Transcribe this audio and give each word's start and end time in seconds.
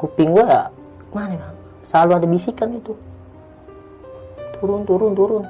kuping 0.00 0.32
gua 0.32 0.72
mana 1.12 1.36
bang? 1.36 1.56
Selalu 1.84 2.10
ada 2.16 2.26
bisikan 2.26 2.72
itu. 2.72 2.96
Turun 4.56 4.88
turun 4.88 5.12
turun. 5.12 5.44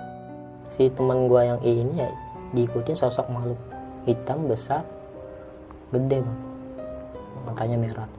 Si 0.75 0.91
teman 0.91 1.31
gua 1.31 1.55
yang 1.55 1.61
ini 1.63 2.03
ya 2.03 2.11
diikutin 2.51 2.99
sosok 2.99 3.31
makhluk 3.31 3.61
hitam 4.11 4.51
besar 4.51 4.83
gede 5.95 6.19
bang. 6.19 6.39
Matanya 7.47 7.79
merah. 7.79 8.11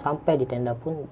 Sampai 0.00 0.40
di 0.40 0.48
tenda 0.48 0.72
pun 0.72 1.04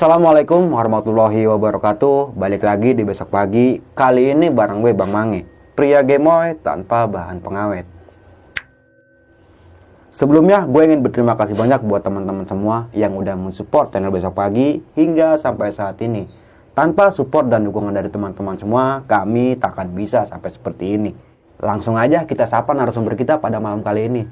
Assalamualaikum 0.00 0.72
warahmatullahi 0.72 1.44
wabarakatuh. 1.44 2.32
Balik 2.32 2.64
lagi 2.64 2.96
di 2.96 3.04
besok 3.04 3.36
pagi. 3.36 3.84
Kali 3.92 4.32
ini 4.32 4.48
bareng 4.48 4.80
gue 4.80 4.96
Bang 4.96 5.12
Mange 5.12 5.44
Pria 5.76 6.00
gemoy 6.00 6.56
tanpa 6.64 7.04
bahan 7.04 7.36
pengawet. 7.44 7.84
Sebelumnya 10.16 10.64
gue 10.64 10.88
ingin 10.88 11.04
berterima 11.04 11.36
kasih 11.36 11.52
banyak 11.52 11.84
buat 11.84 12.00
teman-teman 12.00 12.48
semua 12.48 12.88
Yang 12.96 13.12
udah 13.12 13.36
mensupport 13.36 13.92
channel 13.92 14.08
besok 14.08 14.40
pagi 14.40 14.80
Hingga 14.96 15.36
sampai 15.36 15.68
saat 15.76 16.00
ini. 16.00 16.24
Tanpa 16.72 17.12
support 17.12 17.52
dan 17.52 17.68
dukungan 17.68 17.92
dari 17.92 18.08
teman-teman 18.08 18.56
semua 18.56 19.04
Kami 19.04 19.60
tak 19.60 19.76
akan 19.76 19.92
bisa 19.92 20.24
sampai 20.24 20.48
seperti 20.48 20.96
ini. 20.96 21.12
Langsung 21.60 22.00
aja 22.00 22.24
kita 22.24 22.48
sapa 22.48 22.72
narasumber 22.72 23.20
kita 23.20 23.36
pada 23.36 23.60
malam 23.60 23.84
kali 23.84 24.08
ini. 24.08 24.24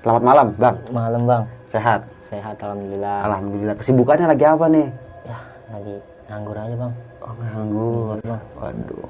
Selamat 0.00 0.22
malam 0.24 0.46
Bang. 0.56 0.76
Malam 0.88 1.28
bang 1.28 1.61
Sehat 1.72 2.00
sehat 2.22 2.56
alhamdulillah 2.58 3.24
Alhamdulillah 3.24 3.74
kesibukannya 3.74 4.26
lagi 4.28 4.44
apa 4.44 4.66
nih? 4.68 4.86
ya 5.24 5.38
lagi 5.70 5.94
nganggur 6.28 6.56
aja 6.56 6.76
bang 6.76 6.92
Oh, 7.22 7.34
nganggur. 7.38 8.16
Bang. 8.20 8.42
Waduh. 8.58 9.06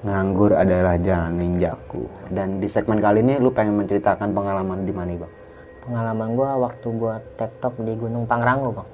Nganggur 0.00 0.50
adalah 0.52 0.98
jalan 0.98 1.38
ninjaku. 1.38 2.02
Dan 2.28 2.58
di 2.58 2.66
segmen 2.66 2.98
kali 2.98 3.18
ini 3.20 3.38
lu 3.38 3.46
pengen 3.48 3.78
menceritakan 3.78 4.30
pengalaman 4.30 4.82
di 4.82 4.90
mana, 4.90 5.14
Bang? 5.16 5.32
pengalaman 5.80 6.28
gua 6.34 6.50
waktu 6.60 6.88
gua 6.92 7.14
tektok 7.34 7.78
di 7.78 7.94
Gunung 7.94 8.28
Pangrango 8.28 8.68
bang 8.74 8.88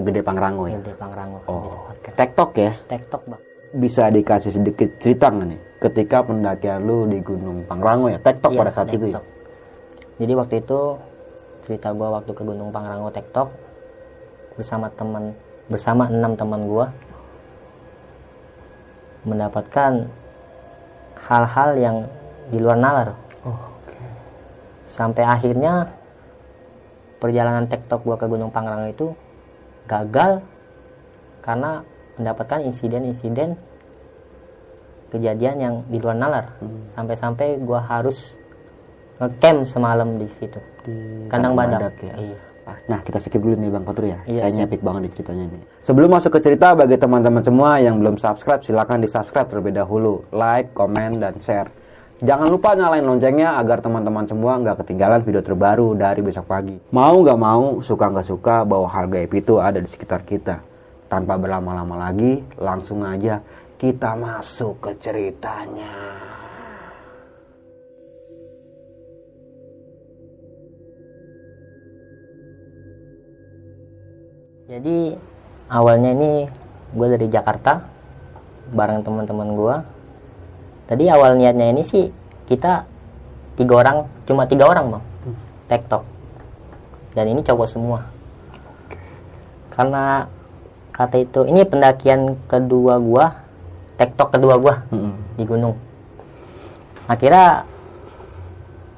Gede 0.00 0.20
Pangrango 0.20 0.68
ya. 0.68 0.76
di 0.76 0.92
Pangrango 0.92 1.40
Oh. 1.46 1.88
Tektok 2.10 2.50
ya. 2.54 2.72
tektok 2.84 3.22
bang 3.24 3.40
Bisa 3.72 4.10
dikasih 4.10 4.52
sedikit 4.52 4.90
cerita 4.98 5.30
nggak 5.30 5.46
nih? 5.48 5.60
Ketika 5.80 6.20
pendakian 6.20 6.84
lu 6.84 7.06
di 7.06 7.18
Gunung 7.20 7.64
Pangrango 7.64 8.10
ya, 8.10 8.18
tektok 8.18 8.52
Iya, 8.52 8.58
pada 8.58 8.70
saat 8.70 8.90
itu 8.90 9.06
ya. 9.06 9.16
tektok. 9.16 9.24
jadi 10.18 10.32
waktu 10.34 10.54
itu 10.60 10.80
cerita 11.64 11.92
gua 11.92 12.20
waktu 12.20 12.32
ke 12.32 12.42
Gunung 12.42 12.72
Pangrango 12.72 13.12
tektok 13.12 13.48
bersama 14.56 14.88
teman 14.92 15.32
bersama 15.70 16.10
enam 16.10 16.34
teman 16.34 16.66
gua 16.66 16.86
mendapatkan 19.24 20.08
hal-hal 21.28 21.70
yang 21.76 21.96
di 22.50 22.58
luar 22.58 22.78
nalar. 22.80 23.08
Oh, 23.46 23.60
sampai 24.90 25.22
akhirnya 25.22 25.92
perjalanan 27.20 27.68
tektok 27.68 28.02
gua 28.02 28.16
ke 28.16 28.26
Gunung 28.26 28.50
Pangrango 28.50 28.88
itu 28.90 29.06
gagal 29.86 30.42
karena 31.44 31.84
mendapatkan 32.16 32.64
insiden-insiden 32.64 33.56
kejadian 35.10 35.56
yang 35.60 35.74
di 35.90 35.98
luar 36.00 36.16
nalar. 36.16 36.46
Sampai-sampai 36.96 37.60
gua 37.62 37.84
harus 37.84 38.34
ngecamp 39.20 39.68
semalam 39.68 40.16
di 40.16 40.26
situ 40.34 40.58
Di 40.82 41.28
kandang 41.28 41.52
Kampung 41.54 41.76
badak, 41.76 41.94
ya. 42.00 42.14
iya 42.16 42.38
Nah, 42.86 43.02
kita 43.02 43.18
skip 43.18 43.42
dulu 43.42 43.58
nih 43.58 43.70
Bang 43.70 43.82
Fatur 43.82 44.06
ya. 44.06 44.18
Iya, 44.26 44.46
Kayaknya 44.46 44.62
epic 44.70 44.80
banget 44.82 45.00
nih 45.02 45.12
ceritanya 45.18 45.44
nih. 45.50 45.62
Sebelum 45.82 46.10
masuk 46.10 46.30
ke 46.38 46.40
cerita, 46.42 46.74
bagi 46.74 46.96
teman-teman 46.98 47.42
semua 47.42 47.82
yang 47.82 47.98
belum 47.98 48.14
subscribe, 48.18 48.62
silahkan 48.62 49.02
di-subscribe 49.02 49.48
terlebih 49.50 49.74
dahulu. 49.74 50.22
Like, 50.30 50.70
komen, 50.74 51.18
dan 51.18 51.34
share. 51.42 51.70
Jangan 52.20 52.52
lupa 52.52 52.76
nyalain 52.76 53.02
loncengnya 53.02 53.56
agar 53.56 53.80
teman-teman 53.80 54.28
semua 54.28 54.60
nggak 54.60 54.84
ketinggalan 54.84 55.24
video 55.24 55.40
terbaru 55.40 55.96
dari 55.96 56.20
besok 56.20 56.46
pagi. 56.46 56.76
Mau 56.92 57.24
nggak 57.24 57.40
mau, 57.40 57.80
suka 57.80 58.12
nggak 58.12 58.28
suka, 58.28 58.62
bahwa 58.68 58.86
hal 58.92 59.08
gaib 59.08 59.32
itu 59.32 59.56
ada 59.56 59.80
di 59.80 59.88
sekitar 59.88 60.20
kita. 60.28 60.60
Tanpa 61.08 61.40
berlama-lama 61.40 61.96
lagi, 61.96 62.44
langsung 62.60 63.02
aja 63.02 63.40
kita 63.80 64.12
masuk 64.20 64.84
ke 64.84 64.90
ceritanya. 65.00 66.29
Jadi 74.70 75.18
awalnya 75.66 76.14
ini 76.14 76.46
gue 76.94 77.06
dari 77.10 77.26
Jakarta 77.26 77.82
bareng 78.70 79.02
teman-teman 79.02 79.58
gue 79.58 79.76
tadi 80.86 81.10
awal 81.10 81.34
niatnya 81.34 81.74
ini 81.74 81.82
sih 81.82 82.14
kita 82.46 82.86
tiga 83.60 83.84
orang 83.84 84.08
cuma 84.24 84.48
tiga 84.48 84.64
orang 84.64 84.96
bang. 84.96 85.04
Tektok. 85.68 86.02
Dan 87.12 87.36
ini 87.36 87.44
cowok 87.44 87.68
semua. 87.68 88.08
Karena 89.76 90.24
kata 90.90 91.20
itu 91.20 91.44
ini 91.44 91.62
pendakian 91.68 92.40
kedua 92.48 92.96
gua 92.96 93.36
tektok 94.00 94.32
kedua 94.32 94.56
gua 94.56 94.74
Mm-mm. 94.88 95.36
di 95.36 95.44
gunung. 95.44 95.76
Akhirnya 97.04 97.68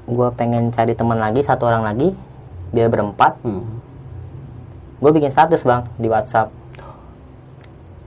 gua 0.07 0.31
pengen 0.31 0.71
cari 0.71 0.95
teman 0.95 1.19
lagi 1.19 1.43
satu 1.43 1.67
orang 1.67 1.83
lagi 1.83 2.15
biar 2.71 2.87
berempat. 2.87 3.35
Hmm. 3.43 3.82
Gue 5.03 5.11
bikin 5.11 5.29
status 5.29 5.67
bang 5.67 5.83
di 5.99 6.07
WhatsApp 6.07 6.47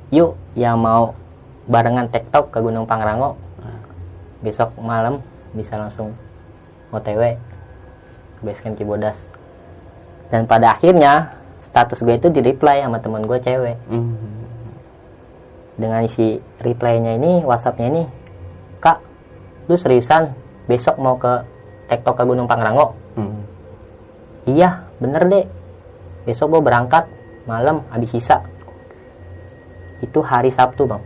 yuk 0.08 0.32
yang 0.56 0.80
mau 0.80 1.12
barengan 1.66 2.08
tektok 2.08 2.48
ke 2.48 2.58
Gunung 2.58 2.88
Pangrango 2.88 3.36
besok 4.40 4.72
malam 4.78 5.20
bisa 5.52 5.76
langsung 5.76 6.16
OTW 6.88 7.36
ke 8.38 8.42
basecamp 8.42 8.78
Cibodas 8.78 9.18
dan 10.30 10.46
pada 10.46 10.72
akhirnya 10.72 11.36
status 11.62 12.00
gue 12.00 12.14
itu 12.14 12.28
di 12.30 12.40
reply 12.40 12.80
sama 12.80 13.02
teman 13.02 13.26
gue 13.26 13.38
cewek 13.38 13.76
Hmm. 13.86 14.16
dengan 15.76 16.00
isi 16.00 16.40
reply-nya 16.58 17.20
ini 17.20 17.44
WhatsApp-nya 17.44 17.86
ini 17.90 18.02
kak 18.78 19.02
lu 19.66 19.76
seriusan 19.76 20.32
besok 20.64 20.96
mau 20.96 21.18
ke 21.18 21.44
tektok 21.86 22.16
ke 22.16 22.24
Gunung 22.24 22.48
Pangrango 22.48 22.96
Hmm. 23.12 23.42
Iya, 24.46 24.84
bener 25.00 25.26
deh. 25.26 25.44
Besok 26.26 26.58
gue 26.58 26.62
berangkat 26.66 27.06
malam 27.46 27.86
habis 27.94 28.10
sisa. 28.10 28.42
Itu 30.02 30.20
hari 30.20 30.50
Sabtu 30.50 30.84
bang. 30.84 31.00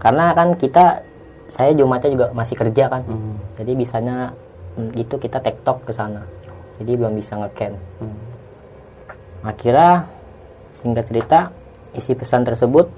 Karena 0.00 0.32
kan 0.32 0.56
kita, 0.56 1.04
saya 1.52 1.76
Jumatnya 1.76 2.10
juga 2.10 2.26
masih 2.32 2.56
kerja 2.56 2.88
kan. 2.88 3.04
Hmm. 3.04 3.36
Jadi 3.60 3.72
bisanya 3.76 4.32
mm, 4.80 4.90
itu 4.96 5.14
kita 5.20 5.38
tektok 5.44 5.84
ke 5.84 5.92
sana. 5.92 6.24
Jadi 6.80 6.92
belum 6.96 7.14
bisa 7.14 7.36
ngecamp. 7.36 7.76
Hmm. 8.00 8.18
Akhirnya 9.44 10.08
singkat 10.74 11.04
cerita 11.06 11.52
isi 11.96 12.12
pesan 12.12 12.44
tersebut 12.44 12.88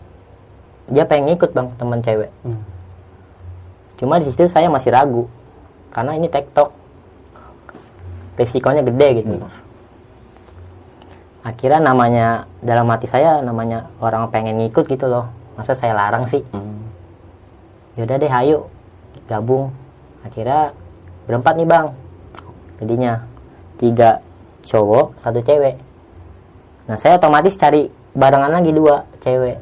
dia 0.88 1.04
pengen 1.04 1.36
ikut 1.36 1.52
bang 1.52 1.68
teman 1.76 2.00
cewek. 2.00 2.30
Hmm. 2.46 2.62
Cuma 3.98 4.22
di 4.22 4.30
situ 4.30 4.46
saya 4.46 4.70
masih 4.70 4.94
ragu 4.94 5.26
karena 5.90 6.14
ini 6.14 6.30
tektok 6.30 6.70
resikonya 8.38 8.86
gede 8.86 9.08
gitu. 9.22 9.34
Akhirnya 11.48 11.80
namanya 11.80 12.44
dalam 12.60 12.84
hati 12.92 13.08
saya 13.08 13.40
namanya 13.40 13.88
orang 14.04 14.28
pengen 14.28 14.60
ngikut 14.60 14.84
gitu 14.84 15.08
loh. 15.08 15.32
Masa 15.56 15.72
saya 15.72 15.96
larang 15.96 16.28
sih? 16.28 16.44
Hmm. 16.52 16.84
Yaudah 17.96 18.20
deh, 18.20 18.28
ayo 18.28 18.68
gabung. 19.24 19.72
Akhirnya 20.20 20.76
berempat 21.24 21.56
nih 21.56 21.64
bang. 21.64 21.86
Jadinya 22.84 23.12
tiga 23.80 24.20
cowok, 24.60 25.24
satu 25.24 25.40
cewek. 25.40 25.80
Nah 26.84 27.00
saya 27.00 27.16
otomatis 27.16 27.56
cari 27.56 27.88
barengan 28.12 28.52
lagi 28.52 28.70
dua 28.76 29.08
cewek. 29.24 29.56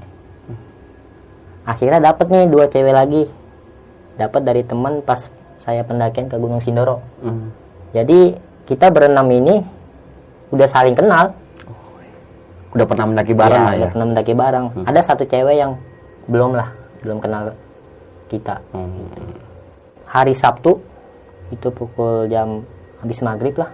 Akhirnya 1.71 2.03
dapet 2.03 2.27
nih 2.35 2.51
dua 2.51 2.67
cewek 2.67 2.95
lagi. 2.95 3.31
Dapat 4.19 4.43
dari 4.43 4.67
teman 4.67 5.07
pas 5.07 5.23
saya 5.63 5.87
pendakian 5.87 6.27
ke 6.27 6.35
Gunung 6.35 6.59
Sindoro. 6.59 6.99
Hmm. 7.23 7.55
Jadi 7.95 8.35
kita 8.67 8.91
berenam 8.91 9.31
ini 9.31 9.63
udah 10.51 10.67
saling 10.67 10.99
kenal. 10.99 11.46
Udah 12.77 12.87
pernah 12.87 13.07
mendaki 13.09 13.33
bareng 13.33 13.57
Iya, 13.57 13.67
lah 13.67 13.73
ya. 13.73 13.79
udah 13.81 13.91
pernah 13.97 14.07
mendaki 14.13 14.33
bareng. 14.37 14.65
Ada 14.85 15.01
satu 15.01 15.25
cewek 15.25 15.57
yang 15.57 15.73
belum 16.29 16.53
lah, 16.53 16.69
belum 17.01 17.19
kenal 17.25 17.57
kita. 18.29 18.61
Hmm. 18.77 19.09
Hari 20.07 20.37
Sabtu 20.37 20.77
itu 21.49 21.69
pukul 21.73 22.29
jam 22.29 22.61
habis 23.01 23.23
maghrib 23.25 23.57
lah, 23.57 23.71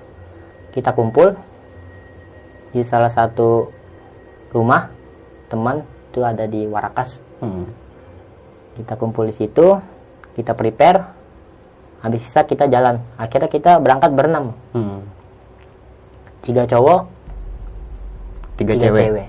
kita 0.71 0.95
kumpul 0.95 1.35
di 2.73 2.81
salah 2.87 3.11
satu 3.13 3.69
rumah 4.53 4.89
teman 5.49 5.83
itu 6.13 6.21
ada 6.23 6.45
di 6.47 6.65
Warakas. 6.69 7.21
Hmm. 7.43 7.69
Kita 8.77 8.97
kumpul 8.97 9.29
di 9.29 9.35
situ, 9.37 9.77
kita 10.37 10.55
prepare. 10.57 11.21
Habis 12.03 12.27
sisa 12.27 12.43
kita 12.43 12.67
jalan. 12.67 12.99
Akhirnya 13.15 13.47
kita 13.47 13.79
berangkat 13.79 14.11
berenam. 14.17 14.53
Hmm. 14.75 15.07
Tiga 16.43 16.67
cowok, 16.67 17.07
Tiga, 18.61 18.73
tiga 18.77 18.91
cewek. 18.91 19.03
cewek. 19.09 19.29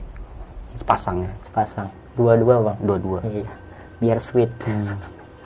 Sepasang 0.81 1.17
ya. 1.23 1.31
Sepasang. 1.47 1.87
Dua-dua 2.13 2.55
bang. 2.71 2.77
Dua-dua. 2.83 3.19
Iya. 3.25 3.51
biar 4.03 4.19
sweet 4.19 4.51
Hmm. 4.67 4.99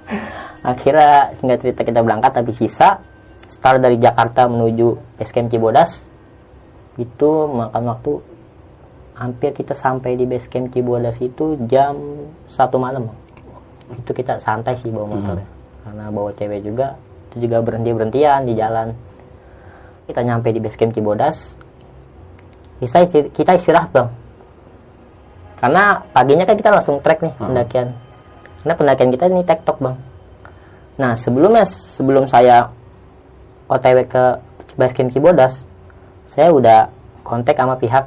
akhirnya 0.72 1.36
singkat 1.38 1.62
cerita 1.62 1.82
kita 1.86 2.00
berangkat 2.02 2.32
tapi 2.34 2.52
sisa 2.56 2.98
start 3.46 3.80
dari 3.84 4.02
Jakarta 4.02 4.50
menuju 4.50 5.20
basecamp 5.20 5.52
Cibodas 5.52 6.02
itu 6.98 7.30
makan 7.48 7.84
waktu 7.86 8.14
hampir 9.14 9.52
kita 9.54 9.78
sampai 9.78 10.18
di 10.18 10.26
basecamp 10.26 10.74
Cibodas 10.74 11.22
itu 11.22 11.60
jam 11.70 11.96
satu 12.50 12.82
malam 12.82 13.12
itu 13.94 14.12
kita 14.12 14.42
santai 14.42 14.76
sih 14.80 14.92
bawa 14.92 15.16
motornya 15.16 15.48
karena 15.88 16.06
bawa 16.12 16.32
cewek 16.36 16.60
juga 16.66 16.98
itu 17.32 17.48
juga 17.48 17.64
berhenti 17.64 17.92
berhentian 17.94 18.42
di 18.44 18.54
jalan 18.58 18.92
kita 20.08 20.24
nyampe 20.24 20.50
di 20.52 20.60
basecamp 20.64 20.96
Cibodas 20.96 21.56
bisa 22.78 23.02
isti- 23.02 23.30
kita 23.34 23.58
istirahat 23.58 23.90
bang. 23.94 24.10
Karena 25.58 26.06
paginya 26.14 26.46
kan 26.46 26.56
kita 26.58 26.70
langsung 26.70 27.02
trek 27.02 27.22
nih 27.26 27.34
pendakian. 27.38 27.88
Karena 28.62 28.74
pendakian 28.78 29.10
kita 29.10 29.26
ini 29.30 29.42
tektok 29.46 29.78
bang. 29.82 29.98
Nah 30.98 31.14
sebelumnya 31.18 31.66
sebelum 31.66 32.30
saya 32.30 32.70
otw 33.70 34.00
ke 34.06 34.24
basecamp 34.78 35.10
Cibodas 35.14 35.66
saya 36.30 36.54
udah 36.54 36.90
kontak 37.26 37.58
sama 37.58 37.78
pihak 37.78 38.06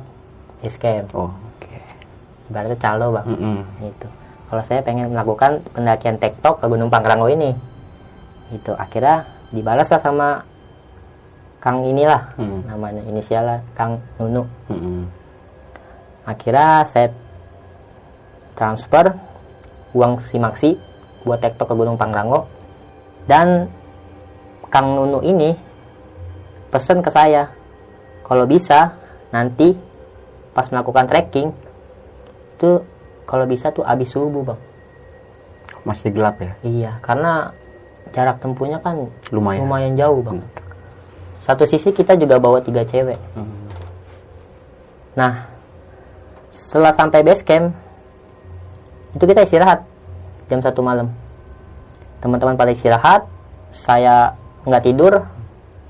basecamp. 0.62 1.10
Oh, 1.14 1.30
oke. 1.30 1.68
ibaratnya 2.50 2.78
calo 2.78 3.06
bang. 3.18 3.26
Mm-mm. 3.26 3.58
gitu. 3.82 4.08
Kalau 4.50 4.62
saya 4.66 4.82
pengen 4.82 5.14
melakukan 5.14 5.62
pendakian 5.70 6.18
tektok 6.18 6.58
ke 6.58 6.66
Gunung 6.66 6.90
Pangrango 6.90 7.30
ini. 7.30 7.54
Itu 8.50 8.74
akhirnya 8.74 9.22
dibalas 9.54 9.86
lah 9.94 10.02
sama 10.02 10.42
Kang 11.60 11.84
inilah 11.84 12.32
Hmm. 12.34 12.64
namanya 12.64 13.04
inisialnya 13.04 13.60
Kang 13.72 14.00
Nunu 14.16 14.48
Mm-mm. 14.66 15.04
akhirnya 16.24 16.84
saya 16.84 17.08
transfer 18.54 19.12
uang 19.92 20.20
simaksi 20.22 20.76
buat 21.20 21.38
tektok 21.38 21.68
ke 21.68 21.74
Gunung 21.74 21.96
Pangrango 21.96 22.48
dan 23.26 23.68
Kang 24.68 24.94
Nunu 24.94 25.20
ini 25.20 25.52
pesen 26.70 27.00
ke 27.00 27.10
saya 27.10 27.50
kalau 28.22 28.46
bisa 28.46 28.94
nanti 29.28 29.74
pas 30.50 30.64
melakukan 30.66 31.06
trekking 31.06 31.50
itu 32.56 32.70
kalau 33.24 33.44
bisa 33.44 33.68
tuh 33.68 33.82
habis 33.82 34.08
subuh 34.08 34.42
bang 34.44 34.60
Masih 35.80 36.08
gelap 36.08 36.36
ya? 36.36 36.52
iya 36.62 36.92
karena 37.00 37.50
jarak 38.10 38.36
tempuhnya 38.38 38.78
kan 38.78 39.08
Lumayan. 39.28 39.64
lumayan 39.64 39.94
jauh 39.94 40.20
bang 40.20 40.40
satu 41.40 41.64
sisi 41.64 41.90
kita 41.90 42.14
juga 42.20 42.36
bawa 42.36 42.60
tiga 42.60 42.84
cewek 42.84 43.16
Hmm. 43.34 43.60
Nah, 45.18 45.50
setelah 46.54 46.94
sampai 46.94 47.26
base 47.26 47.42
camp, 47.42 47.74
itu 49.10 49.24
kita 49.26 49.42
istirahat 49.42 49.82
jam 50.46 50.62
satu 50.62 50.86
malam. 50.86 51.10
Teman-teman 52.22 52.54
pada 52.54 52.70
istirahat, 52.70 53.26
saya 53.74 54.38
nggak 54.62 54.84
tidur, 54.86 55.26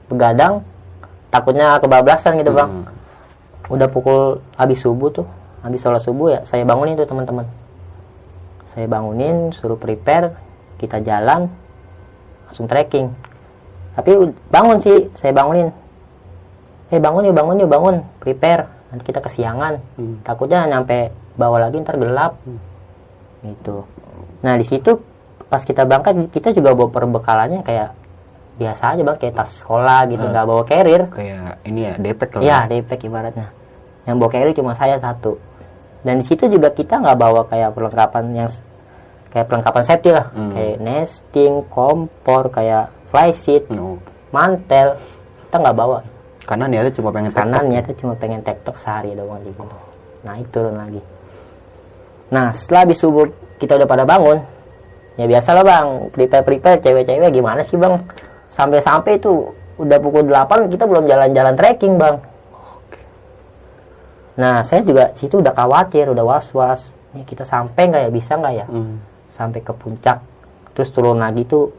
begadang, 0.08 0.64
takutnya 1.28 1.76
kebablasan 1.84 2.40
gitu 2.40 2.56
bang. 2.56 2.70
Hmm. 2.70 2.84
Udah 3.70 3.86
pukul 3.92 4.40
habis 4.56 4.80
subuh 4.80 5.12
tuh, 5.12 5.26
habis 5.60 5.84
sholat 5.84 6.00
subuh 6.00 6.28
ya, 6.32 6.40
saya 6.48 6.64
bangunin 6.64 6.96
tuh 6.96 7.06
teman-teman. 7.06 7.44
Saya 8.64 8.86
bangunin, 8.88 9.52
suruh 9.52 9.76
prepare, 9.76 10.32
kita 10.78 11.02
jalan, 11.02 11.50
langsung 12.48 12.70
trekking. 12.70 13.10
Tapi 14.00 14.32
bangun 14.48 14.80
sih, 14.80 15.12
saya 15.12 15.36
bangunin. 15.36 15.68
Eh 16.88 16.96
bangun 16.96 17.28
yuk, 17.28 17.36
bangun 17.36 17.60
yuk, 17.60 17.68
bangun, 17.68 17.96
prepare. 18.16 18.64
Nanti 18.90 19.04
kita 19.04 19.20
kesiangan. 19.20 19.76
Hmm. 20.00 20.24
Takutnya 20.24 20.64
nyampe 20.66 21.12
bawah 21.36 21.60
lagi 21.60 21.78
ntar 21.84 22.00
gelap. 22.00 22.40
Gitu. 23.44 23.84
Nah 24.40 24.56
di 24.56 24.64
situ 24.64 24.96
pas 25.46 25.60
kita 25.60 25.84
berangkat 25.84 26.32
kita 26.32 26.56
juga 26.56 26.72
bawa 26.72 26.88
perbekalannya 26.88 27.60
kayak 27.60 27.92
biasa 28.60 28.96
aja 28.96 29.02
bang, 29.04 29.16
kayak 29.16 29.34
tas 29.40 29.50
sekolah 29.64 30.04
gitu, 30.08 30.24
Hmm. 30.24 30.32
nggak 30.32 30.46
bawa 30.48 30.62
carrier. 30.64 31.02
Kayak 31.08 31.64
ini 31.64 31.80
ya, 31.88 31.94
depet 31.96 32.28
kalau 32.28 32.42
Iya, 32.44 32.58
daypack 32.68 33.00
ibaratnya. 33.04 33.48
Yang 34.04 34.16
bawa 34.20 34.30
carry 34.32 34.52
cuma 34.52 34.72
saya 34.76 34.96
satu. 35.00 35.40
Dan 36.04 36.20
di 36.20 36.24
situ 36.28 36.44
juga 36.48 36.68
kita 36.72 37.00
nggak 37.00 37.16
bawa 37.16 37.44
kayak 37.48 37.72
perlengkapan 37.72 38.24
yang 38.36 38.48
kayak 39.32 39.46
perlengkapan 39.48 39.84
safety 39.86 40.10
lah, 40.12 40.28
Hmm. 40.32 40.52
kayak 40.52 40.76
nesting, 40.80 41.64
kompor, 41.72 42.52
kayak 42.52 42.92
fly 43.10 43.30
sheet, 43.34 43.66
No. 43.68 43.98
mantel. 44.30 44.96
Kita 45.50 45.56
nggak 45.58 45.76
bawa. 45.76 45.98
Karena 46.46 46.66
niatnya 46.66 46.92
cuma 46.94 47.10
pengen 47.10 47.30
Karena 47.34 47.58
niatnya 47.62 47.94
cuma 47.98 48.14
pengen 48.18 48.40
tektok 48.42 48.78
sehari 48.78 49.14
doang 49.14 49.42
di 49.42 49.50
gunung. 49.54 49.82
Naik 50.26 50.50
turun 50.50 50.78
lagi. 50.78 51.02
Nah, 52.30 52.54
setelah 52.54 52.86
habis 52.86 52.98
subuh 53.02 53.26
kita 53.58 53.74
udah 53.74 53.88
pada 53.90 54.06
bangun, 54.06 54.38
ya 55.18 55.26
biasa 55.26 55.50
lah 55.58 55.64
bang, 55.66 55.86
prepare 56.14 56.46
prepare 56.46 56.78
cewek-cewek 56.78 57.30
gimana 57.34 57.60
sih 57.66 57.74
bang? 57.74 57.98
Sampai-sampai 58.50 59.18
itu 59.18 59.50
udah 59.78 59.98
pukul 59.98 60.26
8 60.30 60.70
kita 60.70 60.84
belum 60.86 61.10
jalan-jalan 61.10 61.54
trekking 61.58 61.94
bang. 61.98 62.16
Nah, 64.38 64.62
saya 64.62 64.80
juga 64.86 65.10
situ 65.18 65.42
udah 65.42 65.52
khawatir, 65.52 66.06
udah 66.08 66.24
was-was. 66.24 66.94
Nih 67.12 67.26
kita 67.26 67.42
sampai 67.42 67.90
nggak 67.90 68.02
ya, 68.06 68.10
bisa 68.14 68.32
nggak 68.38 68.54
ya? 68.54 68.66
Hmm. 68.70 69.02
Sampai 69.30 69.60
ke 69.62 69.74
puncak, 69.74 70.22
terus 70.74 70.90
turun 70.94 71.18
lagi 71.18 71.46
tuh 71.46 71.70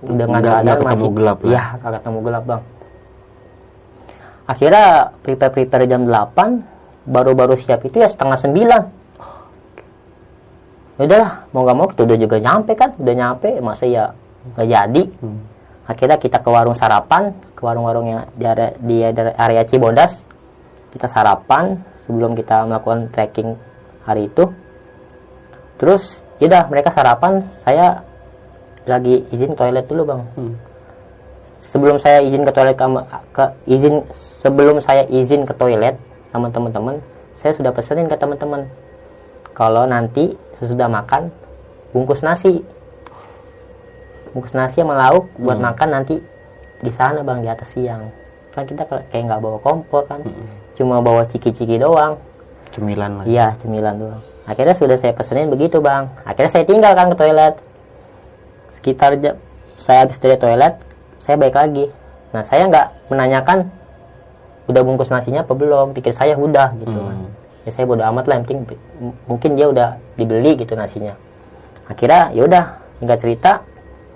udah 0.00 0.24
nggak 0.24 0.64
ada 0.64 0.72
ketemu 0.80 0.88
masih 0.88 1.10
gelap 1.12 1.38
lah. 1.44 1.50
Iya, 1.50 1.62
nggak 1.76 1.92
ketemu 2.00 2.18
gelap 2.24 2.44
bang. 2.48 2.62
Akhirnya 4.50 4.86
prepare 5.22 5.52
prepare 5.54 5.84
jam 5.86 6.02
8, 6.08 7.06
baru-baru 7.06 7.54
siap 7.54 7.86
itu 7.86 8.02
ya 8.02 8.08
setengah 8.10 8.38
9. 8.40 8.56
Ya 10.98 11.06
Udahlah, 11.06 11.32
mau 11.54 11.62
nggak 11.64 11.76
mau 11.76 11.86
kita 11.88 12.02
udah 12.04 12.18
juga 12.18 12.36
nyampe 12.42 12.72
kan, 12.76 12.90
udah 12.98 13.14
nyampe, 13.14 13.48
masa 13.62 13.84
ya 13.86 14.10
nggak 14.56 14.68
jadi. 14.68 15.02
Hmm. 15.22 15.40
Akhirnya 15.86 16.16
kita 16.18 16.38
ke 16.42 16.48
warung 16.50 16.76
sarapan, 16.76 17.34
ke 17.54 17.62
warung-warung 17.62 18.06
yang 18.10 18.22
di 18.36 18.44
area, 18.44 18.68
di 18.78 18.96
area 19.16 19.62
Cibodas. 19.64 20.22
Kita 20.90 21.06
sarapan 21.06 21.78
sebelum 22.04 22.34
kita 22.34 22.66
melakukan 22.66 23.10
trekking 23.14 23.54
hari 24.02 24.26
itu. 24.26 24.50
Terus, 25.78 26.20
yaudah 26.42 26.66
mereka 26.68 26.90
sarapan, 26.92 27.46
saya 27.62 28.02
lagi 28.84 29.24
izin 29.28 29.52
toilet 29.52 29.84
dulu 29.84 30.02
bang. 30.06 30.22
Hmm. 30.34 30.54
Sebelum 31.60 31.96
saya 31.96 32.20
izin 32.20 32.42
ke 32.42 32.50
toilet 32.50 32.74
ke, 32.74 32.86
ke 33.30 33.44
izin 33.66 34.00
sebelum 34.40 34.80
saya 34.80 35.04
izin 35.06 35.44
ke 35.44 35.52
toilet 35.54 35.94
sama 36.30 36.48
teman-teman, 36.48 36.96
saya 37.34 37.52
sudah 37.52 37.70
pesenin 37.70 38.06
ke 38.06 38.14
teman-teman 38.14 38.64
kalau 39.50 39.84
nanti 39.84 40.32
sesudah 40.56 40.86
makan 40.86 41.28
bungkus 41.90 42.20
nasi 42.20 42.62
bungkus 44.30 44.54
nasi 44.54 44.80
sama 44.80 44.94
lauk 44.96 45.26
buat 45.36 45.58
Hmm. 45.58 45.66
makan 45.68 45.88
nanti 45.90 46.14
di 46.80 46.90
sana 46.90 47.20
bang 47.20 47.42
di 47.42 47.48
atas 47.50 47.68
siang 47.68 48.08
kan 48.50 48.64
kita 48.64 48.82
kayak 48.82 49.04
kayak 49.10 49.24
nggak 49.26 49.40
bawa 49.40 49.58
kompor 49.58 50.02
kan 50.06 50.22
Hmm. 50.22 50.46
cuma 50.74 50.98
bawa 50.98 51.22
ciki-ciki 51.24 51.76
doang 51.76 52.16
Cemilan 52.70 53.20
lah. 53.20 53.24
iya 53.26 53.46
cemilan 53.58 53.98
doang 53.98 54.22
akhirnya 54.46 54.72
sudah 54.72 54.94
saya 54.94 55.12
pesenin 55.12 55.50
begitu 55.50 55.82
bang 55.82 56.06
akhirnya 56.22 56.50
saya 56.50 56.64
tinggal 56.64 56.92
kan 56.94 57.10
ke 57.10 57.16
toilet 57.18 57.54
sekitar 58.80 59.20
jam 59.20 59.36
saya 59.76 60.08
habis 60.08 60.16
dari 60.16 60.40
toilet 60.40 60.74
saya 61.20 61.36
balik 61.36 61.56
lagi. 61.56 61.84
Nah 62.32 62.40
saya 62.40 62.64
nggak 62.64 63.12
menanyakan 63.12 63.68
udah 64.72 64.82
bungkus 64.82 65.12
nasinya 65.12 65.44
apa 65.44 65.52
belum. 65.52 65.92
Pikir 65.92 66.16
saya 66.16 66.34
udah 66.40 66.72
gitu 66.80 66.96
Hmm. 66.96 67.08
kan 67.08 67.18
ya 67.60 67.70
saya 67.76 67.84
bodo 67.84 68.00
amat 68.00 68.24
lah 68.24 68.40
yang 68.40 68.48
penting 68.48 68.72
mungkin 69.28 69.52
dia 69.52 69.68
udah 69.68 70.00
dibeli 70.16 70.56
gitu 70.56 70.72
nasinya. 70.72 71.12
Akhirnya 71.92 72.32
ya 72.32 72.48
udah 72.48 72.64
singkat 72.96 73.18
cerita 73.20 73.50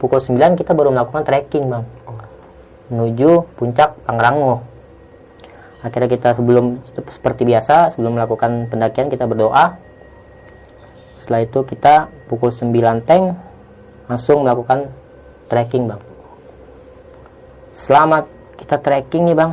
pukul 0.01 0.21
9 0.21 0.57
kita 0.57 0.73
baru 0.73 0.89
melakukan 0.89 1.29
trekking 1.29 1.69
bang. 1.69 1.85
Menuju 2.89 3.45
puncak 3.57 3.97
Pangrango. 4.09 4.65
Akhirnya 5.85 6.09
kita 6.09 6.33
sebelum 6.33 6.81
seperti 6.89 7.45
biasa 7.45 7.93
sebelum 7.93 8.17
melakukan 8.17 8.73
pendakian 8.73 9.13
kita 9.13 9.29
berdoa. 9.29 9.77
Setelah 11.21 11.45
itu 11.45 11.61
kita 11.65 12.09
pukul 12.29 12.49
9 12.49 13.05
tank 13.05 13.37
langsung 14.09 14.45
melakukan 14.45 14.91
trekking 15.49 15.89
bang. 15.89 16.03
Selamat 17.75 18.25
kita 18.61 18.79
trekking 18.81 19.29
nih 19.29 19.37
bang. 19.37 19.53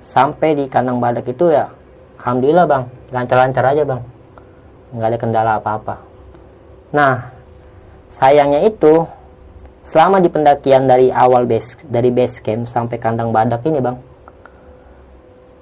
Sampai 0.00 0.56
di 0.56 0.64
kandang 0.66 0.98
badak 0.98 1.28
itu 1.28 1.52
ya 1.52 1.68
alhamdulillah 2.20 2.66
bang. 2.66 2.84
Lancar-lancar 3.12 3.64
aja 3.70 3.82
bang. 3.84 4.02
Nggak 4.90 5.08
ada 5.08 5.18
kendala 5.18 5.52
apa-apa. 5.60 5.96
Nah 6.96 7.30
sayangnya 8.10 8.66
itu 8.66 9.06
selama 9.86 10.18
di 10.18 10.28
pendakian 10.28 10.90
dari 10.90 11.14
awal 11.14 11.46
base 11.46 11.78
dari 11.86 12.10
base 12.10 12.42
camp 12.42 12.66
sampai 12.66 12.98
kandang 12.98 13.30
badak 13.30 13.62
ini 13.66 13.78
bang 13.78 13.96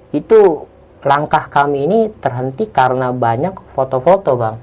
itu 0.09 0.65
langkah 1.05 1.47
kami 1.47 1.85
ini 1.85 1.99
terhenti 2.19 2.67
karena 2.67 3.13
banyak 3.13 3.53
foto-foto 3.77 4.35
bang. 4.35 4.57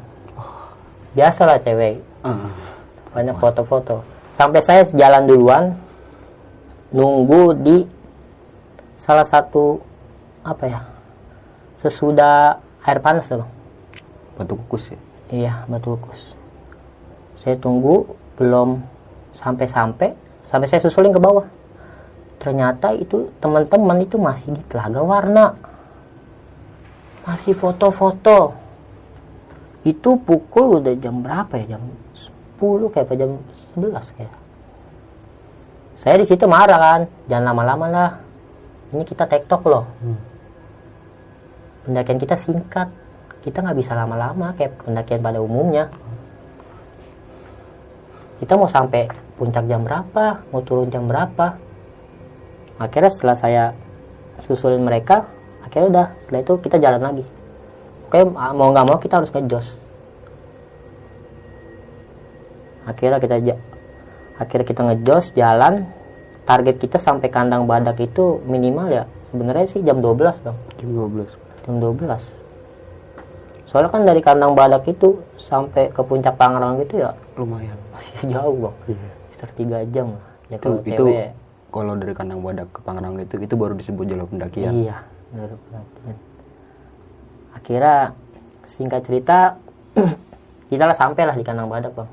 Biasalah 1.17 1.63
cewek. 1.65 2.03
Ah. 2.27 2.66
Banyak 3.17 3.37
foto-foto. 3.41 4.05
Sampai 4.37 4.61
saya 4.61 4.85
jalan 4.85 5.25
duluan 5.25 5.65
nunggu 6.93 7.57
di 7.65 7.77
salah 9.01 9.25
satu 9.25 9.81
apa 10.45 10.65
ya 10.69 10.81
sesudah 11.81 12.61
air 12.87 13.03
panas 13.03 13.27
bang 13.27 13.51
Batu 14.37 14.55
kukus 14.55 14.93
ya. 14.93 14.99
iya 15.33 15.53
batu 15.67 15.99
ukus 15.99 16.37
saya 17.41 17.59
tunggu 17.59 18.07
belum 18.37 18.81
sampai-sampai 19.37 20.13
sampai 20.49 20.67
saya 20.67 20.81
susulin 20.83 21.13
ke 21.13 21.21
bawah. 21.21 21.47
Ternyata 22.41 22.95
itu 22.97 23.31
teman-teman 23.43 24.03
itu 24.03 24.17
masih 24.17 24.55
di 24.55 24.63
telaga 24.67 25.03
warna. 25.03 25.47
Masih 27.27 27.55
foto-foto. 27.55 28.55
Itu 29.83 30.19
pukul 30.23 30.83
udah 30.83 30.95
jam 30.99 31.23
berapa 31.23 31.55
ya 31.63 31.77
jam 31.79 31.83
10 32.57 32.93
kayak 32.93 33.13
jam 33.21 33.37
11 33.77 34.17
kayak. 34.17 34.35
Saya 35.97 36.17
di 36.21 36.27
situ 36.29 36.45
marah 36.49 36.81
kan 36.81 37.01
jangan 37.29 37.53
lama-lama 37.53 37.87
lah. 37.89 38.11
Ini 38.93 39.05
kita 39.05 39.29
tektok 39.29 39.63
loh. 39.69 39.85
Hmm. 40.01 40.19
pendakian 41.87 42.19
kita 42.19 42.35
singkat. 42.35 42.89
Kita 43.45 43.63
nggak 43.63 43.79
bisa 43.79 43.95
lama-lama 43.95 44.57
kayak 44.59 44.83
pendakian 44.83 45.23
pada 45.23 45.39
umumnya. 45.39 45.87
Kita 48.43 48.59
mau 48.59 48.67
sampai 48.67 49.07
puncak 49.37 49.69
jam 49.69 49.85
berapa 49.85 50.45
mau 50.51 50.61
turun 50.65 50.91
jam 50.91 51.07
berapa. 51.07 51.57
Akhirnya 52.77 53.13
setelah 53.13 53.37
saya 53.39 53.65
susulin 54.45 54.83
mereka 54.83 55.25
akhirnya 55.65 55.89
udah 55.89 56.07
setelah 56.25 56.41
itu 56.43 56.53
kita 56.61 56.77
jalan 56.83 57.01
lagi. 57.01 57.25
Oke 58.11 58.19
mau 58.35 58.69
nggak 58.75 58.87
mau 58.87 58.99
kita 58.99 59.23
harus 59.23 59.31
ngejos 59.31 59.86
akhirnya 62.87 63.19
kita 63.19 63.37
akhirnya 64.37 64.65
kita 64.65 64.81
ngejos 64.85 65.33
jalan 65.33 65.85
target 66.45 66.79
kita 66.79 66.97
sampai 66.97 67.27
kandang 67.27 67.67
badak 67.67 67.99
itu 67.99 68.39
minimal 68.45 68.87
ya 68.87 69.05
sebenarnya 69.27 69.67
sih 69.67 69.83
jam 69.83 69.99
12 69.99 70.39
bang 70.41 70.57
Jam 70.79 70.89
12. 70.95 71.27
jam 71.67 71.75
12 71.77 72.47
soalnya 73.67 73.91
kan 73.91 74.07
dari 74.07 74.23
kandang 74.23 74.55
badak 74.55 74.87
itu 74.87 75.19
sampai 75.35 75.91
ke 75.91 76.01
puncak 76.01 76.39
Pangerang 76.39 76.79
gitu 76.81 77.03
ya 77.03 77.11
Lumayan. 77.35 77.75
masih 77.91 78.15
jauh 78.33 78.57
bang 78.63 78.77
Iya. 78.87 79.09
sekitar 79.29 79.51
tiga 79.53 79.79
jam 79.91 80.07
lah 80.15 80.27
ya 80.47 80.57
Itu 80.57 80.63
kalau 80.63 80.79
itu 80.81 81.05
cewek 81.05 81.29
kalau 81.75 81.93
dari 81.99 82.15
kandang 82.15 82.41
badak 82.41 82.69
ke 82.71 82.81
Pangerang 82.81 83.19
itu 83.19 83.35
itu 83.37 83.53
baru 83.53 83.75
disebut 83.75 84.05
jalur 84.07 84.31
pendakian. 84.31 84.73
iya 84.77 85.03
baru 85.29 85.59
pendakian. 85.59 86.17
akhirnya 87.53 87.97
singkat 88.65 89.03
cerita 89.03 89.59
kita 90.71 90.85
lah 90.85 90.95
sampai 90.95 91.23
lah 91.25 91.35
di 91.35 91.43
kandang 91.43 91.67
badak 91.67 91.91
bang 91.91 92.09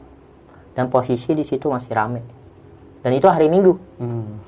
dan 0.73 0.89
posisi 0.89 1.33
di 1.33 1.45
situ 1.45 1.69
masih 1.69 1.91
rame 1.93 2.21
dan 3.05 3.11
itu 3.13 3.25
hari 3.29 3.47
minggu 3.49 3.73
Hmm. 3.97 4.41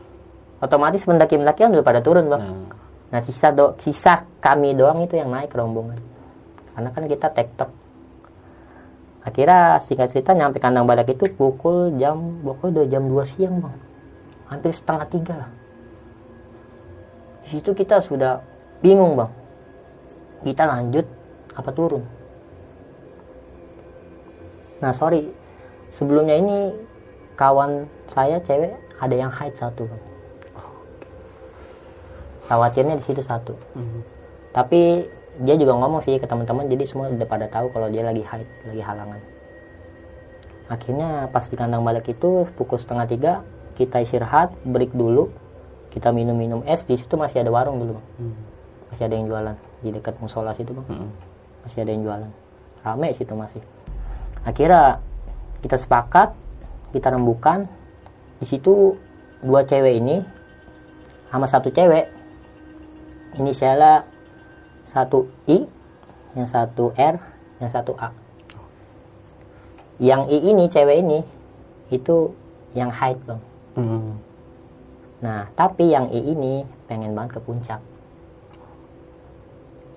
otomatis 0.61 1.05
pendaki-pendakian 1.05 1.71
udah 1.73 1.85
pada 1.85 2.01
turun 2.01 2.27
bang 2.27 2.43
Nah, 2.43 2.85
Nah 3.15 3.21
sisa 3.21 3.53
do, 3.53 3.77
sisa 3.79 4.25
kami 4.41 4.73
doang 4.73 5.05
itu 5.05 5.15
yang 5.15 5.29
naik 5.29 5.53
rombongan. 5.53 5.95
Karena 6.75 6.89
kan 6.91 7.07
kita 7.07 7.27
tektok. 7.31 7.71
Akhirnya 9.23 9.79
singkat 9.81 10.11
cerita 10.11 10.35
nyampe 10.35 10.59
kandang 10.59 10.83
badak 10.83 11.09
itu 11.09 11.31
pukul 11.33 11.95
jam 11.95 12.43
pokoknya 12.43 12.69
udah 12.75 12.85
jam 12.91 13.03
2 13.07 13.23
siang 13.31 13.55
bang. 13.63 13.75
Hampir 14.51 14.71
setengah 14.75 15.05
tiga 15.09 15.33
lah. 15.39 15.51
Di 17.45 17.47
situ 17.55 17.71
kita 17.71 18.03
sudah 18.03 18.43
bingung 18.83 19.15
bang. 19.15 19.31
Kita 20.43 20.67
lanjut 20.67 21.05
apa 21.55 21.69
turun? 21.71 22.03
Nah 24.83 24.91
sorry 24.91 25.25
sebelumnya 25.95 26.35
ini 26.35 26.75
kawan 27.39 27.87
saya 28.11 28.43
cewek 28.43 28.75
ada 28.99 29.15
yang 29.15 29.31
haid 29.31 29.55
satu 29.55 29.87
bang. 29.87 30.03
Khawatirnya 32.45 32.95
di 33.01 33.03
situ 33.03 33.25
satu 33.25 33.57
hmm. 33.73 34.01
tapi 34.53 35.09
dia 35.41 35.57
juga 35.57 35.73
ngomong 35.75 36.05
sih 36.05 36.21
ke 36.21 36.29
teman-teman 36.29 36.69
jadi 36.69 36.85
semua 36.85 37.09
udah 37.09 37.27
pada 37.27 37.49
tahu 37.49 37.73
kalau 37.73 37.89
dia 37.89 38.05
lagi 38.05 38.21
haid 38.21 38.45
lagi 38.69 38.81
halangan 38.85 39.19
akhirnya 40.69 41.25
pas 41.33 41.45
di 41.49 41.57
kandang 41.57 41.81
badak 41.81 42.05
itu 42.05 42.45
pukul 42.53 42.77
setengah 42.77 43.05
tiga 43.09 43.33
kita 43.75 44.01
istirahat 44.05 44.53
break 44.61 44.93
dulu 44.93 45.33
kita 45.89 46.13
minum-minum 46.13 46.61
es 46.69 46.85
di 46.85 46.95
situ 46.95 47.17
masih 47.17 47.41
ada 47.41 47.49
warung 47.49 47.81
dulu 47.81 47.97
Bang. 47.97 48.07
Hmm. 48.21 48.35
masih 48.93 49.03
ada 49.09 49.15
yang 49.17 49.25
jualan 49.25 49.55
di 49.81 49.89
dekat 49.89 50.15
musola 50.21 50.53
situ 50.53 50.71
bang 50.71 50.85
Hmm. 50.85 51.09
masih 51.65 51.77
ada 51.81 51.91
yang 51.91 52.01
jualan 52.05 52.31
rame 52.85 53.09
situ 53.17 53.33
masih 53.33 53.61
akhirnya 54.45 55.01
kita 55.65 55.81
sepakat 55.81 56.37
kita 56.93 57.09
rembukan 57.09 57.65
di 58.37 58.45
situ 58.45 58.93
dua 59.41 59.65
cewek 59.65 59.97
ini 59.97 60.21
sama 61.33 61.49
satu 61.49 61.73
cewek 61.73 62.05
inisialnya 63.41 64.05
satu 64.85 65.25
I 65.49 65.65
yang 66.37 66.45
satu 66.45 66.93
R 66.93 67.17
yang 67.57 67.71
satu 67.73 67.97
A 67.97 68.13
yang 69.97 70.29
I 70.29 70.37
ini 70.53 70.69
cewek 70.69 71.01
ini 71.01 71.25
itu 71.89 72.29
yang 72.77 72.93
haid 72.93 73.17
bang 73.25 73.41
Hmm. 73.75 74.15
Nah, 75.19 75.51
tapi 75.51 75.91
yang 75.91 76.07
I 76.07 76.31
ini 76.31 76.63
pengen 76.87 77.11
banget 77.11 77.37
ke 77.37 77.39
puncak. 77.43 77.83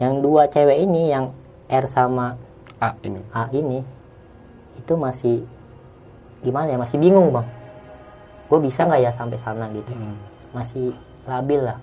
Yang 0.02 0.14
dua 0.18 0.50
cewek 0.50 0.82
ini, 0.82 1.14
yang 1.14 1.30
R 1.70 1.86
sama 1.86 2.34
A 2.82 2.98
ini. 3.06 3.22
A 3.30 3.46
ini, 3.54 3.86
itu 4.74 4.94
masih 4.98 5.46
gimana 6.42 6.74
ya? 6.74 6.78
Masih 6.78 6.98
bingung 7.00 7.30
bang. 7.34 7.46
Gue 8.48 8.58
bisa 8.64 8.84
nggak 8.88 9.00
ya 9.04 9.10
sampai 9.12 9.38
sana 9.38 9.68
gitu? 9.74 9.92
Hmm. 9.92 10.16
Masih 10.56 10.96
labil 11.28 11.60
lah, 11.60 11.78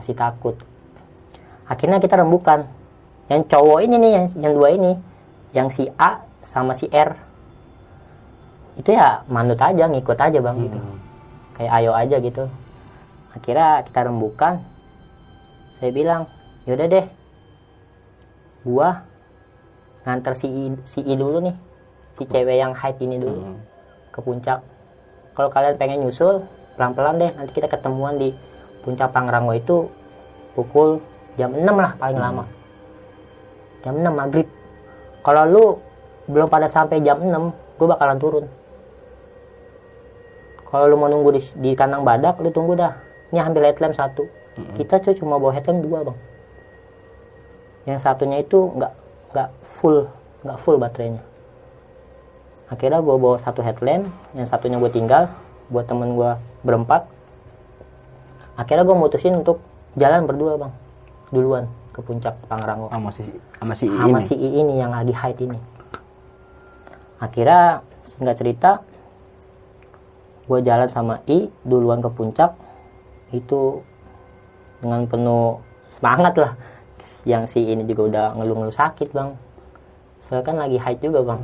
masih 0.00 0.14
takut. 0.18 0.58
Akhirnya 1.66 2.02
kita 2.02 2.18
rembukan. 2.18 2.66
Yang 3.26 3.50
cowok 3.50 3.78
ini 3.82 3.94
nih, 3.98 4.12
yang, 4.14 4.26
yang 4.38 4.52
dua 4.54 4.68
ini, 4.70 4.92
yang 5.50 5.68
si 5.70 5.90
A 5.98 6.22
sama 6.46 6.78
si 6.78 6.86
R, 6.86 7.10
itu 8.78 8.94
ya 8.94 9.26
manut 9.26 9.58
aja, 9.58 9.90
ngikut 9.90 10.14
aja 10.14 10.38
bang 10.38 10.56
gitu 10.62 10.78
Hmm. 10.78 10.98
kayak 11.56 11.72
ayo 11.80 11.90
aja 11.96 12.16
gitu 12.20 12.44
akhirnya 13.32 13.80
kita 13.88 14.00
rembukan 14.04 14.60
saya 15.80 15.90
bilang 15.92 16.28
yaudah 16.68 16.84
deh 16.84 17.06
gua 18.60 19.00
nganter 20.04 20.36
si 20.36 20.46
I, 20.48 20.64
si 20.84 21.00
I 21.00 21.16
dulu 21.16 21.40
nih 21.40 21.56
si 22.16 22.24
cewek 22.24 22.56
yang 22.56 22.72
haid 22.72 22.96
ini 22.98 23.20
dulu 23.20 23.40
Hmm. 23.44 23.58
ke 24.10 24.18
puncak. 24.24 24.60
Kalau 25.36 25.48
kalian 25.52 25.76
pengen 25.76 26.00
nyusul 26.04 26.40
pelan-pelan 26.74 27.20
deh 27.20 27.30
nanti 27.36 27.52
kita 27.52 27.68
ketemuan 27.68 28.16
di 28.16 28.32
puncak 28.80 29.12
Pangrango 29.12 29.52
itu 29.52 29.88
pukul 30.56 31.00
jam 31.36 31.52
6 31.52 31.76
lah 31.76 31.92
paling 32.00 32.16
lama. 32.16 32.44
Jam 33.84 34.00
6 34.00 34.08
maghrib. 34.08 34.48
Kalau 35.20 35.42
lu 35.44 35.64
belum 36.32 36.48
pada 36.48 36.66
sampai 36.66 37.04
jam 37.04 37.20
6 37.20 37.52
gue 37.76 37.86
bakalan 37.86 38.16
turun. 38.16 38.44
Kalau 40.66 40.84
lu 40.88 40.96
mau 40.96 41.06
nunggu 41.06 41.36
di, 41.36 41.42
di 41.60 41.70
kandang 41.76 42.02
badak 42.02 42.40
lu 42.40 42.48
tunggu 42.50 42.74
dah. 42.74 42.96
Ini 43.30 43.44
ambil 43.44 43.68
headlamp 43.68 43.94
satu. 43.94 44.24
Mm-mm. 44.56 44.72
kita 44.80 44.96
tuh 45.04 45.12
cuma 45.20 45.36
bawa 45.36 45.52
headlamp 45.52 45.84
dua 45.84 45.98
bang. 46.00 46.18
Yang 47.84 47.98
satunya 48.08 48.40
itu 48.40 48.72
nggak 48.72 48.92
nggak 49.36 49.48
full 49.76 50.08
nggak 50.40 50.58
full 50.64 50.80
baterainya 50.80 51.20
akhirnya 52.66 52.98
gue 52.98 53.16
bawa 53.16 53.38
satu 53.38 53.62
headlamp 53.62 54.10
yang 54.34 54.46
satunya 54.46 54.78
gue 54.82 54.90
tinggal 54.90 55.30
buat 55.70 55.86
temen 55.86 56.18
gue 56.18 56.30
berempat. 56.66 57.06
Akhirnya 58.58 58.82
gue 58.82 58.96
mutusin 58.96 59.38
untuk 59.38 59.62
jalan 59.94 60.26
berdua 60.26 60.58
bang. 60.58 60.72
Duluan 61.30 61.64
ke 61.90 62.00
puncak 62.02 62.38
Pangrango 62.46 62.86
Sama 62.92 63.10
si 63.10 63.22
sama 63.58 63.74
si 63.74 63.86
sama 63.88 64.20
ini. 64.20 64.26
si 64.28 64.34
I 64.36 64.48
ini 64.62 64.74
yang 64.78 64.90
lagi 64.94 65.14
haid 65.14 65.38
ini. 65.42 65.58
Akhirnya 67.22 67.82
singkat 68.06 68.36
cerita 68.38 68.70
gue 70.46 70.58
jalan 70.62 70.86
sama 70.90 71.22
I 71.26 71.50
duluan 71.62 72.02
ke 72.02 72.10
puncak. 72.10 72.54
Itu 73.30 73.82
dengan 74.82 75.06
penuh 75.06 75.62
semangat 75.98 76.34
lah. 76.38 76.52
Yang 77.26 77.58
si 77.58 77.60
ini 77.62 77.82
juga 77.86 78.02
udah 78.10 78.26
ngeluh-ngeluh 78.38 78.74
sakit 78.74 79.10
bang. 79.14 79.34
Soalnya 80.22 80.42
kan 80.46 80.56
lagi 80.58 80.78
haid 80.78 80.98
juga 80.98 81.22
bang 81.22 81.42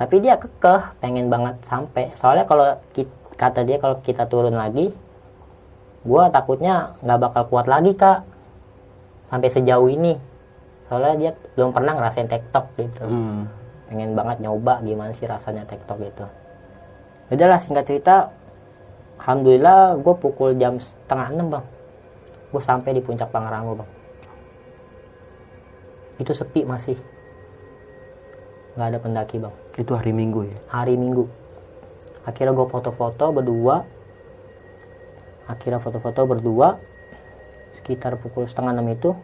tapi 0.00 0.16
dia 0.24 0.40
kekeh 0.40 0.96
pengen 1.04 1.28
banget 1.28 1.60
sampai. 1.68 2.08
Soalnya 2.16 2.48
kalau 2.48 2.72
kata 3.36 3.68
dia 3.68 3.76
kalau 3.76 4.00
kita 4.00 4.24
turun 4.24 4.56
lagi 4.56 4.96
gue 6.00 6.22
takutnya 6.32 6.96
nggak 7.04 7.20
bakal 7.20 7.42
kuat 7.52 7.68
lagi 7.68 7.92
kak. 7.92 8.24
Sampai 9.28 9.52
sejauh 9.52 9.92
ini. 9.92 10.16
Soalnya 10.88 11.14
dia 11.20 11.30
belum 11.52 11.76
pernah 11.76 12.00
ngerasain 12.00 12.32
tektok 12.32 12.64
gitu. 12.80 13.04
Hmm. 13.04 13.44
pengen 13.90 14.14
banget 14.14 14.38
nyoba 14.38 14.78
gimana 14.86 15.10
sih 15.10 15.26
rasanya 15.26 15.66
tektok 15.66 15.98
gitu. 15.98 16.22
Udahlah 17.26 17.58
singkat 17.58 17.90
cerita 17.90 18.30
alhamdulillah 19.18 19.98
gue 19.98 20.14
pukul 20.16 20.56
jam 20.56 20.80
setengah 20.80 21.28
enam 21.36 21.46
bang. 21.58 21.66
Gue 22.54 22.62
sampai 22.64 22.96
di 22.96 23.02
puncak 23.04 23.28
Pangrango 23.28 23.82
bang. 23.82 23.90
Itu 26.22 26.32
sepi 26.32 26.64
masih. 26.64 26.96
Nggak 28.78 28.86
ada 28.94 28.98
pendaki 29.02 29.36
bang 29.42 29.54
Itu 29.80 29.96
hari 29.96 30.12
Minggu 30.12 30.44
ya. 30.44 30.58
hari 30.68 30.94
Minggu. 31.00 31.24
Akhirnya 32.28 32.52
gue 32.52 32.66
foto-foto 32.68 33.32
berdua. 33.32 33.80
Akhirnya 35.48 35.80
foto-foto 35.80 36.28
berdua 36.28 36.76
sekitar 37.80 38.20
pukul 38.20 38.44
setengah 38.44 38.76
enam 38.76 38.92
itu. 38.92 39.16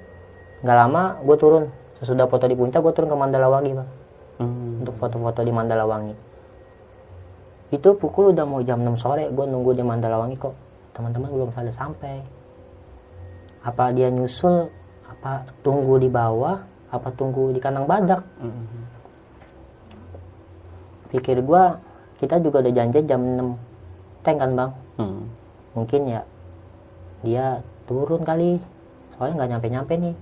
Nggak 0.64 0.76
lama 0.80 1.02
gue 1.20 1.36
turun. 1.36 1.64
Sesudah 2.00 2.24
foto 2.24 2.48
di 2.48 2.56
puncak 2.56 2.80
gue 2.80 2.92
turun 2.96 3.12
ke 3.12 3.16
Mandalawangi 3.16 3.72
bang. 3.76 3.90
Hmm. 4.36 4.84
untuk 4.84 5.00
foto-foto 5.00 5.40
di 5.40 5.52
Mandalawangi. 5.52 6.14
Itu 7.72 7.96
pukul 7.96 8.36
udah 8.36 8.44
mau 8.44 8.60
jam 8.60 8.84
6 8.84 9.00
sore 9.00 9.32
gue 9.32 9.44
nunggu 9.48 9.72
di 9.76 9.80
Mandalawangi 9.80 10.36
kok. 10.36 10.52
Teman-teman 10.92 11.32
belum 11.32 11.48
pada 11.52 11.72
sampai. 11.72 12.20
Apa 13.64 13.96
dia 13.96 14.12
nyusul 14.12 14.68
apa 15.08 15.48
tunggu 15.64 15.96
di 15.96 16.12
bawah 16.12 16.60
apa 16.92 17.08
tunggu 17.16 17.50
di 17.50 17.58
kandang 17.58 17.88
badak 17.88 18.22
Hmm. 18.38 18.64
Pikir 21.16 21.40
gue 21.40 21.64
kita 22.20 22.36
juga 22.44 22.60
udah 22.60 22.72
janji 22.76 23.00
jam 23.08 23.24
6 23.24 23.56
tank 24.24 24.36
kan 24.36 24.52
bang? 24.52 24.72
Hmm. 24.96 25.28
mungkin 25.76 26.08
ya 26.08 26.24
dia 27.20 27.60
turun 27.84 28.24
kali. 28.24 28.56
Soalnya 29.16 29.44
nggak 29.44 29.50
nyampe-nyampe 29.56 29.92
nih. 29.96 30.16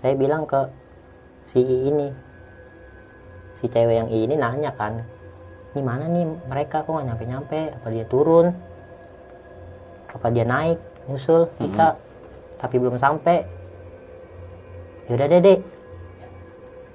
Saya 0.00 0.12
bilang 0.16 0.44
ke 0.48 0.60
si 1.48 1.60
I 1.60 1.76
ini. 1.92 2.08
Si 3.60 3.68
cewek 3.68 3.96
yang 3.96 4.08
I 4.08 4.24
ini 4.24 4.36
nanya 4.36 4.72
kan 4.76 5.04
ini 5.76 5.84
mana 5.84 6.08
nih 6.08 6.24
mereka? 6.48 6.80
Kok 6.84 6.92
nggak 6.96 7.08
nyampe-nyampe? 7.12 7.60
Apa 7.76 7.86
dia 7.92 8.04
turun? 8.08 8.48
Apa 10.16 10.32
dia 10.32 10.48
naik 10.48 10.80
nyusul 11.08 11.52
kita? 11.60 12.00
Tapi 12.56 12.74
belum 12.80 12.96
sampai 12.96 13.44
yaudah 15.12 15.28
deh 15.28 15.40
dek. 15.44 15.60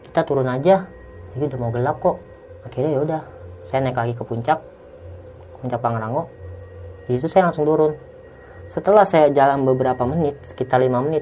Kita 0.10 0.26
turun 0.26 0.50
aja. 0.50 0.90
Ini 1.38 1.46
udah 1.46 1.60
mau 1.62 1.70
gelap 1.70 2.02
kok 2.02 2.31
akhirnya 2.66 2.92
yaudah 2.98 3.22
saya 3.66 3.86
naik 3.86 3.98
lagi 3.98 4.14
ke 4.18 4.24
puncak 4.26 4.60
puncak 5.62 5.80
Pangrango. 5.80 6.26
Di 7.06 7.18
situ 7.18 7.30
saya 7.30 7.50
langsung 7.50 7.70
turun. 7.70 7.94
Setelah 8.66 9.06
saya 9.06 9.30
jalan 9.30 9.68
beberapa 9.68 10.02
menit 10.08 10.40
sekitar 10.42 10.82
lima 10.82 11.04
menit 11.04 11.22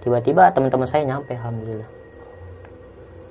tiba-tiba 0.00 0.48
teman-teman 0.54 0.86
saya 0.86 1.02
nyampe 1.04 1.34
alhamdulillah. 1.34 1.90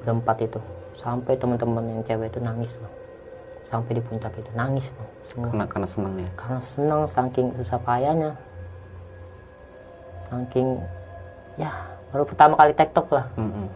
Berempat 0.03 0.37
itu. 0.43 0.59
Sampai 0.99 1.39
teman-teman 1.39 1.83
yang 1.87 2.01
cewek 2.03 2.27
itu 2.35 2.39
nangis 2.43 2.75
bang. 2.75 2.93
Sampai 3.63 3.95
di 3.95 4.01
puncak 4.03 4.35
itu. 4.35 4.49
Nangis 4.51 4.91
bang. 4.91 5.09
Semua 5.31 5.47
Karena 5.53 5.65
karena 5.71 5.87
senang 5.93 6.13
ya. 6.19 6.29
karena 6.35 6.59
senang 6.67 7.01
saking 7.07 7.47
susah 7.55 7.79
payahnya. 7.79 8.31
Saking 10.29 10.67
ya 11.55 11.71
baru 12.11 12.23
pertama 12.27 12.53
kali 12.59 12.73
tektok 12.75 13.07
lah. 13.13 13.25
Hmm. 13.39 13.69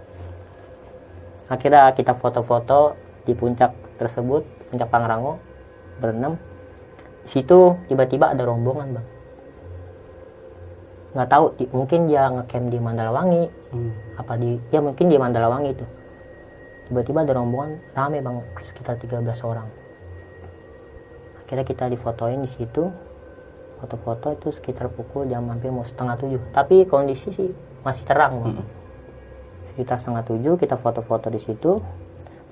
akhirnya 1.52 1.92
kita 1.94 2.18
foto-foto 2.18 2.98
di 3.24 3.34
puncak 3.34 3.72
tersebut 3.98 4.44
puncak 4.72 4.90
Pangrango 4.90 5.40
berenam. 6.02 6.36
Di 7.24 7.30
situ 7.40 7.78
tiba-tiba 7.88 8.34
ada 8.36 8.44
rombongan 8.44 9.00
bang. 9.00 9.08
Nggak 11.14 11.30
tahu 11.30 11.46
di- 11.62 11.70
mungkin 11.72 12.00
dia 12.10 12.28
ngecamp 12.28 12.68
di 12.74 12.80
Mandalawangi. 12.82 13.44
Hmm. 13.74 13.90
apa 14.14 14.38
di 14.38 14.62
ya 14.70 14.78
mungkin 14.86 15.10
di 15.10 15.18
Mandalawangi 15.18 15.70
itu. 15.74 15.86
Tiba-tiba 16.90 17.26
ada 17.26 17.34
rombongan 17.38 17.80
rame 17.96 18.20
bang 18.22 18.38
sekitar 18.62 19.00
13 19.00 19.24
orang. 19.42 19.66
Akhirnya 21.46 21.66
kita 21.66 21.86
difotoin 21.90 22.44
di 22.44 22.50
situ. 22.50 22.90
Foto-foto 23.82 24.32
itu 24.32 24.48
sekitar 24.54 24.88
pukul 24.96 25.28
jam 25.28 25.44
hampir 25.52 25.68
mau 25.68 25.84
setengah 25.84 26.16
tujuh. 26.16 26.42
Tapi 26.56 26.88
kondisi 26.88 27.36
sih 27.36 27.50
masih 27.82 28.04
terang 28.04 28.42
bang. 28.44 28.56
Hmm. 28.60 28.68
sekitar 29.74 29.98
setengah 29.98 30.24
tujuh 30.30 30.54
kita 30.62 30.78
foto-foto 30.78 31.34
di 31.34 31.42
situ 31.42 31.82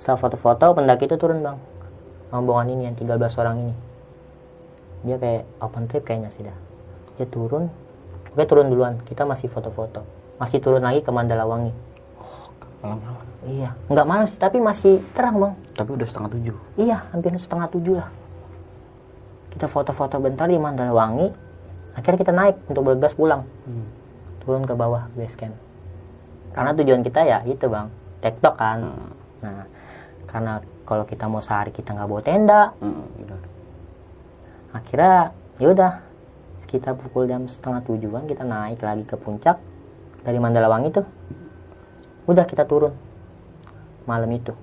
setelah 0.01 0.17
foto-foto 0.17 0.73
pendaki 0.73 1.05
itu 1.05 1.13
turun 1.13 1.45
bang. 1.45 1.61
Rombongan 2.33 2.73
ini 2.73 2.89
yang 2.89 2.97
13 2.97 3.37
orang 3.37 3.55
ini. 3.69 3.75
Dia 5.05 5.21
kayak 5.21 5.45
open 5.61 5.85
trip 5.85 6.09
kayaknya 6.09 6.33
sih 6.33 6.41
dah. 6.41 6.57
Dia 7.21 7.29
turun. 7.29 7.69
Oke 8.33 8.49
turun 8.49 8.73
duluan. 8.73 8.97
Kita 9.05 9.29
masih 9.29 9.53
foto-foto. 9.53 10.01
Masih 10.41 10.57
turun 10.57 10.81
lagi 10.81 11.05
ke 11.05 11.13
Mandalawangi. 11.13 11.69
Malam-malam. 12.81 13.25
iya. 13.45 13.77
Nggak 13.93 14.07
malam 14.09 14.25
sih 14.25 14.41
tapi 14.41 14.57
masih 14.57 15.05
terang 15.13 15.37
bang. 15.37 15.53
Tapi 15.77 15.89
udah 15.93 16.07
setengah 16.09 16.29
tujuh. 16.33 16.55
iya 16.81 17.05
hampir 17.13 17.29
setengah 17.37 17.69
tujuh 17.69 17.95
lah. 18.01 18.09
Kita 19.53 19.69
foto-foto 19.69 20.17
bentar 20.17 20.49
di 20.49 20.57
Mandalawangi. 20.57 21.29
Akhirnya 21.93 22.17
kita 22.17 22.33
naik 22.33 22.57
untuk 22.65 22.89
bergas 22.89 23.13
pulang. 23.13 23.45
Hmm. 23.69 23.85
turun 24.41 24.65
ke 24.65 24.73
bawah 24.73 25.05
base 25.13 25.37
camp. 25.37 25.53
Karena 26.57 26.73
tujuan 26.73 27.05
kita 27.05 27.21
ya 27.21 27.45
itu 27.45 27.69
bang. 27.69 27.85
Tektok 28.25 28.57
kan. 28.57 28.79
Hmm. 28.81 29.13
nah 29.45 29.65
karena 30.31 30.63
kalau 30.87 31.03
kita 31.03 31.27
mau 31.27 31.43
sehari 31.43 31.75
kita 31.75 31.91
nggak 31.91 32.07
bawa 32.07 32.23
tenda. 32.23 32.71
Hmm. 32.79 33.03
Akhirnya 34.71 35.35
ya 35.59 35.67
udah 35.75 35.91
sekitar 36.63 36.95
pukul 36.95 37.27
jam 37.27 37.51
setengah 37.51 37.83
tujuan 37.83 38.23
kita 38.31 38.47
naik 38.47 38.79
lagi 38.79 39.03
ke 39.03 39.19
puncak 39.19 39.59
dari 40.23 40.39
Mandalawangi 40.39 40.89
tuh. 40.95 41.05
Udah 42.31 42.47
kita 42.47 42.63
turun 42.63 42.95
malam 44.07 44.31
itu. 44.31 44.55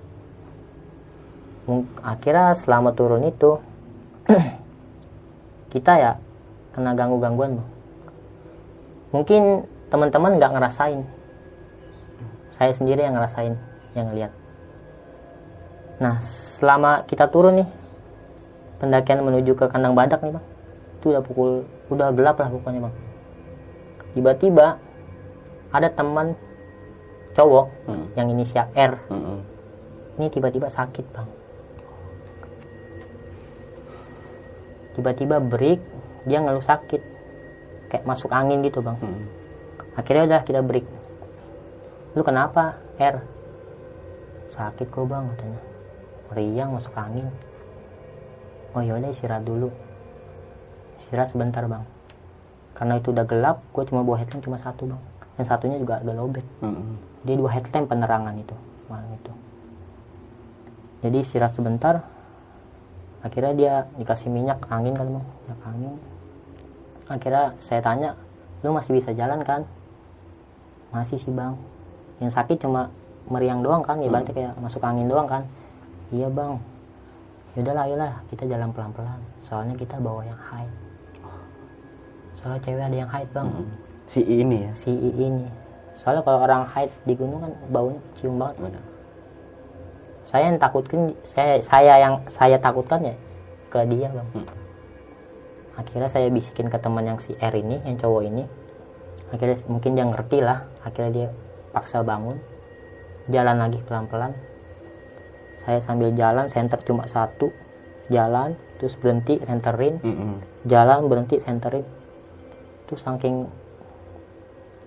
Akhirnya 2.01 2.57
selama 2.57 2.97
turun 2.97 3.29
itu 3.29 3.61
kita 5.73 5.93
ya 6.01 6.11
kena 6.73 6.97
ganggu 6.97 7.21
gangguan 7.21 7.61
Bang. 7.61 7.67
mungkin 9.09 9.69
teman-teman 9.93 10.41
nggak 10.41 10.53
ngerasain. 10.57 11.05
Saya 12.49 12.73
sendiri 12.73 13.05
yang 13.05 13.13
ngerasain 13.13 13.53
yang 13.93 14.09
ngeliat 14.09 14.38
nah 15.99 16.23
selama 16.59 17.03
kita 17.07 17.27
turun 17.27 17.63
nih 17.63 17.69
pendakian 18.79 19.23
menuju 19.23 19.53
ke 19.53 19.67
kandang 19.67 19.93
badak 19.93 20.23
nih 20.23 20.33
bang. 20.35 20.45
Itu 20.99 21.15
udah 21.15 21.23
pukul 21.23 21.49
udah 21.91 22.11
gelap 22.15 22.39
lah 22.39 22.47
pokoknya 22.51 22.87
bang. 22.87 22.95
Tiba-tiba 24.15 24.67
ada 25.69 25.87
teman 25.91 26.33
cowok 27.35 27.67
Hmm. 27.85 28.05
yang 28.17 28.27
inisial 28.33 28.67
R. 28.73 28.97
Hmm. 29.11 29.43
ini 30.19 30.27
tiba-tiba 30.27 30.67
sakit 30.67 31.05
bang. 31.15 31.29
Tiba-tiba 34.99 35.39
break 35.39 35.79
dia 36.27 36.43
ngeluh 36.43 36.63
sakit. 36.63 36.99
Kayak 37.87 38.03
masuk 38.07 38.31
angin 38.31 38.63
gitu 38.63 38.83
bang. 38.83 38.99
Hmm. 38.99 39.27
akhirnya 39.95 40.35
udah 40.35 40.41
kita 40.47 40.59
break. 40.63 40.87
Lu 42.15 42.23
kenapa 42.23 42.79
R? 42.99 43.19
Sakit 44.51 44.87
kok 44.91 45.07
bang 45.07 45.23
katanya 45.35 45.68
meriang 46.29 46.77
masuk 46.77 46.93
angin. 46.93 47.25
Oh 48.77 48.81
yaudah 48.85 49.09
istirahat 49.09 49.43
dulu. 49.43 49.73
Istirahat 51.01 51.33
sebentar 51.33 51.65
bang. 51.65 51.83
Karena 52.77 53.01
itu 53.01 53.09
udah 53.09 53.25
gelap 53.25 53.65
gue 53.73 53.83
cuma 53.89 54.05
bawa 54.05 54.21
headlamp 54.21 54.45
cuma 54.45 54.57
satu 54.61 54.93
bang. 54.93 55.01
Yang 55.41 55.47
satunya 55.49 55.77
juga 55.81 55.99
agak 56.01 56.15
lobet. 56.15 56.45
Hmm. 56.61 56.97
dia 57.19 57.35
dua 57.35 57.51
headlamp 57.51 57.91
penerangan 57.91 58.31
itu 58.39 58.55
malam 58.87 59.09
itu. 59.11 59.31
Jadi 61.03 61.17
istirahat 61.19 61.57
sebentar. 61.57 62.05
Akhirnya 63.19 63.53
dia 63.57 63.73
dikasih 63.99 64.31
minyak 64.31 64.63
angin 64.69 64.95
kan 64.95 65.07
bang. 65.09 65.25
Minyak 65.25 65.61
angin. 65.65 65.93
Akhirnya 67.09 67.45
saya 67.57 67.81
tanya 67.81 68.13
lu 68.61 68.71
masih 68.71 68.95
bisa 68.95 69.11
jalan 69.17 69.41
kan? 69.41 69.65
Masih 70.93 71.17
sih 71.17 71.33
bang. 71.33 71.57
Yang 72.21 72.37
sakit 72.37 72.63
cuma 72.63 72.93
meriang 73.29 73.61
doang 73.61 73.85
kan 73.85 74.01
ibaratnya 74.01 74.33
kayak 74.33 74.53
masuk 74.57 74.81
angin 74.81 75.05
doang 75.05 75.29
kan 75.29 75.45
iya 76.13 76.27
bang. 76.29 76.57
Yaudahlah 77.57 77.83
ayolah 77.89 78.13
kita 78.29 78.43
jalan 78.45 78.69
pelan-pelan. 78.73 79.19
Soalnya 79.45 79.75
kita 79.77 79.97
bawa 79.97 80.21
yang 80.25 80.37
high 80.37 80.69
soalnya 82.39 82.63
cewek 82.63 82.83
ada 82.87 82.97
yang 83.03 83.11
high 83.11 83.27
bang. 83.35 83.47
Hmm. 83.51 83.67
Si 84.09 84.21
ini 84.23 84.57
ya. 84.65 84.71
si 84.73 84.89
I 84.89 85.11
ini. 85.19 85.45
Soalnya 85.99 86.23
kalau 86.23 86.39
orang 86.47 86.63
haid 86.71 86.89
di 87.03 87.13
gunung 87.13 87.43
kan 87.43 87.51
baunya 87.67 87.99
cium 88.15 88.39
banget 88.39 88.55
Benar. 88.63 88.83
saya 90.29 90.43
yang 90.47 90.61
takutkan 90.61 91.01
saya 91.25 91.59
saya 91.59 91.93
yang 91.99 92.15
saya 92.31 92.55
takutkan 92.61 93.03
ya 93.03 93.15
ke 93.67 93.83
dia 93.91 94.07
bang. 94.07 94.29
Hmm. 94.39 94.47
akhirnya 95.75 96.09
saya 96.11 96.27
bisikin 96.31 96.67
ke 96.67 96.75
teman 96.79 97.07
yang 97.07 97.19
si 97.19 97.35
R 97.39 97.53
ini 97.55 97.83
yang 97.83 97.99
cowok 97.99 98.23
ini. 98.23 98.43
Akhirnya 99.29 99.57
mungkin 99.67 99.91
dia 99.99 100.05
ngerti 100.07 100.39
lah. 100.41 100.65
Akhirnya 100.83 101.11
dia 101.11 101.27
paksa 101.75 102.01
bangun. 102.01 102.39
Jalan 103.29 103.61
lagi 103.61 103.77
pelan-pelan 103.85 104.33
saya 105.65 105.79
sambil 105.83 106.11
jalan 106.15 106.47
center 106.47 106.79
cuma 106.85 107.05
satu. 107.09 107.51
Jalan 108.09 108.57
terus 108.81 108.97
berhenti 108.97 109.37
centerin 109.43 109.99
Hmm. 110.01 110.39
jalan 110.65 111.05
berhenti 111.11 111.37
centerin 111.43 111.85
terus 112.87 113.05
saking 113.05 113.45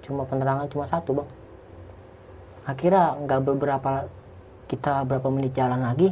cuma 0.02 0.26
penerangan 0.26 0.66
cuma 0.72 0.88
satu 0.90 1.22
bang. 1.22 1.30
Akhirnya 2.66 3.14
nggak 3.22 3.40
beberapa 3.46 4.10
kita 4.66 5.06
berapa 5.06 5.28
menit 5.30 5.54
jalan 5.54 5.86
lagi 5.86 6.10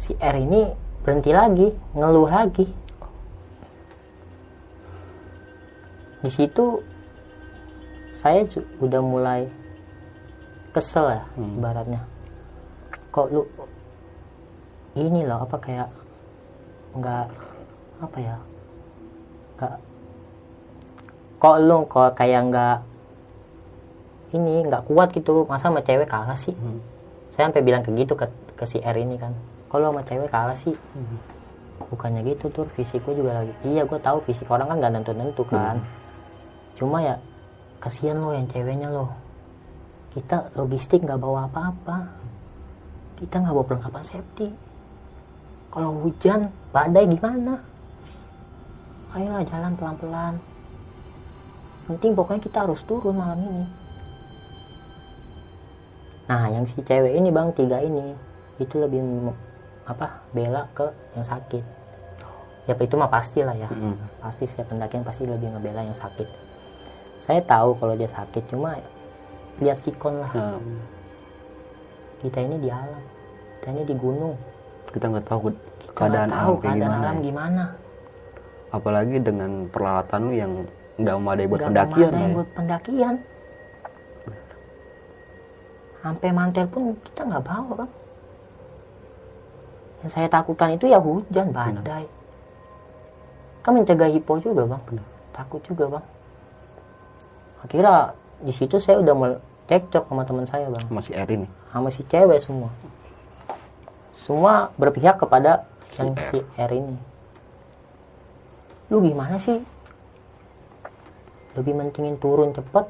si 0.00 0.16
R 0.16 0.36
ini 0.38 0.70
berhenti 1.04 1.34
lagi 1.34 1.68
ngeluh 1.92 2.30
lagi. 2.30 2.66
Di 6.24 6.30
situ 6.32 6.80
saya 8.16 8.48
udah 8.80 9.02
mulai 9.04 9.44
kesel 10.72 11.20
ya 11.20 11.24
Hmm. 11.36 11.60
ibaratnya 11.60 12.00
kok 13.14 13.30
lu 13.30 13.46
ini 14.98 15.22
loh 15.22 15.46
apa 15.46 15.56
kayak 15.62 15.86
nggak 16.98 17.26
apa 18.02 18.18
ya 18.18 18.36
nggak 19.54 19.74
kok 21.38 21.56
lu 21.62 21.78
kok 21.86 22.10
kayak 22.18 22.42
nggak 22.50 22.78
ini 24.34 24.66
nggak 24.66 24.82
kuat 24.90 25.14
gitu 25.14 25.46
masa 25.46 25.70
sama 25.70 25.78
cewek 25.78 26.10
kalah 26.10 26.34
sih? 26.34 26.50
Hmm. 26.58 26.82
saya 27.30 27.46
sampai 27.46 27.62
bilang 27.62 27.86
ke 27.86 27.94
gitu 27.94 28.18
ke, 28.18 28.26
ke 28.58 28.66
si 28.66 28.82
R 28.82 28.98
ini 28.98 29.14
kan 29.14 29.30
kalau 29.70 29.94
sama 29.94 30.02
cewek 30.02 30.30
kalah 30.30 30.58
sih? 30.58 30.74
Bukannya 31.90 32.26
gitu 32.26 32.50
tuh 32.50 32.66
fisik 32.74 33.02
gue 33.06 33.14
juga 33.14 33.42
lagi 33.42 33.54
iya 33.62 33.86
gue 33.86 33.98
tahu 34.02 34.26
fisik 34.26 34.50
orang 34.50 34.74
kan 34.74 34.82
gak 34.82 34.92
nentu 34.94 35.14
nentu 35.14 35.42
kan. 35.46 35.78
Cuma 36.74 36.98
ya 36.98 37.22
kasihan 37.78 38.18
lo 38.18 38.34
yang 38.34 38.50
ceweknya 38.50 38.90
lo. 38.90 39.14
Kita 40.14 40.50
logistik 40.58 41.06
nggak 41.06 41.18
bawa 41.18 41.46
apa-apa 41.46 42.23
kita 43.18 43.40
nggak 43.40 43.54
bawa 43.54 43.66
perlengkapan 43.66 44.04
safety. 44.04 44.48
Kalau 45.70 45.90
hujan 46.06 46.50
badai 46.70 47.10
gimana 47.10 47.58
ayolah 49.14 49.46
jalan 49.46 49.72
pelan-pelan. 49.78 50.34
Penting 51.86 52.12
pokoknya 52.18 52.42
kita 52.42 52.58
harus 52.66 52.82
turun 52.82 53.14
malam 53.14 53.38
ini. 53.42 53.66
Nah 56.26 56.48
yang 56.50 56.64
si 56.66 56.80
cewek 56.80 57.14
ini 57.14 57.28
bang 57.30 57.52
tiga 57.54 57.78
ini 57.78 58.16
itu 58.58 58.74
lebih 58.80 59.02
apa 59.84 60.24
bela 60.32 60.66
ke 60.72 60.88
yang 61.14 61.26
sakit. 61.26 61.64
Ya 62.64 62.72
itu 62.72 62.94
mah 62.96 63.12
pasti 63.12 63.44
lah 63.44 63.52
ya. 63.52 63.68
Mm. 63.68 63.96
pasti 64.24 64.48
setiap 64.48 64.72
pendakian 64.72 65.04
pasti 65.04 65.28
lebih 65.28 65.52
ngebela 65.52 65.84
yang 65.84 65.96
sakit. 65.96 66.24
Saya 67.20 67.44
tahu 67.44 67.76
kalau 67.76 67.92
dia 67.92 68.08
sakit 68.08 68.48
cuma 68.48 68.80
lihat 69.60 69.78
sikon 69.78 70.24
lah. 70.24 70.32
Nah, 70.32 70.58
kita 72.24 72.38
ini 72.40 72.56
di 72.58 72.68
alam 72.72 73.02
kita 73.60 73.68
ini 73.70 73.82
di 73.84 73.94
gunung 73.94 74.34
kita 74.90 75.04
nggak 75.12 75.26
tahu 75.28 75.38
kita 75.52 75.92
keadaan 75.92 76.30
tahu 76.32 76.52
alam 76.56 76.62
keadaan 76.64 76.80
gimana. 76.80 76.96
alam 77.04 77.16
ya. 77.20 77.24
gimana 77.28 77.64
Apalagi 78.74 79.22
dengan 79.22 79.70
peralatan 79.70 80.20
lu 80.26 80.32
yang 80.34 80.52
nggak 80.98 81.14
memadai 81.14 81.46
buat 81.46 81.60
Nggak 81.62 81.68
pendakian 81.70 82.10
memadai 82.10 82.26
ya. 82.26 82.34
buat 82.34 82.48
pendakian 82.58 83.14
sampai 86.04 86.30
mantel 86.36 86.66
pun 86.68 86.82
kita 87.00 87.20
nggak 87.24 87.44
bawa 87.46 87.72
bang 87.80 87.92
yang 90.04 90.10
saya 90.12 90.28
takutkan 90.28 90.76
itu 90.76 90.84
ya 90.84 91.00
hujan 91.00 91.48
badai 91.48 92.04
kan 93.64 93.72
mencegah 93.72 94.10
hipo 94.12 94.36
juga 94.36 94.68
bang 94.68 94.82
Benar. 94.84 95.06
takut 95.32 95.60
juga 95.64 95.84
bang 95.96 96.04
akhirnya 97.64 97.96
di 98.44 98.52
situ 98.52 98.76
saya 98.76 99.00
udah 99.00 99.14
mau 99.16 99.32
cekcok 99.66 100.04
sama 100.08 100.22
teman 100.28 100.44
saya 100.48 100.66
bang. 100.68 100.84
Masih 100.92 101.12
R 101.16 101.28
ini. 101.28 101.48
sama 101.72 101.88
si 101.90 102.02
cewek 102.06 102.38
semua. 102.44 102.70
Semua 104.14 104.72
berpihak 104.78 105.18
kepada 105.18 105.66
yang 105.98 106.16
Si 106.16 106.38
si 106.38 106.38
R 106.58 106.72
ini 106.72 107.14
lu 108.92 109.00
gimana 109.00 109.40
sih? 109.40 109.58
Lebih 111.58 111.74
mentingin 111.74 112.18
turun 112.18 112.54
cepet 112.54 112.86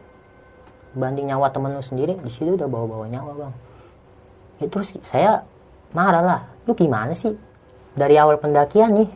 banding 0.95 1.33
nyawa 1.33 1.49
temen 1.49 1.75
lu 1.75 1.83
sendiri 1.83 2.15
di 2.21 2.31
situ 2.31 2.55
udah 2.55 2.69
bawa-bawa 2.71 3.09
nyawa 3.11 3.33
bang. 3.35 3.55
Ya, 4.63 4.67
terus 4.71 4.89
saya 5.09 5.43
marah 5.97 6.23
lah. 6.23 6.41
Lu 6.69 6.77
gimana 6.77 7.17
sih? 7.17 7.35
Dari 7.95 8.21
awal 8.21 8.37
pendakian 8.37 8.95
nih 9.01 9.11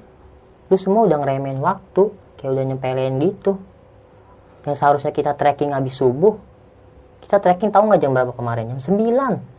lu 0.69 0.77
semua 0.77 1.05
udah 1.09 1.21
ngeremehin 1.21 1.61
waktu 1.61 2.13
kayak 2.41 2.51
udah 2.57 2.65
nyepelin 2.73 3.15
gitu. 3.21 3.61
Yang 4.65 4.77
seharusnya 4.81 5.13
kita 5.13 5.33
trekking 5.37 5.77
habis 5.77 5.97
subuh 5.97 6.41
kita 7.25 7.37
trekking 7.43 7.71
tahu 7.73 7.91
nggak 7.91 8.01
jam 8.03 8.13
berapa 8.15 8.33
kemarin? 8.33 8.77
Jam 8.77 8.81
9 8.95 9.59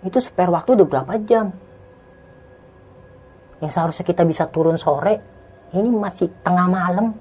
itu 0.00 0.16
spare 0.16 0.48
waktu 0.48 0.72
udah 0.80 0.86
berapa 0.88 1.12
jam? 1.28 1.52
Yang 3.60 3.70
seharusnya 3.76 4.04
kita 4.08 4.24
bisa 4.24 4.48
turun 4.48 4.80
sore 4.80 5.20
ini 5.76 5.92
masih 5.92 6.32
tengah 6.40 6.66
malam 6.66 7.12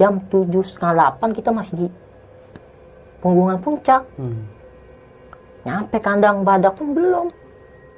jam 0.00 0.24
7 0.32 0.48
setengah 0.64 1.20
8 1.20 1.36
kita 1.36 1.52
masih 1.52 1.74
di 1.76 1.86
punggungan 3.20 3.60
puncak. 3.60 4.02
Hmm. 4.18 4.48
nyampe 5.62 6.02
kandang 6.02 6.42
badak 6.42 6.74
pun 6.74 6.90
belum. 6.90 7.30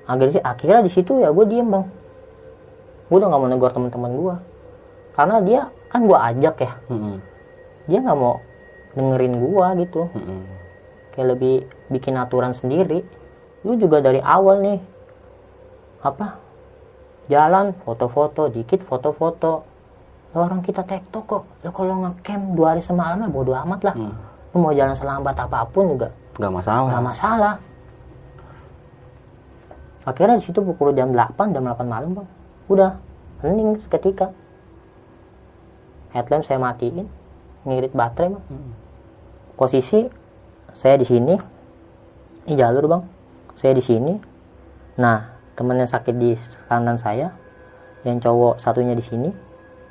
Akhirnya 0.05 0.45
akhirnya 0.45 0.85
di 0.85 0.93
situ 0.93 1.17
ya 1.17 1.33
gue 1.33 1.49
diem 1.49 1.65
bang. 1.65 1.89
Gue 3.09 3.17
udah 3.17 3.29
nggak 3.33 3.41
mau 3.41 3.49
negor 3.49 3.73
teman-teman 3.73 4.13
gue 4.13 4.37
karena 5.17 5.37
dia 5.41 5.63
kan 5.89 6.05
gue 6.05 6.19
ajak 6.19 6.57
ya. 6.61 6.73
Mm-mm. 6.93 7.17
dia 7.89 7.99
nggak 8.05 8.19
mau 8.19 8.37
dengerin 8.95 9.35
gue 9.37 9.67
gitu. 9.85 10.03
Kayak 11.13 11.29
lebih 11.35 11.55
bikin 11.89 12.15
aturan 12.15 12.51
sendiri. 12.51 13.03
Lu 13.63 13.75
juga 13.75 13.99
dari 13.99 14.19
awal 14.19 14.61
nih 14.61 14.79
apa 16.05 16.37
jalan 17.27 17.73
foto-foto 17.83 18.49
dikit 18.49 18.85
foto-foto. 18.85 19.65
Lah 20.35 20.41
orang 20.45 20.61
kita 20.61 20.83
tektok 20.83 21.25
kok. 21.25 21.43
Lo 21.63 21.71
kalau 21.71 21.95
ngecamp 22.03 22.45
dua 22.53 22.75
hari 22.75 22.83
semalam 22.83 23.19
ya 23.19 23.29
bodo 23.29 23.53
amat 23.55 23.81
lah. 23.83 23.97
Hmm. 23.97 24.15
lu 24.55 24.63
mau 24.63 24.71
jalan 24.71 24.95
selambat 24.95 25.35
apa 25.35 25.67
pun 25.67 25.99
juga 25.99 26.15
Nggak 26.39 26.53
masalah. 26.55 26.87
nggak 26.87 27.05
masalah. 27.11 27.55
Akhirnya 30.05 30.37
di 30.39 30.45
situ 30.45 30.61
pukul 30.61 30.93
jam 30.93 31.11
8 31.11 31.35
jam 31.51 31.65
8 31.65 31.83
malam 31.89 32.11
bang. 32.15 32.29
Udah 32.69 32.91
hening 33.41 33.81
seketika. 33.81 34.31
Headlamp 36.13 36.45
saya 36.45 36.61
matiin 36.61 37.09
ngirit 37.65 37.91
baterai 37.91 38.37
bang. 38.37 38.45
Hmm. 38.47 38.73
Posisi 39.55 40.07
saya 40.75 40.99
di 40.99 41.07
sini. 41.07 41.35
Ini 42.45 42.55
jalur 42.59 42.85
bang. 42.91 43.03
Saya 43.57 43.73
di 43.73 43.83
sini. 43.83 44.15
Nah 45.01 45.35
temen 45.55 45.79
yang 45.79 45.91
sakit 45.91 46.15
di 46.19 46.35
kanan 46.67 46.99
saya 46.99 47.31
yang 48.03 48.19
cowok 48.19 48.59
satunya 48.59 48.93
di 48.93 49.01
sini 49.01 49.31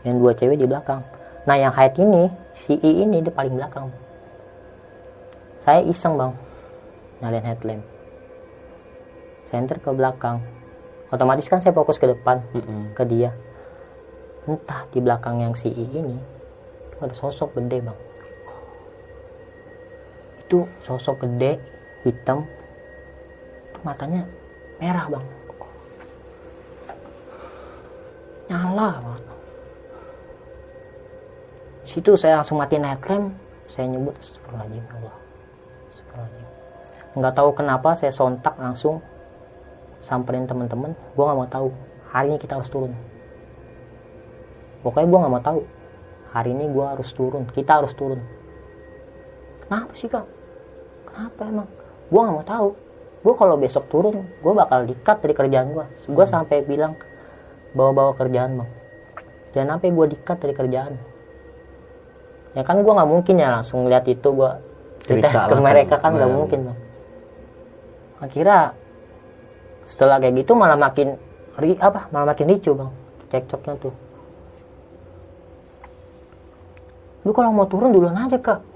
yang 0.04 0.20
dua 0.20 0.36
cewek 0.36 0.60
di 0.60 0.68
belakang. 0.68 1.02
Nah 1.48 1.56
yang 1.56 1.72
height 1.72 1.96
ini 1.98 2.28
si 2.54 2.76
I 2.76 3.08
ini 3.08 3.24
di 3.24 3.32
paling 3.32 3.56
belakang. 3.56 3.90
Saya 5.64 5.80
iseng 5.88 6.20
bang 6.20 6.36
nyalain 7.24 7.48
headlamp 7.48 7.84
center 9.48 9.80
ke 9.80 9.90
belakang. 9.96 10.44
Otomatis 11.14 11.46
kan 11.46 11.62
saya 11.62 11.78
fokus 11.78 12.02
ke 12.02 12.10
depan 12.10 12.42
Mm-mm. 12.52 12.98
ke 12.98 13.06
dia. 13.06 13.32
Entah 14.44 14.84
di 14.92 15.00
belakang 15.00 15.40
yang 15.40 15.56
si 15.56 15.72
I 15.72 15.88
ini 15.88 16.20
ada 17.00 17.16
sosok 17.16 17.60
gede 17.60 17.84
bang 17.84 18.00
itu 20.54 20.70
sosok 20.86 21.26
gede 21.26 21.58
hitam. 22.06 22.46
Matanya 23.82 24.22
merah 24.78 25.10
bang. 25.10 25.26
Nyala 28.54 29.02
banget. 29.02 29.24
Situ 31.90 32.14
saya 32.14 32.38
langsung 32.38 32.62
matiin 32.62 32.86
headlamp 32.86 33.34
saya 33.66 33.90
nyebut 33.90 34.14
Astagfirullahaladzim 34.22 34.86
Allah. 34.94 35.16
Nggak 37.18 37.34
tahu 37.34 37.50
kenapa 37.58 37.98
saya 37.98 38.14
sontak 38.14 38.54
langsung 38.62 39.02
samperin 40.06 40.46
teman-teman. 40.46 40.94
Gue 41.18 41.24
nggak 41.26 41.40
mau 41.42 41.50
tahu. 41.50 41.74
Hari 42.14 42.30
ini 42.30 42.38
kita 42.38 42.62
harus 42.62 42.70
turun. 42.70 42.94
Pokoknya 44.86 45.10
gue 45.10 45.18
nggak 45.18 45.34
mau 45.34 45.42
tahu. 45.42 45.66
Hari 46.30 46.54
ini 46.54 46.70
gue 46.70 46.86
harus 46.86 47.10
turun. 47.10 47.50
Kita 47.50 47.82
harus 47.82 47.98
turun. 47.98 48.22
Kenapa 49.66 49.98
sih 49.98 50.06
kak 50.06 50.43
kenapa 51.14 51.42
emang? 51.46 51.68
Gue 52.10 52.20
nggak 52.20 52.36
mau 52.36 52.46
tahu. 52.46 52.70
Gue 53.24 53.34
kalau 53.40 53.56
besok 53.56 53.88
turun 53.88 54.28
gue 54.28 54.54
bakal 54.54 54.84
dikat 54.84 55.24
dari 55.24 55.32
kerjaan 55.32 55.72
gue 55.72 55.86
gue 55.88 56.26
sampai 56.28 56.66
bilang 56.68 56.98
bawa-bawa 57.72 58.18
kerjaan 58.20 58.60
bang. 58.60 58.70
Jangan 59.56 59.78
sampai 59.78 59.90
gue 59.94 60.06
dikat 60.18 60.38
dari 60.42 60.54
kerjaan. 60.58 60.94
Ya 62.54 62.62
kan 62.68 62.84
gue 62.84 62.94
nggak 62.94 63.10
mungkin 63.10 63.36
ya 63.40 63.50
langsung 63.54 63.88
lihat 63.88 64.06
itu 64.10 64.28
gue 64.28 64.52
cerita 65.06 65.30
Cerita 65.32 65.50
ke 65.50 65.56
mereka 65.62 65.96
kan 66.02 66.12
nggak 66.18 66.30
Nah. 66.30 66.38
mungkin 66.38 66.60
bang. 66.68 66.78
Akhirnya 68.20 68.60
setelah 69.88 70.20
kayak 70.20 70.44
gitu 70.44 70.56
malah 70.56 70.80
makin 70.80 71.16
ri 71.60 71.76
apa 71.78 72.08
malah 72.10 72.34
makin 72.34 72.50
ricu 72.50 72.76
bang 72.76 72.92
cekcoknya 73.32 73.74
tuh. 73.80 73.96
Lu 77.24 77.32
kalau 77.32 77.56
mau 77.56 77.68
turun 77.72 77.96
duluan 77.96 78.20
aja 78.20 78.36
kak 78.36 78.73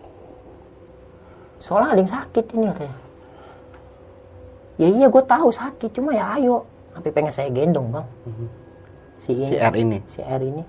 soalnya 1.62 1.98
ada 1.98 2.02
yang 2.02 2.12
sakit 2.12 2.46
ini 2.54 2.66
katanya. 2.70 2.98
Ya 4.78 4.88
iya 4.94 5.06
gue 5.10 5.24
tahu 5.26 5.50
sakit 5.50 5.90
cuma 5.98 6.14
ya 6.14 6.38
ayo. 6.38 6.66
Sampai 6.94 7.10
pengen 7.14 7.34
saya 7.34 7.50
gendong 7.50 7.90
bang. 7.90 8.08
Si 9.26 9.34
ini. 9.34 9.54
Si 9.54 9.58
R 9.58 9.74
ini. 9.74 9.98
si 10.06 10.20
R 10.22 10.42
ini. 10.42 10.64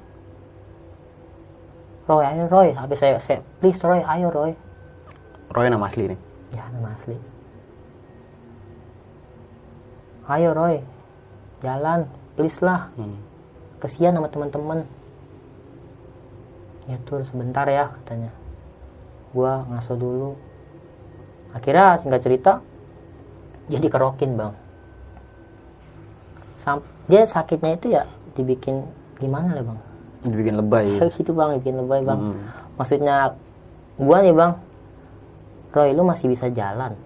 Roy 2.09 2.25
ayo 2.25 2.45
Roy. 2.49 2.73
Habis 2.73 3.05
saya, 3.05 3.21
saya 3.21 3.45
please 3.61 3.77
Roy 3.85 4.01
ayo 4.01 4.33
Roy. 4.33 4.57
Roy 5.53 5.67
nama 5.69 5.93
asli 5.93 6.09
nih. 6.09 6.21
ya 6.57 6.65
nama 6.73 6.97
asli. 6.97 7.17
Ayo 10.29 10.57
Roy. 10.57 10.81
Jalan 11.61 12.09
please 12.37 12.61
lah. 12.65 12.89
Hmm. 12.97 13.21
kesian 13.79 14.17
sama 14.17 14.33
teman-teman. 14.33 14.89
Ya 16.89 16.97
tur 17.05 17.21
sebentar 17.29 17.69
ya 17.69 17.93
katanya. 17.93 18.33
Gua 19.37 19.69
ngaso 19.69 19.93
dulu 19.93 20.48
akhirnya 21.51 21.97
singkat 21.97 22.21
cerita 22.21 22.53
jadi 23.67 23.87
kerokin 23.87 24.35
bang 24.35 24.53
Sam 26.55 26.79
dia 27.07 27.25
sakitnya 27.25 27.73
itu 27.75 27.87
ya 27.91 28.05
dibikin 28.35 28.85
gimana 29.17 29.53
lah 29.53 29.65
bang 29.65 29.79
Dibikin 30.21 30.55
lebay. 30.57 30.87
ya. 30.93 31.07
gitu 31.15 31.31
bang 31.31 31.59
bikin 31.59 31.75
lebay 31.77 32.03
bang 32.03 32.21
Hmm. 32.21 32.43
maksudnya 32.75 33.35
gua 33.97 34.19
nih 34.21 34.33
bang 34.33 34.53
Roy 35.69 35.93
lu 35.93 36.03
masih 36.03 36.27
bisa 36.27 36.49
jalan 36.49 36.97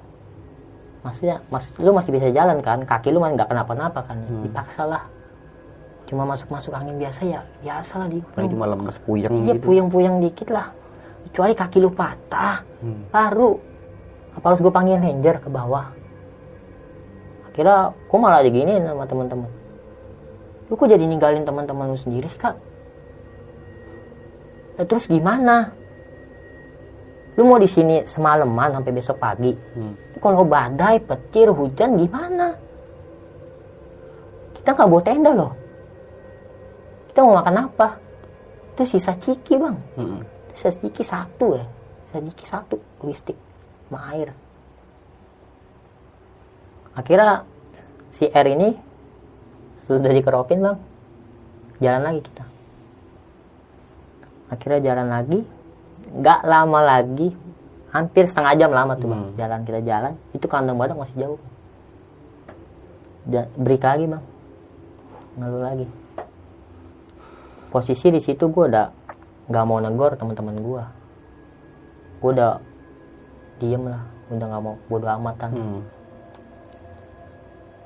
maksudnya 1.03 1.43
maksud 1.49 1.73
lu 1.77 1.91
masih 1.91 2.11
bisa 2.11 2.31
jalan 2.31 2.59
kan 2.59 2.83
kaki 2.83 3.11
lu 3.11 3.19
masih 3.19 3.35
nggak 3.37 3.49
kenapa-napa 3.49 4.01
kan 4.03 4.19
Hmm. 4.21 4.43
dipaksa 4.43 4.87
lah 4.87 5.03
cuma 6.05 6.27
masuk-masuk 6.27 6.71
angin 6.71 6.97
biasa 6.97 7.21
ya 7.25 7.41
biasa 7.59 7.93
lah 7.97 8.07
di 8.07 8.21
Apalagi 8.23 8.53
malam 8.55 8.79
puyeng 9.01 9.33
iya 9.41 9.55
gitu. 9.55 9.65
puyeng-puyeng 9.65 10.21
dikit 10.21 10.49
lah 10.49 10.69
kecuali 11.25 11.53
kaki 11.55 11.79
lu 11.79 11.91
patah 11.91 12.61
Hmm. 12.79 13.09
baru 13.09 13.57
apa 14.33 14.45
harus 14.49 14.61
gue 14.61 14.73
panggil 14.73 14.97
ranger 14.97 15.37
ke 15.41 15.49
bawah? 15.53 15.93
Akhirnya 17.53 17.93
gue 17.93 18.19
malah 18.19 18.41
diginiin 18.41 18.89
sama 18.89 19.05
teman-teman 19.05 19.63
lu 20.73 20.81
kok 20.81 20.89
jadi 20.89 21.05
ninggalin 21.05 21.45
teman-teman 21.45 21.93
lu 21.93 22.01
sendiri 22.01 22.33
sih 22.33 22.41
kak? 22.41 22.57
Lah, 24.81 24.89
terus 24.89 25.05
gimana? 25.05 25.69
Lu 27.37 27.45
mau 27.45 27.61
di 27.61 27.69
sini 27.69 28.09
semalaman 28.09 28.81
sampai 28.81 28.93
besok 28.97 29.21
pagi? 29.21 29.53
Hmm. 29.53 30.17
kalau 30.17 30.49
badai 30.49 30.97
petir 31.05 31.53
hujan 31.53 32.01
gimana? 32.01 32.57
Kita 34.57 34.73
nggak 34.73 34.89
bawa 34.89 35.03
tenda 35.05 35.31
loh. 35.37 35.53
Kita 37.13 37.21
mau 37.21 37.37
makan 37.37 37.69
apa? 37.69 37.89
Itu 38.73 38.97
sisa 38.97 39.13
ciki 39.13 39.61
bang. 39.61 39.77
Hmm. 40.01 40.25
sisa 40.57 40.73
ciki 40.73 41.05
satu 41.05 41.53
ya. 41.53 41.69
Sisa 42.09 42.19
ciki 42.33 42.45
satu 42.49 42.77
logistik 43.05 43.37
sama 43.93 44.09
air. 44.17 44.33
Akhirnya 46.97 47.45
si 48.09 48.25
R 48.25 48.47
ini 48.49 48.73
sudah 49.85 50.09
dikerokin 50.09 50.65
bang. 50.65 50.81
Jalan 51.85 52.01
lagi 52.01 52.21
kita. 52.25 52.45
Akhirnya 54.49 54.81
jalan 54.81 55.13
lagi. 55.13 55.45
Nggak 56.09 56.41
lama 56.49 56.81
lagi 56.81 57.37
hampir 57.93 58.25
setengah 58.25 58.57
jam 58.57 58.73
lama 58.73 58.97
tuh 58.97 59.13
bang. 59.13 59.23
Hmm. 59.29 59.37
jalan 59.37 59.61
kita 59.69 59.81
jalan. 59.85 60.13
Itu 60.33 60.49
kandang 60.49 60.81
badak 60.81 60.97
masih 60.97 61.17
jauh. 61.21 61.41
Ja- 63.29 63.53
break 63.61 63.85
lagi 63.85 64.09
bang. 64.09 64.25
Ngeluh 65.37 65.61
lagi. 65.69 65.87
Posisi 67.69 68.09
di 68.09 68.25
situ 68.25 68.49
gue 68.49 68.65
udah 68.73 68.89
nggak 69.53 69.65
mau 69.69 69.85
negor 69.85 70.17
teman-teman 70.17 70.57
gue 70.65 70.85
gue 72.23 72.31
udah 72.31 72.63
diem 73.63 73.87
lah 73.87 74.03
udah 74.35 74.47
nggak 74.51 74.63
mau 74.67 74.77
bodo 74.91 75.07
amatan 75.07 75.51
Hmm. 75.55 75.83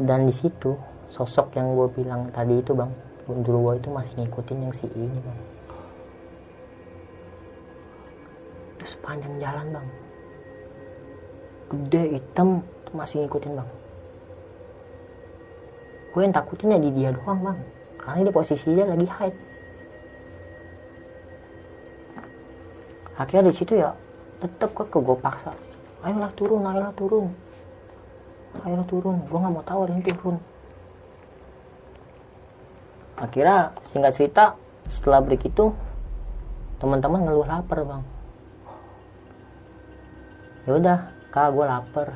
dan 0.00 0.24
di 0.24 0.32
situ 0.32 0.72
sosok 1.12 1.52
yang 1.56 1.76
gue 1.76 1.88
bilang 1.92 2.32
tadi 2.32 2.60
itu 2.64 2.72
bang 2.72 2.88
Gundurwo 3.26 3.74
itu 3.74 3.90
masih 3.90 4.22
ngikutin 4.22 4.58
yang 4.62 4.70
si 4.70 4.86
ini 4.94 5.18
bang. 5.18 5.38
Terus 8.78 8.94
panjang 9.02 9.34
jalan 9.42 9.66
bang. 9.74 9.86
Gede 11.66 12.02
hitam 12.14 12.62
masih 12.94 13.26
ngikutin 13.26 13.58
bang. 13.58 13.70
Gue 16.14 16.22
yang 16.22 16.30
takutin 16.30 16.70
ya 16.70 16.78
di 16.78 16.90
dia 16.94 17.10
doang 17.10 17.42
bang. 17.42 17.58
Karena 17.98 18.30
dia 18.30 18.34
posisinya 18.38 18.84
lagi 18.94 19.10
hide 19.10 19.38
akhirnya 23.16 23.48
di 23.48 23.56
situ 23.56 23.80
ya 23.80 23.90
tetep 24.44 24.70
kok 24.76 24.92
gue 24.92 25.16
paksa 25.18 25.50
ayolah 26.06 26.30
turun 26.38 26.62
ayolah 26.62 26.94
turun. 26.94 27.26
Ayolah 28.62 28.86
turun. 28.86 29.16
Gue 29.26 29.38
nggak 29.42 29.52
mau 29.52 29.66
tahu 29.66 29.90
yang 29.90 30.00
turun. 30.06 30.38
Akhirnya 33.18 33.74
singkat 33.82 34.12
cerita 34.14 34.44
setelah 34.86 35.18
break 35.24 35.50
itu 35.50 35.74
teman-teman 36.78 37.26
ngeluh 37.26 37.48
lapar 37.48 37.82
bang. 37.82 38.02
Ya 40.68 40.72
udah 40.78 40.98
kak 41.34 41.50
gue 41.50 41.64
lapar. 41.66 42.08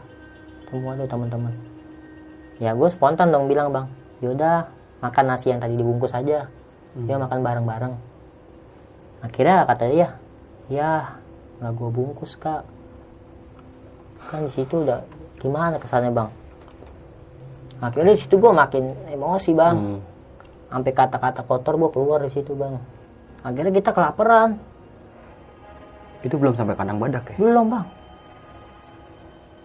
Semua 0.71 0.95
tuh 0.95 1.11
teman-teman. 1.11 1.55
Ya 2.63 2.77
gue 2.77 2.89
spontan 2.95 3.35
dong 3.35 3.51
bilang 3.51 3.75
bang. 3.75 3.91
Yaudah 4.23 4.71
makan 5.03 5.35
nasi 5.35 5.51
yang 5.51 5.59
tadi 5.59 5.75
dibungkus 5.75 6.15
aja. 6.15 6.47
Ya 6.95 7.17
makan 7.19 7.43
bareng-bareng. 7.43 7.95
Akhirnya 9.25 9.67
kata 9.67 9.85
dia 9.91 10.09
ya 10.71 11.19
nggak 11.59 11.73
gue 11.75 11.91
bungkus 11.91 12.39
kak 12.39 12.63
kan 14.29 14.45
di 14.45 14.53
situ 14.53 14.85
udah 14.85 15.01
gimana 15.41 15.81
kesannya 15.81 16.13
bang? 16.13 16.29
Akhirnya 17.81 18.13
di 18.13 18.21
situ 18.21 18.37
gue 18.37 18.53
makin 18.53 18.85
emosi 19.09 19.51
bang. 19.57 19.77
Hmm. 19.77 20.01
sampai 20.71 20.95
kata-kata 20.95 21.43
kotor 21.51 21.75
gue 21.75 21.91
keluar 21.91 22.23
di 22.23 22.31
situ 22.31 22.55
bang. 22.55 22.79
Akhirnya 23.43 23.73
kita 23.75 23.91
kelaparan. 23.91 24.55
Itu 26.23 26.37
belum 26.37 26.55
sampai 26.55 26.77
kandang 26.77 27.01
badak 27.01 27.33
ya? 27.33 27.37
belum 27.41 27.67
bang. 27.73 27.87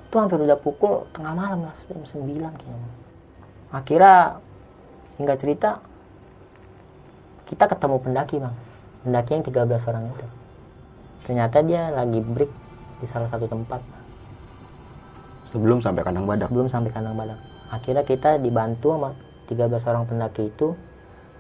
Itu 0.09 0.15
hampir 0.17 0.39
udah 0.39 0.57
pukul 0.57 1.05
tengah 1.11 1.35
malam 1.35 1.67
lah 1.67 1.75
jam 1.85 2.01
9 2.01 2.25
kayaknya. 2.25 2.55
Bang. 2.79 2.93
akhirnya 3.75 4.39
singkat 5.13 5.37
cerita 5.37 5.69
kita 7.45 7.69
ketemu 7.69 7.95
pendaki 8.01 8.35
bang. 8.39 8.55
Pendaki 9.03 9.31
yang 9.35 9.45
13 9.45 9.89
orang 9.91 10.03
itu. 10.09 10.27
Ternyata 11.27 11.57
dia 11.61 11.93
lagi 11.93 12.19
break 12.23 12.51
di 13.03 13.05
salah 13.05 13.29
satu 13.29 13.45
tempat 13.45 14.04
Sebelum 15.55 15.79
sampai 15.79 16.03
kandang 16.03 16.27
badak. 16.27 16.51
sebelum 16.51 16.67
sampai 16.67 16.91
kandang 16.91 17.15
badak. 17.15 17.39
Akhirnya 17.71 18.03
kita 18.03 18.35
dibantu 18.43 18.91
sama 18.91 19.15
13 19.47 19.87
orang 19.87 20.03
pendaki 20.03 20.51
itu. 20.51 20.75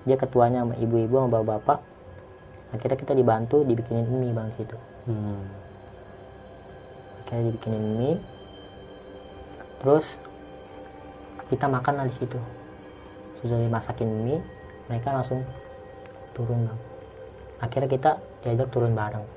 Dia 0.07 0.15
ketuanya 0.15 0.63
sama 0.63 0.79
ibu-ibu 0.79 1.19
sama 1.19 1.27
bapak-bapak. 1.35 1.83
Akhirnya 2.71 2.95
kita 2.95 3.11
dibantu 3.11 3.67
dibikinin 3.67 4.07
mie 4.07 4.31
bang 4.31 4.47
situ. 4.55 4.77
Hmm. 5.11 5.43
akhirnya 7.27 7.43
dibikinin 7.51 7.85
mie. 7.99 8.15
Terus 9.83 10.05
kita 11.51 11.67
makan 11.67 11.99
lah 11.99 12.05
di 12.07 12.15
situ. 12.15 12.39
Sudah 13.43 13.59
dimasakin 13.59 14.07
mie 14.23 14.39
mereka 14.87 15.11
langsung 15.11 15.43
turun 16.31 16.71
bang. 16.71 16.79
Akhirnya 17.59 17.89
kita 17.91 18.11
diajak 18.47 18.71
turun 18.71 18.95
bareng. 18.95 19.27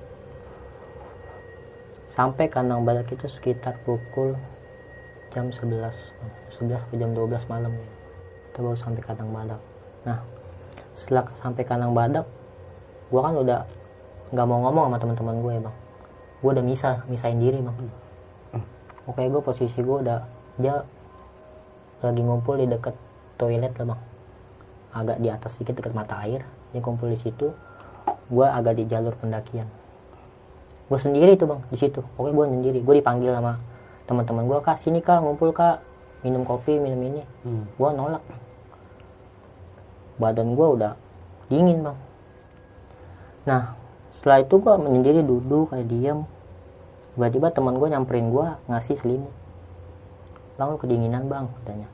Sampai 2.14 2.46
kandang 2.46 2.86
badak 2.86 3.10
itu 3.10 3.26
sekitar 3.26 3.74
pukul 3.82 4.38
jam 5.38 5.46
11 5.54 5.70
Bang. 6.18 6.32
11 6.66 6.82
sampai 6.82 6.96
jam 6.98 7.10
12 7.14 7.46
malam 7.46 7.72
kita 8.50 8.58
baru 8.58 8.74
sampai 8.74 9.02
kandang 9.06 9.30
badak. 9.30 9.60
Nah 10.02 10.18
setelah 10.98 11.30
sampai 11.38 11.62
kandang 11.62 11.94
badak 11.94 12.26
gua 13.14 13.30
kan 13.30 13.38
udah 13.38 13.60
nggak 14.34 14.46
mau 14.50 14.58
ngomong 14.68 14.90
sama 14.90 14.96
teman-teman 14.98 15.36
gue 15.40 15.52
ya 15.56 15.62
bang. 15.64 15.76
Gue 16.38 16.50
udah 16.52 16.64
misah 16.64 16.94
misahin 17.08 17.40
diri 17.40 17.58
bang. 17.64 17.76
Oke 19.08 19.24
gue 19.24 19.40
posisi 19.40 19.80
gue 19.80 19.96
udah 20.04 20.20
dia 20.60 20.84
lagi 22.04 22.20
ngumpul 22.20 22.60
di 22.60 22.68
dekat 22.68 22.92
toilet 23.40 23.72
lah 23.80 23.94
bang. 23.94 24.00
Agak 24.92 25.16
di 25.22 25.28
atas 25.32 25.56
sedikit 25.56 25.80
dekat 25.80 25.96
mata 25.96 26.20
air. 26.20 26.44
Dia 26.76 26.84
kumpul 26.84 27.08
di 27.08 27.16
situ. 27.16 27.56
Gue 28.28 28.44
agak 28.44 28.76
di 28.76 28.84
jalur 28.84 29.16
pendakian. 29.16 29.64
Gue 30.92 30.98
sendiri 31.00 31.40
tuh 31.40 31.48
bang 31.48 31.60
di 31.72 31.78
situ. 31.80 32.04
Oke 32.20 32.28
gue 32.28 32.44
sendiri. 32.44 32.84
Gue 32.84 33.00
dipanggil 33.00 33.32
sama 33.32 33.56
teman-teman 34.08 34.48
gue 34.48 34.58
kak 34.64 34.80
sini 34.80 35.04
kak 35.04 35.20
ngumpul 35.20 35.52
kak. 35.52 35.84
Minum 36.26 36.42
kopi 36.42 36.80
minum 36.80 36.98
ini. 36.98 37.22
Hmm. 37.46 37.68
gue 37.68 37.90
nolak. 37.94 38.24
Badan 40.18 40.58
gue 40.58 40.66
udah 40.66 40.92
dingin 41.46 41.86
bang. 41.86 41.98
Nah 43.46 43.62
setelah 44.10 44.42
itu 44.42 44.58
gue 44.58 44.74
menyendiri 44.80 45.20
duduk 45.22 45.70
kayak 45.70 45.86
diem. 45.86 46.26
Tiba-tiba 47.14 47.54
teman 47.54 47.78
gue 47.78 47.88
nyamperin 47.92 48.32
gue 48.32 48.46
ngasih 48.66 48.98
selimut. 48.98 49.34
Bang 50.58 50.74
lu 50.74 50.78
kedinginan 50.80 51.30
bang? 51.30 51.46
katanya. 51.62 51.88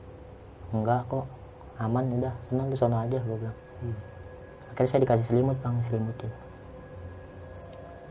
Enggak 0.73 1.05
kok. 1.11 1.29
Aman 1.77 2.07
udah. 2.17 2.33
Senang 2.49 2.71
di 2.71 2.77
sono 2.79 2.97
aja 2.97 3.19
gue 3.21 3.37
bilang. 3.37 3.59
Akhirnya 4.73 4.89
saya 4.89 5.01
dikasih 5.05 5.25
selimut 5.29 5.59
bang 5.61 5.77
selimutin 5.85 6.33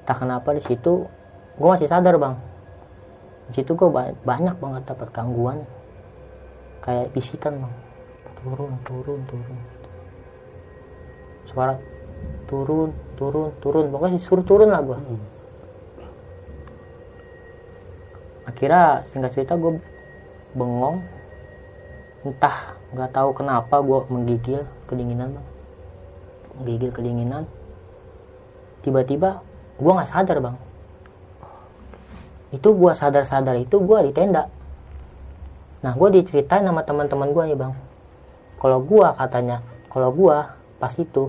tak 0.04 0.20
kenapa 0.20 0.52
di 0.52 0.62
situ 0.62 1.08
gue 1.56 1.68
masih 1.68 1.88
sadar 1.88 2.20
bang 2.20 2.36
di 3.44 3.52
situ 3.60 3.76
gue 3.76 3.88
ba- 3.92 4.16
banyak 4.24 4.56
banget 4.56 4.82
dapat 4.88 5.08
gangguan. 5.12 5.60
Kayak 6.80 7.12
bisikan 7.12 7.60
bang. 7.60 7.74
Turun 8.40 8.72
turun 8.84 9.20
turun. 9.28 9.58
Suara 11.48 11.74
turun 12.48 12.90
turun 13.16 13.50
turun. 13.60 13.84
Pokoknya 13.92 14.16
disuruh 14.20 14.44
turun 14.44 14.68
lah 14.72 14.80
gue 14.80 14.96
Hmm. 14.96 15.22
akhirnya 18.44 19.08
singkat 19.08 19.30
cerita 19.32 19.56
gue 19.56 19.80
bengong. 20.56 21.00
Entah 22.24 22.76
nggak 22.92 23.10
tahu 23.12 23.30
kenapa 23.36 23.80
gue 23.80 23.98
menggigil 24.08 24.60
kedinginan 24.88 25.36
bang. 25.36 25.46
Menggigil 26.60 26.90
kedinginan. 26.92 27.44
Tiba-tiba 28.84 29.40
gue 29.80 29.92
nggak 29.92 30.08
sadar 30.12 30.40
bang 30.40 30.56
itu 32.54 32.68
gue 32.70 32.92
sadar-sadar 32.94 33.58
itu 33.58 33.82
gue 33.82 33.98
di 34.06 34.12
tenda. 34.14 34.46
Nah 35.82 35.92
gue 35.98 36.08
diceritain 36.22 36.62
sama 36.62 36.86
teman-teman 36.86 37.34
gue 37.34 37.44
nih 37.50 37.58
bang. 37.58 37.74
Kalau 38.62 38.78
gue 38.80 39.06
katanya 39.18 39.60
kalau 39.90 40.14
gue 40.14 40.36
pas 40.78 40.94
itu 40.94 41.28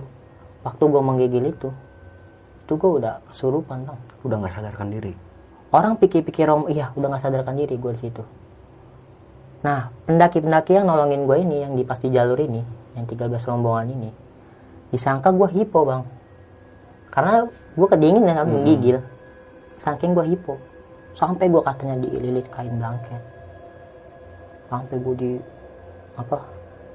waktu 0.62 0.82
gue 0.86 1.02
menggigil 1.02 1.44
itu 1.50 1.68
itu 2.66 2.72
gue 2.78 2.90
udah 3.02 3.26
kesurupan 3.28 3.84
bang. 3.90 3.98
Udah 4.22 4.36
nggak 4.38 4.54
sadarkan 4.54 4.90
diri. 4.94 5.14
orang 5.74 5.98
pikir-pikir 5.98 6.46
om 6.48 6.70
iya 6.72 6.94
udah 6.94 7.10
nggak 7.10 7.22
sadarkan 7.26 7.58
diri 7.58 7.74
gue 7.74 7.92
di 7.98 8.00
situ. 8.00 8.22
Nah 9.66 9.90
pendaki-pendaki 10.06 10.78
yang 10.78 10.86
nolongin 10.86 11.26
gue 11.26 11.36
ini 11.42 11.56
yang 11.66 11.74
di 11.74 11.82
pasti 11.82 12.08
jalur 12.08 12.38
ini 12.38 12.62
yang 12.96 13.04
13 13.04 13.28
rombongan 13.50 13.92
ini 13.92 14.10
disangka 14.94 15.34
gue 15.34 15.48
hipo 15.52 15.82
bang. 15.84 16.06
Karena 17.10 17.44
gue 17.50 17.88
kedinginan 17.90 18.40
kan 18.40 18.46
menggigil 18.46 19.02
saking 19.82 20.16
gue 20.16 20.24
hipo 20.32 20.56
sampai 21.16 21.48
gue 21.48 21.62
katanya 21.64 21.96
dililit 21.98 22.46
kain 22.52 22.76
blanket 22.76 23.22
sampai 24.68 24.96
gue 25.00 25.14
di 25.16 25.32
apa 26.16 26.38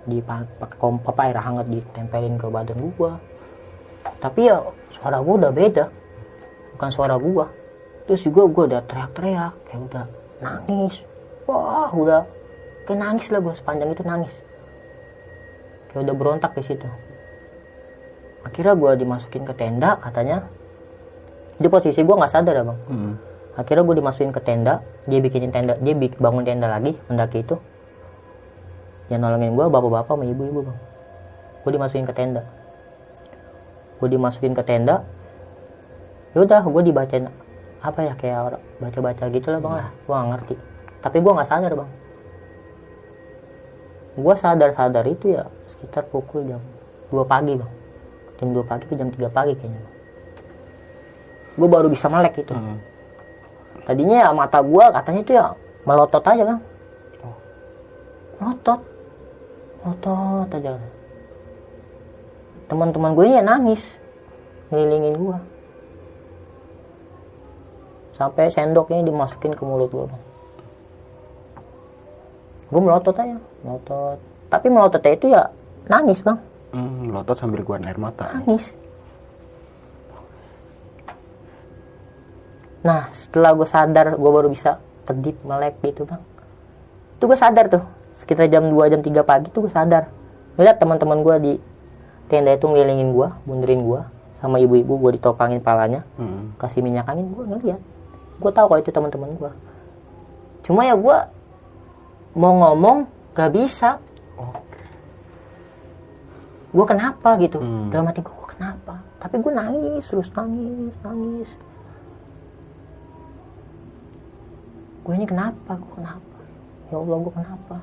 di 0.05 0.17
pa- 0.21 0.49
pakai 0.57 0.77
kom 0.77 0.97
apa 1.01 1.21
air 1.29 1.37
hangat 1.37 1.67
ditempelin 1.69 2.37
ke 2.37 2.47
badan 2.49 2.93
gue 2.93 3.11
tapi 4.21 4.49
ya 4.49 4.61
suara 4.93 5.21
gue 5.21 5.33
udah 5.33 5.53
beda. 5.53 5.85
Bukan 6.77 6.89
suara 6.89 7.15
gue 7.17 7.45
terus 8.09 8.21
juga 8.25 8.49
gue 8.49 8.63
udah 8.73 8.81
teriak-teriak 8.85 9.53
kayak 9.69 9.81
udah 9.89 10.05
nangis. 10.41 10.95
Wah 11.45 11.89
udah 11.93 12.21
kayak 12.89 12.97
nangis 12.97 13.29
lah 13.29 13.41
gue 13.41 13.53
sepanjang 13.53 13.89
itu 13.93 14.01
nangis. 14.05 14.33
Kayak 15.89 16.09
udah 16.09 16.15
berontak 16.17 16.51
di 16.57 16.63
situ. 16.65 16.89
Akhirnya 18.41 18.73
gue 18.73 18.91
dimasukin 19.05 19.45
ke 19.45 19.53
tenda 19.53 20.01
katanya. 20.01 20.49
Di 21.61 21.69
posisi 21.69 22.01
gue 22.01 22.15
nggak 22.17 22.33
sadar 22.33 22.57
ya 22.57 22.63
bang. 22.65 22.79
Hmm. 22.89 23.13
Akhirnya 23.59 23.83
gue 23.83 23.95
dimasukin 23.99 24.31
ke 24.31 24.41
tenda 24.43 24.79
dia 25.09 25.19
bikinin 25.19 25.51
tenda 25.51 25.75
dia 25.75 25.93
bangun 25.95 26.43
tenda 26.47 26.67
lagi 26.71 26.95
pendaki 27.07 27.43
itu. 27.43 27.55
Yang 29.11 29.19
nolongin 29.27 29.51
gue 29.55 29.65
bapak-bapak 29.67 30.15
sama 30.15 30.23
ibu-ibu 30.23 30.59
bang. 30.71 30.79
Gue 31.61 31.71
dimasukin 31.75 32.05
ke 32.07 32.13
tenda. 32.15 32.41
Gue 33.99 34.07
dimasukin 34.07 34.53
ke 34.55 34.63
tenda 34.63 35.03
yaudah 36.31 36.63
gue 36.63 36.81
dibacain 36.87 37.27
apa 37.83 37.99
ya 38.07 38.13
kayak 38.15 38.39
orang 38.39 38.63
baca-baca 38.79 39.23
gitu 39.27 39.47
lah 39.51 39.59
bang 39.59 39.73
lah. 39.83 39.87
Gue 40.07 40.13
gak 40.15 40.29
ngerti. 40.31 40.55
Tapi 41.01 41.17
gue 41.19 41.31
nggak 41.33 41.49
sadar 41.49 41.71
bang. 41.75 41.91
Gue 44.15 44.35
sadar-sadar 44.35 45.05
itu 45.07 45.35
ya 45.35 45.43
sekitar 45.67 46.07
pukul 46.07 46.47
jam 46.47 46.61
2 47.11 47.19
pagi 47.27 47.59
bang. 47.59 47.71
Jam 48.39 48.47
2 48.55 48.63
pagi 48.63 48.85
ke 48.87 48.95
jam 48.95 49.11
3 49.11 49.27
pagi 49.27 49.53
kayaknya 49.59 50.01
gue 51.55 51.67
baru 51.67 51.87
bisa 51.91 52.07
melek 52.07 52.41
itu. 52.41 52.53
Hmm. 52.55 52.79
Tadinya 53.91 54.17
ya 54.23 54.29
mata 54.31 54.63
gua 54.63 54.87
katanya 54.95 55.19
itu 55.19 55.31
ya 55.35 55.45
melotot 55.83 56.23
aja 56.23 56.43
kan 56.47 56.59
melotot. 58.41 58.79
Melotot 59.85 60.49
aja. 60.49 60.71
Teman-teman 62.65 63.13
gue 63.13 63.25
ini 63.29 63.37
ya 63.37 63.43
nangis 63.45 63.85
ngelilingin 64.73 65.15
gua. 65.21 65.37
Sampai 68.17 68.49
sendoknya 68.49 69.05
dimasukin 69.05 69.53
ke 69.53 69.61
mulut 69.61 69.93
gua 69.93 70.09
bang. 70.09 70.23
Gue 72.73 72.81
melotot 72.81 73.15
aja 73.15 73.37
melotot. 73.61 74.17
Tapi 74.49 74.67
melototnya 74.67 75.13
itu 75.13 75.25
ya 75.29 75.43
nangis 75.85 76.25
bang. 76.25 76.39
Hmm, 76.71 77.11
melotot 77.13 77.37
sambil 77.37 77.61
keluar 77.61 77.83
air 77.83 77.99
mata. 77.99 78.31
nangis 78.41 78.73
nah 82.81 83.09
setelah 83.13 83.53
gue 83.53 83.65
sadar 83.65 84.17
gue 84.17 84.31
baru 84.31 84.49
bisa 84.49 84.77
kedip 85.05 85.37
melek 85.41 85.77
gitu 85.81 86.05
bang. 86.05 86.21
Itu 87.17 87.25
gue 87.25 87.37
sadar 87.37 87.65
tuh 87.67 87.83
sekitar 88.11 88.47
jam 88.47 88.65
2 88.65 88.91
jam 88.91 89.01
3 89.01 89.21
pagi 89.21 89.47
tuh 89.49 89.65
gue 89.65 89.73
sadar. 89.73 90.09
Ngeliat 90.57 90.77
teman-teman 90.77 91.21
gue 91.21 91.35
di 91.39 91.53
tenda 92.27 92.51
itu 92.51 92.65
ngelilingin 92.65 93.11
gue 93.11 93.27
bunderin 93.43 93.81
gue 93.83 94.01
sama 94.39 94.57
ibu-ibu 94.57 94.97
gue 94.97 95.11
ditopangin 95.15 95.61
palanya 95.61 96.01
Hmm. 96.17 96.57
kasih 96.57 96.81
minyak 96.81 97.05
angin 97.05 97.29
gue 97.29 97.43
ngeliat. 97.45 97.81
Gue 98.41 98.51
tahu 98.51 98.65
kalau 98.67 98.81
itu 98.81 98.89
teman-teman 98.89 99.31
gue 99.37 99.51
cuma 100.61 100.85
ya 100.85 100.93
gue 100.93 101.17
mau 102.33 102.53
ngomong 102.55 103.05
gak 103.33 103.51
bisa. 103.51 103.97
Oke. 104.37 104.81
gue 106.71 106.85
kenapa 106.87 107.35
gitu? 107.37 107.59
Hmm. 107.59 107.91
dalam 107.91 108.07
hati 108.07 108.23
gue 108.23 108.31
"Gua 108.31 108.47
kenapa? 108.47 108.93
Tapi 109.19 109.35
gue 109.37 109.51
nangis 109.51 110.03
terus 110.07 110.31
nangis 110.31 110.95
nangis 111.03 111.49
gue 115.01 115.13
ini 115.17 115.25
kenapa? 115.25 115.71
Gue 115.81 115.91
kenapa? 115.97 116.39
Ya 116.93 116.95
allah 117.01 117.17
gue 117.17 117.33
kenapa? 117.33 117.75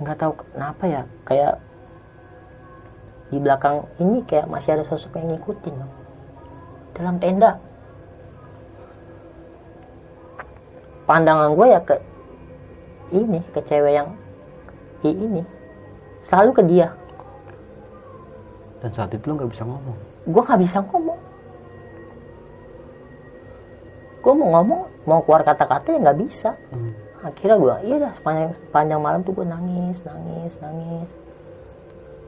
Nggak 0.00 0.16
tahu 0.16 0.32
kenapa 0.56 0.84
ya 0.88 1.02
kayak 1.28 1.54
di 3.30 3.38
belakang 3.38 3.86
ini 4.02 4.24
kayak 4.26 4.50
masih 4.50 4.74
ada 4.74 4.84
sosok 4.84 5.16
yang 5.16 5.36
ngikutin 5.36 5.74
Bang. 5.76 5.92
dalam 6.96 7.16
tenda. 7.20 7.52
Pandangan 11.08 11.56
gue 11.56 11.66
ya 11.68 11.80
ke 11.80 11.96
ini 13.16 13.40
ke 13.50 13.60
cewek 13.64 13.92
yang 13.96 14.08
i 15.02 15.10
ini 15.10 15.42
selalu 16.24 16.50
ke 16.52 16.62
dia. 16.68 16.88
Dan 18.80 18.90
saat 18.92 19.12
itu 19.12 19.24
lo 19.28 19.36
nggak 19.36 19.52
bisa 19.52 19.64
ngomong. 19.64 19.96
gue 20.20 20.42
nggak 20.44 20.60
bisa 20.60 20.78
ngomong 20.84 21.20
gue 24.20 24.32
mau 24.36 24.48
ngomong 24.60 24.80
mau 25.08 25.20
keluar 25.24 25.42
kata-kata 25.42 25.96
ya 25.96 25.98
nggak 26.00 26.20
bisa. 26.20 26.56
Hmm. 26.72 26.92
akhirnya 27.20 27.60
gue 27.60 27.74
iya 27.84 27.96
dah 28.00 28.12
sepanjang 28.16 28.56
sepanjang 28.56 29.00
malam 29.04 29.20
tuh 29.20 29.36
gue 29.36 29.44
nangis 29.44 30.00
nangis 30.04 30.56
nangis. 30.60 31.08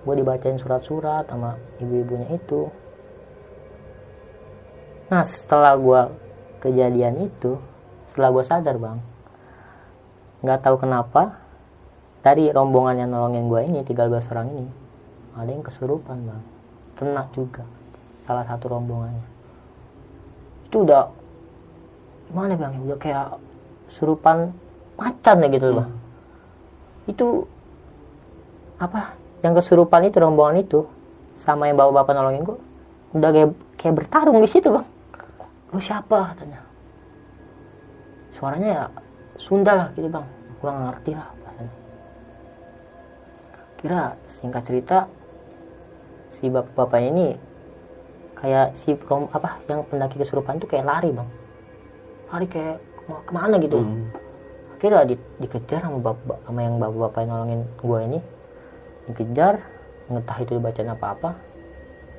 Gue 0.05 0.15
dibacain 0.21 0.61
surat-surat 0.61 1.25
sama 1.29 1.57
ibu-ibunya 1.81 2.29
itu. 2.37 2.69
Nah 5.09 5.25
setelah 5.25 5.73
gue 5.81 6.01
kejadian 6.61 7.25
itu 7.25 7.57
setelah 8.13 8.29
gue 8.37 8.45
sadar 8.45 8.77
bang 8.77 9.01
nggak 10.45 10.61
tahu 10.61 10.77
kenapa 10.77 11.41
dari 12.21 12.53
rombongan 12.53 13.07
yang 13.07 13.11
nolongin 13.15 13.49
gue 13.49 13.61
ini 13.65 13.81
13 13.87 14.33
orang 14.37 14.49
ini 14.53 14.73
ada 15.33 15.49
yang 15.49 15.65
kesurupan 15.65 16.19
bang. 16.29 16.43
Kena 17.01 17.25
juga 17.33 17.65
salah 18.23 18.45
satu 18.45 18.77
rombongannya. 18.77 19.25
Itu 20.69 20.85
udah 20.85 21.22
gimana 22.33 22.57
bang? 22.57 22.73
Udah 22.89 22.97
kayak 22.97 23.37
surupan 23.93 24.57
macan 24.97 25.37
ya 25.45 25.49
gitu 25.53 25.65
loh 25.69 25.77
bang. 25.85 25.93
Itu 27.13 27.27
apa? 28.81 29.13
Yang 29.45 29.61
kesurupan 29.61 30.09
itu 30.09 30.17
rombongan 30.17 30.65
itu 30.65 30.89
sama 31.37 31.69
yang 31.69 31.77
bapak-bapak 31.77 32.13
nolongin 32.17 32.49
gue 32.49 32.59
udah 33.13 33.31
kayak, 33.37 33.51
kayak 33.77 33.95
bertarung 34.01 34.41
di 34.41 34.49
situ 34.49 34.73
bang. 34.73 34.87
Lu 35.69 35.79
siapa? 35.79 36.33
Katanya. 36.33 36.65
Suaranya 38.33 38.69
ya 38.73 38.85
Sunda 39.37 39.77
lah 39.77 39.89
gitu 39.93 40.09
bang. 40.09 40.25
Gue 40.57 40.73
nggak 40.73 40.87
ngerti 40.89 41.13
lah 41.13 41.29
bahasanya 41.45 41.75
kira 43.83 44.15
singkat 44.31 44.63
cerita 44.63 45.11
si 46.31 46.47
bapak-bapaknya 46.47 47.09
ini 47.11 47.27
kayak 48.39 48.79
si 48.79 48.95
rom 49.11 49.27
apa 49.35 49.59
yang 49.67 49.83
pendaki 49.91 50.23
kesurupan 50.23 50.63
itu 50.63 50.71
kayak 50.71 50.87
lari 50.87 51.11
bang 51.11 51.27
lari 52.33 52.47
kayak 52.47 52.77
kema- 52.99 53.23
ke 53.23 53.31
mana 53.31 53.55
gitu 53.59 53.79
Hmm. 53.79 54.09
akhirnya 54.75 55.05
di, 55.05 55.15
dikejar 55.39 55.81
sama 55.83 55.99
bapak 56.03 56.39
sama 56.43 56.59
yang 56.59 56.75
bapak-bapak 56.77 57.19
yang 57.21 57.31
nolongin 57.31 57.61
gue 57.77 57.99
ini 58.03 58.19
dikejar 59.07 59.55
entah 60.09 60.39
itu 60.39 60.53
dibacain 60.53 60.89
apa-apa 60.89 61.37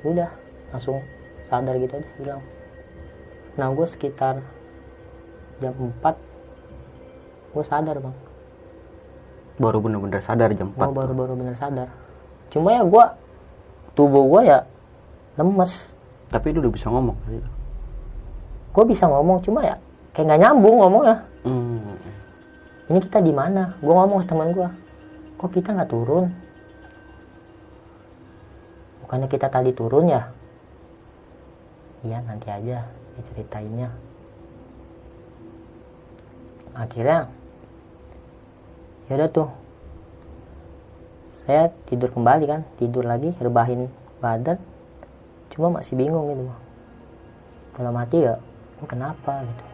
udah 0.02 0.30
langsung 0.70 1.02
sadar 1.44 1.76
gitu 1.76 1.92
aja 1.94 2.08
bilang 2.16 2.42
nah 3.54 3.68
gue 3.68 3.84
sekitar 3.84 4.40
jam 5.58 5.74
4 5.76 6.16
gue 7.52 7.64
sadar 7.64 7.96
bang 7.98 8.16
Baru 9.54 9.78
bener-bener 9.78 10.18
sadar 10.18 10.50
jam 10.50 10.72
4. 10.72 10.78
gue 10.80 10.94
baru-baru 10.96 11.32
bener 11.36 11.54
sadar 11.54 11.86
cuma 12.48 12.70
ya 12.70 12.82
gue 12.82 13.04
tubuh 13.92 14.26
gue 14.28 14.40
ya 14.48 14.58
lemes 15.34 15.90
Tapi 16.26 16.50
lu 16.50 16.58
udah 16.60 16.72
bisa 16.72 16.88
ngomong. 16.88 17.14
gue 18.74 18.84
bisa 18.84 19.06
ngomong 19.06 19.38
cuma 19.40 19.62
ya 19.62 19.76
kayak 20.14 20.26
nggak 20.30 20.42
nyambung 20.46 20.76
ngomongnya. 20.80 21.16
Hmm. 21.44 21.98
ini 22.88 22.98
kita 23.02 23.18
di 23.20 23.34
mana? 23.34 23.74
Gue 23.82 23.92
ngomong 23.92 24.24
ke 24.24 24.26
teman 24.30 24.54
gue 24.54 24.68
kok 25.44 25.50
kita 25.52 25.76
nggak 25.76 25.90
turun? 25.90 26.30
Bukannya 29.04 29.28
kita 29.28 29.52
tadi 29.52 29.76
turun 29.76 30.08
ya? 30.08 30.24
Iya 32.00 32.24
nanti 32.24 32.48
aja 32.48 32.86
diceritainnya. 33.18 33.92
Akhirnya 36.72 37.28
ya 39.10 39.20
udah 39.20 39.28
tuh. 39.28 39.50
Saya 41.44 41.68
tidur 41.84 42.08
kembali 42.08 42.48
kan 42.48 42.64
tidur 42.80 43.04
lagi 43.04 43.36
rebahin 43.36 43.92
badan. 44.22 44.56
Cuma 45.52 45.68
masih 45.68 45.98
bingung 45.98 46.24
gitu. 46.32 46.44
Dalam 47.76 48.00
hati 48.00 48.24
ya 48.24 48.40
"Ini 48.80 48.86
kenapa 48.88 49.44
gitu 49.44 49.73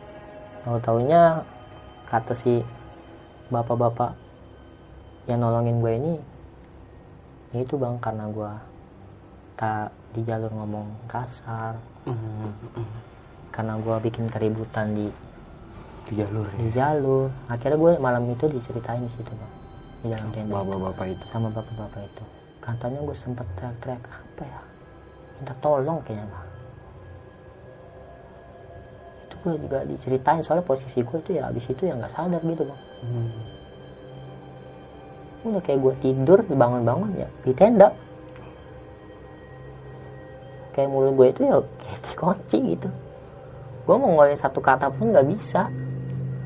tahu 0.64 0.76
taunya 0.84 1.40
kata 2.10 2.36
si 2.36 2.60
bapak-bapak 3.48 4.12
yang 5.24 5.40
nolongin 5.40 5.80
gue 5.80 5.92
ini 5.96 6.14
ya 7.54 7.64
itu 7.64 7.74
bang 7.80 7.96
karena 7.98 8.28
gue 8.30 8.52
tak 9.56 9.92
di 10.10 10.20
jalur 10.26 10.50
ngomong 10.50 10.86
kasar. 11.06 11.76
Hmm. 12.08 12.56
karena 13.52 13.76
gue 13.76 13.96
bikin 14.08 14.30
keributan 14.30 14.96
di 14.96 15.12
di 16.08 16.12
jalur 16.16 16.48
di 16.56 16.72
ya. 16.72 16.92
jalur. 16.94 17.28
Akhirnya 17.50 17.76
gue 17.76 17.92
malam 18.00 18.24
itu 18.30 18.48
diceritain 18.48 19.04
di 19.04 19.10
situ 19.10 19.30
bang. 19.30 19.52
Di 20.00 20.06
dalam 20.08 20.28
tenda. 20.32 20.52
bapak-bapak 20.60 21.06
itu? 21.12 21.24
Sama 21.28 21.48
bapak-bapak 21.52 22.00
itu. 22.08 22.24
Katanya 22.60 23.00
gue 23.04 23.16
sempat 23.16 23.46
teriak-teriak 23.56 24.02
apa 24.02 24.42
ya? 24.44 24.60
Minta 25.40 25.54
tolong 25.60 26.00
kayaknya 26.04 26.26
bang 26.28 26.49
gue 29.40 29.54
juga 29.56 29.78
diceritain 29.84 30.40
soalnya 30.40 30.62
posisi 30.62 31.00
gue 31.00 31.18
itu 31.18 31.30
ya 31.36 31.48
abis 31.48 31.64
itu 31.68 31.82
ya 31.84 31.96
nggak 31.96 32.12
sadar 32.12 32.40
gitu 32.40 32.64
bang 32.64 32.80
Hmm. 33.00 33.32
udah 35.40 35.62
kayak 35.64 35.80
gue 35.80 35.94
tidur 36.04 36.44
bangun-bangun 36.44 37.16
ya 37.16 37.28
di 37.40 37.52
tenda. 37.56 37.88
Kayak 40.76 40.88
mulut 40.92 41.16
gue 41.16 41.26
itu 41.32 41.40
ya 41.48 41.56
kayak 41.80 42.00
dikunci 42.04 42.58
gitu. 42.76 42.88
Gue 43.88 43.96
mau 43.96 44.12
ngeluarin 44.12 44.36
satu 44.36 44.60
kata 44.60 44.92
pun 44.92 45.16
nggak 45.16 45.26
bisa. 45.32 45.72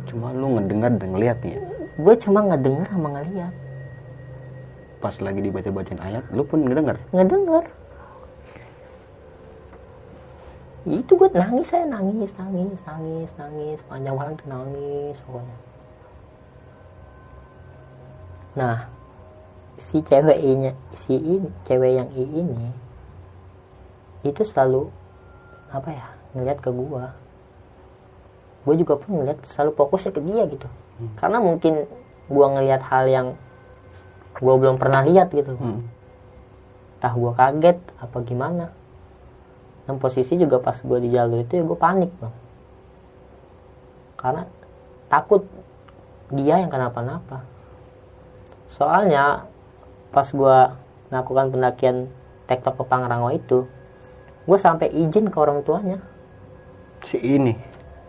Cuma 0.07 0.31
lu 0.31 0.55
ngedengar 0.55 0.95
dan 0.95 1.11
ngeliat 1.11 1.43
nih 1.43 1.59
ya? 1.59 1.61
Gue 1.99 2.15
cuma 2.23 2.41
ngedenger 2.47 2.87
sama 2.87 3.09
ngeliat. 3.19 3.53
Pas 5.03 5.15
lagi 5.19 5.41
dibaca-bacain 5.43 5.99
ayat 5.99 6.25
lu 6.31 6.47
pun 6.47 6.63
ngedenger? 6.63 6.97
Ngedenger 7.11 7.65
itu 10.85 11.17
gue 11.17 11.29
nangis 11.33 11.73
saya 11.73 11.89
nangis 11.89 12.37
nangis 12.37 12.81
nangis 12.85 13.31
nangis. 13.41 13.79
Panjang 13.89 14.17
malam 14.17 14.37
tuh 14.37 14.49
nangis 14.53 15.17
pokoknya. 15.25 15.57
Nah 18.55 18.79
si 19.81 20.05
cewek 20.05 20.39
ini 20.45 20.71
si 20.93 21.17
ini 21.17 21.49
cewek 21.65 21.93
yang 21.99 22.09
i 22.15 22.23
ini 22.23 22.69
itu 24.23 24.41
selalu 24.45 24.93
apa 25.73 25.89
ya 25.89 26.07
ngeliat 26.37 26.59
ke 26.61 26.71
gua. 26.71 27.17
Gue 28.65 28.81
juga 28.81 28.97
pun 28.97 29.21
ngeliat 29.21 29.45
selalu 29.45 29.77
fokusnya 29.77 30.13
ke 30.13 30.21
dia 30.25 30.43
gitu. 30.49 30.69
Karena 31.21 31.41
mungkin 31.41 31.85
gua 32.29 32.53
ngeliat 32.57 32.81
hal 32.85 33.05
yang 33.09 33.27
gua 34.37 34.55
belum 34.61 34.77
pernah 34.77 35.01
lihat 35.05 35.33
gitu. 35.33 35.57
Hmm. 35.57 35.85
entah 37.05 37.21
gue 37.21 37.33
kaget 37.37 37.79
apa 38.01 38.17
gimana 38.25 38.73
dan 39.85 40.01
posisi 40.01 40.41
juga 40.41 40.61
pas 40.61 40.77
gue 40.77 40.99
di 41.05 41.13
jalur 41.13 41.45
itu 41.45 41.61
ya 41.61 41.65
gue 41.65 41.79
panik 41.79 42.11
bang. 42.17 42.35
Karena 44.17 44.43
takut 45.13 45.45
dia 46.33 46.57
yang 46.57 46.73
kenapa-napa. 46.73 47.45
Soalnya 48.73 49.45
pas 50.09 50.25
gue 50.33 50.59
melakukan 51.13 51.53
pendakian 51.53 51.97
tektok 52.49 52.81
ke 52.81 52.85
Pangrango 52.89 53.29
itu 53.31 53.69
gue 54.45 54.59
sampai 54.61 54.89
izin 54.89 55.29
ke 55.29 55.37
orang 55.37 55.61
tuanya. 55.61 56.01
Si 57.05 57.21
ini? 57.21 57.53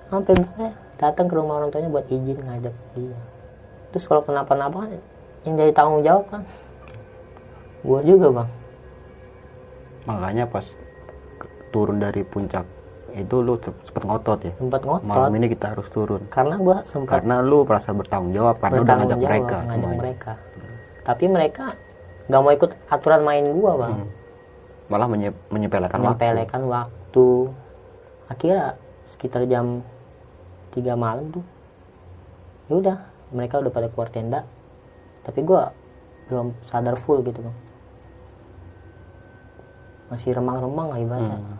Sampai 0.07 0.39
gue 0.39 0.67
datang 0.95 1.27
ke 1.27 1.35
rumah 1.35 1.59
orang 1.59 1.75
tuanya 1.75 1.91
buat 1.91 2.07
izin 2.07 2.39
ngajak 2.39 2.75
dia. 2.95 3.19
Terus 3.91 4.07
kalau 4.07 4.23
kenapa-napa 4.23 4.87
kan 4.87 4.91
yang 5.43 5.59
jadi 5.59 5.71
tanggung 5.75 6.03
jawab 6.07 6.23
kan. 6.31 6.43
Gue 7.83 7.99
juga 8.07 8.31
bang. 8.31 8.49
Makanya 10.07 10.45
pas 10.47 10.63
turun 11.75 11.99
dari 11.99 12.23
puncak. 12.23 12.63
Itu 13.11 13.39
lu 13.39 13.55
sempet 13.59 14.03
ngotot 14.03 14.39
ya? 14.43 14.53
Sempat 14.55 14.81
ngotot. 14.83 15.07
malam 15.07 15.31
ini 15.35 15.47
kita 15.47 15.71
harus 15.71 15.87
turun. 15.91 16.23
Karena 16.27 16.55
gue 16.55 16.77
sempat 16.83 17.19
karena 17.19 17.35
lu 17.39 17.63
merasa 17.63 17.91
bertanggung 17.91 18.31
jawab 18.31 18.55
karena 18.59 18.75
udah 18.75 18.83
bertanggung 18.83 19.07
ngajak 19.07 19.19
jawab 19.19 19.31
mereka 19.31 19.55
ngajak 19.55 19.75
semuanya. 19.75 19.99
mereka. 19.99 20.31
Tapi 21.03 21.23
mereka 21.27 21.65
nggak 22.25 22.41
mau 22.41 22.51
ikut 22.51 22.71
aturan 22.89 23.21
main 23.21 23.45
gua 23.53 23.71
bang. 23.77 23.93
Hmm. 23.93 24.09
malah 24.85 25.09
menye- 25.09 25.33
menyepelekan 25.49 25.97
waktu. 25.97 26.13
Menyepelekan 26.13 26.61
waktu. 26.65 27.27
Akhirnya 28.27 28.77
sekitar 29.01 29.41
jam 29.45 29.81
3 30.71 30.93
malam 30.93 31.29
tuh 31.31 31.45
ya 32.67 32.73
udah 32.77 32.97
mereka 33.31 33.61
udah 33.61 33.71
pada 33.71 33.87
keluar 33.89 34.09
tenda. 34.09 34.45
Tapi 35.23 35.41
gua 35.41 35.73
belum 36.27 36.53
sadar 36.65 36.97
full 36.99 37.21
gitu 37.21 37.39
bang. 37.39 37.57
Masih 40.05 40.33
remang-remang 40.33 40.87
lah 40.91 40.99
ibaratnya. 40.99 41.39
Hmm. 41.39 41.57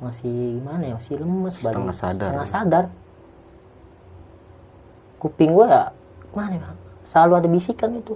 Masih 0.00 0.56
gimana 0.56 0.82
ya? 0.82 0.94
Masih 0.96 1.14
lemes 1.20 1.54
Setengah 1.60 1.92
sadar. 1.96 2.24
setengah 2.32 2.48
sadar. 2.48 2.84
Kuping 5.20 5.52
gua 5.52 5.66
ya 5.68 5.82
mana 6.32 6.56
ya? 6.56 6.60
Bang 6.64 6.76
selalu 7.04 7.32
ada 7.36 7.48
bisikan 7.52 7.90
itu. 8.00 8.14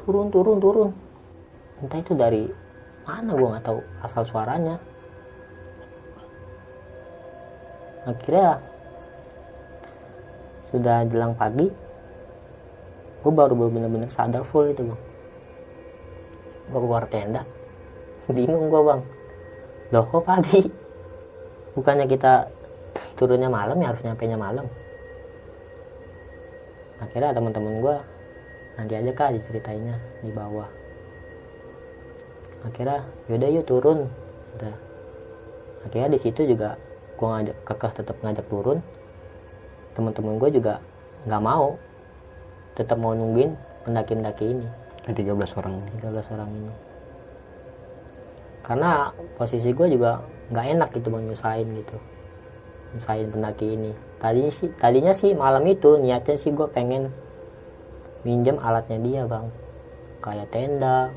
Turun 0.00 0.32
turun 0.32 0.56
turun. 0.60 0.90
Entah 1.84 2.00
itu 2.00 2.16
dari 2.16 2.48
mana 3.04 3.36
gua 3.36 3.56
nggak 3.56 3.64
tahu 3.68 3.80
asal 4.00 4.22
suaranya. 4.24 4.80
Akhirnya 8.04 8.60
sudah 10.68 11.04
jelang 11.08 11.36
pagi 11.38 11.68
gue 13.24 13.32
baru 13.32 13.56
baru 13.56 13.72
bener-bener 13.72 14.12
sadar 14.12 14.44
full 14.44 14.68
itu 14.68 14.84
bang. 14.84 15.00
Gue 16.68 16.80
keluar 16.84 17.08
tenda. 17.08 17.40
Bingung 18.28 18.68
gue 18.68 18.82
bang 18.84 19.00
loh 19.92 20.04
kok 20.08 20.24
pagi? 20.24 20.64
Bukannya 21.74 22.06
kita 22.06 22.48
turunnya 23.18 23.50
malam 23.50 23.76
ya 23.82 23.90
harus 23.90 24.00
nyampe 24.06 24.24
nya 24.24 24.38
malam? 24.38 24.64
Akhirnya 27.02 27.34
teman-teman 27.34 27.82
gue 27.82 27.96
nanti 28.80 28.94
aja 28.96 29.12
kak 29.12 29.34
diceritainnya 29.36 29.98
di 30.22 30.30
bawah. 30.30 30.70
Akhirnya 32.64 33.04
yaudah 33.28 33.50
yuk 33.52 33.66
turun 33.68 34.08
Udah. 34.54 34.76
akhirnya 35.84 36.16
di 36.16 36.20
situ 36.22 36.46
juga 36.46 36.78
gue 37.18 37.26
ngajak 37.26 37.56
kekeh 37.66 37.92
tetap 38.00 38.16
ngajak 38.22 38.46
turun. 38.48 38.78
Teman-teman 39.98 40.40
gue 40.40 40.50
juga 40.54 40.80
nggak 41.28 41.42
mau 41.42 41.76
tetap 42.78 42.96
mau 42.96 43.12
nungguin 43.12 43.52
pendaki-pendaki 43.84 44.44
ini. 44.48 44.66
Yang 45.04 45.28
13 45.36 45.58
orang 45.60 45.74
13 46.00 46.32
orang 46.32 46.48
ini 46.48 46.72
karena 48.64 49.12
posisi 49.36 49.76
gue 49.76 49.86
juga 49.92 50.24
nggak 50.48 50.66
enak 50.76 50.88
gitu 50.96 51.12
bang 51.12 51.24
nyusahin 51.28 51.68
gitu. 51.76 51.96
Nyusahin 52.96 53.28
pendaki 53.28 53.66
ini. 53.76 53.92
Tadinya 54.16 54.52
sih 54.52 54.68
tadinya 54.80 55.12
sih 55.12 55.30
malam 55.36 55.68
itu 55.68 56.00
niatnya 56.00 56.40
sih 56.40 56.50
gue 56.50 56.64
pengen 56.72 57.12
minjem 58.24 58.56
alatnya 58.56 58.98
dia 59.04 59.22
bang. 59.28 59.52
Kayak 60.24 60.48
tenda 60.48 61.12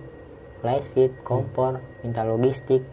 flysheet 0.59 1.15
kompor 1.23 1.79
minta 2.03 2.27
logistik. 2.27 2.83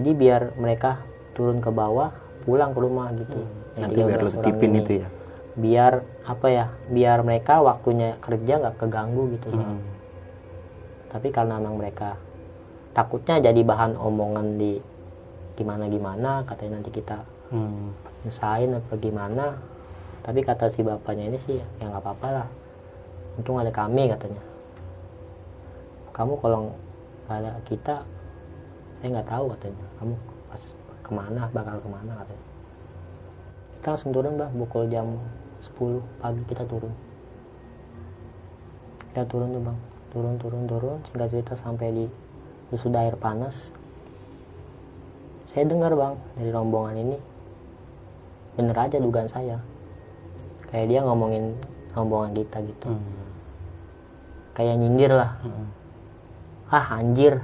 Jadi 0.00 0.10
biar 0.16 0.56
mereka 0.56 1.04
turun 1.36 1.60
ke 1.60 1.68
bawah 1.68 2.14
pulang 2.48 2.72
ke 2.72 2.80
rumah 2.80 3.12
gitu. 3.12 3.44
Yang 3.76 3.84
nanti 3.84 4.00
biar 4.00 4.08
13 4.08 4.08
lu 4.08 4.16
orang 4.16 4.32
titipin 4.32 4.72
ini. 4.72 4.80
itu 4.80 4.92
ya. 5.04 5.08
biar 5.58 5.92
apa 6.22 6.46
ya 6.54 6.66
biar 6.86 7.18
mereka 7.26 7.58
waktunya 7.58 8.14
kerja 8.22 8.62
nggak 8.62 8.78
keganggu 8.78 9.26
gitu 9.34 9.50
Bang. 9.50 9.82
Tapi 11.08 11.28
karena 11.32 11.56
memang 11.56 11.80
mereka 11.80 12.16
takutnya 12.92 13.40
jadi 13.40 13.60
bahan 13.64 13.96
omongan 13.96 14.58
di 14.60 14.80
gimana 15.54 15.88
gimana 15.90 16.42
katanya 16.46 16.78
nanti 16.78 16.90
kita 16.94 17.18
Hmm. 17.48 17.96
nyusahin 18.28 18.76
apa 18.76 18.92
gimana 19.00 19.56
tapi 20.20 20.44
kata 20.44 20.68
si 20.68 20.84
bapaknya 20.84 21.32
ini 21.32 21.40
sih 21.40 21.56
ya 21.56 21.64
nggak 21.80 22.04
apa-apa 22.04 22.28
lah 22.28 22.48
untung 23.38 23.56
ada 23.56 23.70
kami 23.70 24.10
katanya. 24.10 24.42
Kamu 26.12 26.36
kalau 26.42 26.74
ada 27.30 27.54
kita 27.70 28.02
saya 28.98 29.08
nggak 29.14 29.30
tahu 29.30 29.44
katanya. 29.54 29.86
Kamu 30.02 30.14
pas 30.50 30.62
ke 31.06 31.10
mana 31.14 31.42
bakal 31.54 31.78
ke 31.78 31.88
mana 31.88 32.12
katanya. 32.18 32.46
Kita 33.78 33.86
langsung 33.94 34.10
turun 34.10 34.34
bah 34.34 34.50
pukul 34.50 34.90
jam 34.90 35.06
10 35.62 36.02
pagi 36.18 36.42
kita 36.50 36.66
turun. 36.66 36.90
Kita 39.14 39.22
turun 39.30 39.54
tuh 39.54 39.62
bang 39.62 39.78
turun 40.18 40.34
turun 40.42 40.64
turun 40.66 40.98
singkat 41.06 41.30
cerita 41.30 41.54
sampai 41.54 41.94
di 41.94 42.06
sudah 42.74 43.06
air 43.06 43.14
panas. 43.14 43.70
Saya 45.54 45.70
dengar 45.70 45.94
bang 45.94 46.18
dari 46.34 46.50
rombongan 46.50 46.96
ini 46.98 47.18
bener 48.58 48.74
aja 48.74 48.98
dugaan 48.98 49.30
saya. 49.30 49.62
Kayak 50.74 50.86
dia 50.90 51.00
ngomongin 51.06 51.54
rombongan 51.94 52.34
kita 52.34 52.58
gitu. 52.66 52.90
Hmm. 52.90 53.30
kayak 54.58 54.74
nyindir 54.74 55.14
lah. 55.14 55.38
Hmm. 55.46 55.70
ah 56.74 56.98
anjir. 56.98 57.38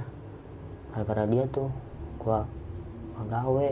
Gara-gara 0.91 1.23
dia 1.31 1.47
tuh 1.47 1.71
gua 2.19 2.43
gua 3.15 3.23
gawe. 3.31 3.67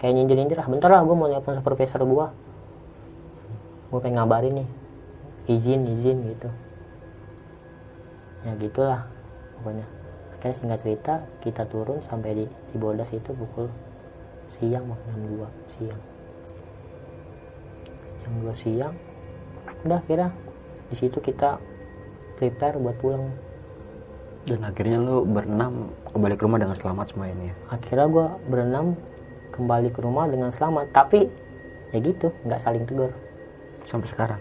Kayak 0.00 0.12
nyindir 0.16 0.36
nyindir 0.40 0.58
ah 0.64 0.68
bentar 0.72 0.88
lah 0.88 1.04
gua 1.04 1.12
mau 1.20 1.28
nelfon 1.28 1.60
supervisor 1.60 2.00
gua. 2.08 2.32
Gua 3.92 4.00
pengen 4.00 4.24
ngabarin 4.24 4.64
nih. 4.64 4.68
Izin 5.52 5.84
izin 5.84 6.24
gitu 6.32 6.48
ya 8.44 8.52
gitulah 8.60 9.02
pokoknya. 9.60 9.86
Akhirnya 10.36 10.56
singkat 10.60 10.78
cerita 10.84 11.14
kita 11.40 11.64
turun 11.64 12.04
sampai 12.04 12.30
di 12.36 12.44
Cibodas 12.68 13.08
itu 13.16 13.32
pukul 13.32 13.72
siang 14.52 14.84
mau 14.84 14.98
jam 15.08 15.20
2 15.24 15.40
siang. 15.76 16.00
Jam 18.20 18.32
2 18.44 18.52
siang. 18.52 18.94
Udah 19.88 20.00
kira 20.04 20.28
di 20.92 20.96
situ 21.00 21.16
kita 21.24 21.56
prepare 22.36 22.76
buat 22.76 22.96
pulang. 23.00 23.32
Dan 24.44 24.60
akhirnya 24.60 25.00
lu 25.00 25.24
berenam 25.24 25.88
kembali 26.12 26.36
ke 26.36 26.44
rumah 26.44 26.60
dengan 26.60 26.76
selamat 26.76 27.16
semua 27.16 27.32
ini 27.32 27.48
ya? 27.48 27.54
Akhirnya 27.72 28.06
gue 28.12 28.26
berenam 28.52 28.86
kembali 29.56 29.88
ke 29.88 30.00
rumah 30.04 30.28
dengan 30.28 30.52
selamat. 30.52 30.92
Tapi 30.92 31.24
ya 31.96 31.98
gitu 32.04 32.28
nggak 32.44 32.60
saling 32.60 32.84
tegur. 32.84 33.08
Sampai 33.88 34.12
sekarang? 34.12 34.40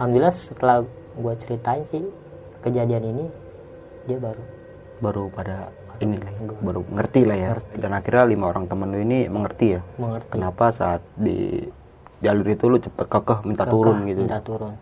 Alhamdulillah 0.00 0.32
setelah 0.32 0.88
gue 1.12 1.34
ceritain 1.36 1.84
sih 1.84 2.08
kejadian 2.62 3.04
ini 3.04 3.24
dia 4.06 4.18
baru. 4.18 4.42
Baru 5.02 5.22
pada 5.30 5.70
ini 5.98 6.18
Enggak. 6.18 6.58
baru 6.62 6.80
ngerti 6.88 7.20
lah 7.26 7.36
ya. 7.38 7.48
Ngerti. 7.54 7.74
dan 7.78 7.90
akhirnya 7.94 8.24
lima 8.26 8.44
orang 8.50 8.64
temen 8.66 8.88
lu 8.90 8.98
ini 9.02 9.18
mengerti 9.26 9.66
ya? 9.78 9.80
Mengerti. 9.98 10.30
Kenapa 10.30 10.64
saat 10.70 11.02
di 11.14 11.62
jalur 12.22 12.46
itu 12.46 12.64
lu 12.66 12.78
cepet 12.78 13.06
kekeh 13.06 13.38
minta 13.42 13.62
Kekeh, 13.66 13.74
turun 13.74 13.96
gitu? 14.06 14.20
minta 14.22 14.38
turun. 14.42 14.74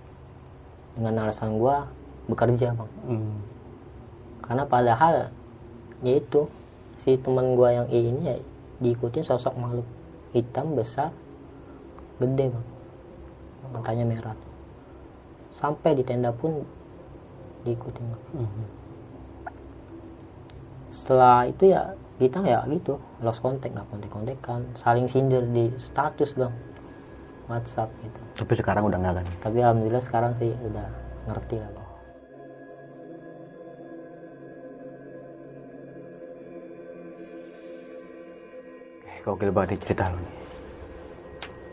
Dengan 0.97 1.15
alasan 1.25 1.57
gue 1.57 1.77
bekerja 2.29 2.77
bang. 2.77 2.91
Hmm. 3.09 3.37
karena 4.41 4.67
padahal 4.67 5.31
ya 6.03 6.19
itu 6.19 6.51
si 6.99 7.15
teman 7.15 7.55
gue 7.55 7.69
yang 7.71 7.87
ini 7.87 8.21
ya 8.27 8.37
diikutin 8.83 9.23
sosok 9.23 9.55
makhluk 9.55 9.87
hitam 10.33 10.75
besar 10.75 11.15
gede 12.19 12.51
bang. 12.51 12.67
Matanya 13.71 14.05
merah 14.05 14.37
sampai 15.61 15.93
di 15.93 16.03
tenda 16.03 16.33
pun 16.33 16.65
diikutin. 17.65 18.07
Mhm. 18.37 18.65
setelah 20.91 21.47
itu 21.47 21.71
ya 21.71 21.95
kita 22.19 22.43
ya 22.45 22.61
gitu 22.69 22.99
lost 23.25 23.41
contact 23.41 23.73
nggak 23.73 23.89
kontak 23.89 24.11
kontekan 24.13 24.61
saling 24.79 25.07
sindir 25.09 25.43
di 25.49 25.73
status 25.81 26.37
bang. 26.37 26.53
WhatsApp 27.51 27.91
gitu. 28.07 28.21
Tapi 28.39 28.53
sekarang 28.63 28.87
udah 28.87 28.99
nggak 29.03 29.15
kan? 29.19 29.27
Tapi 29.43 29.59
alhamdulillah 29.59 30.05
sekarang 30.07 30.39
sih 30.39 30.55
udah 30.55 30.87
ngerti 31.27 31.57
lah 31.59 31.71
bang. 31.75 31.89
Oke, 39.03 39.15
gokil 39.27 39.51
banget 39.51 39.69
nih 39.75 39.81
cerita 39.83 40.05
lu 40.15 40.19
nih. 40.23 40.37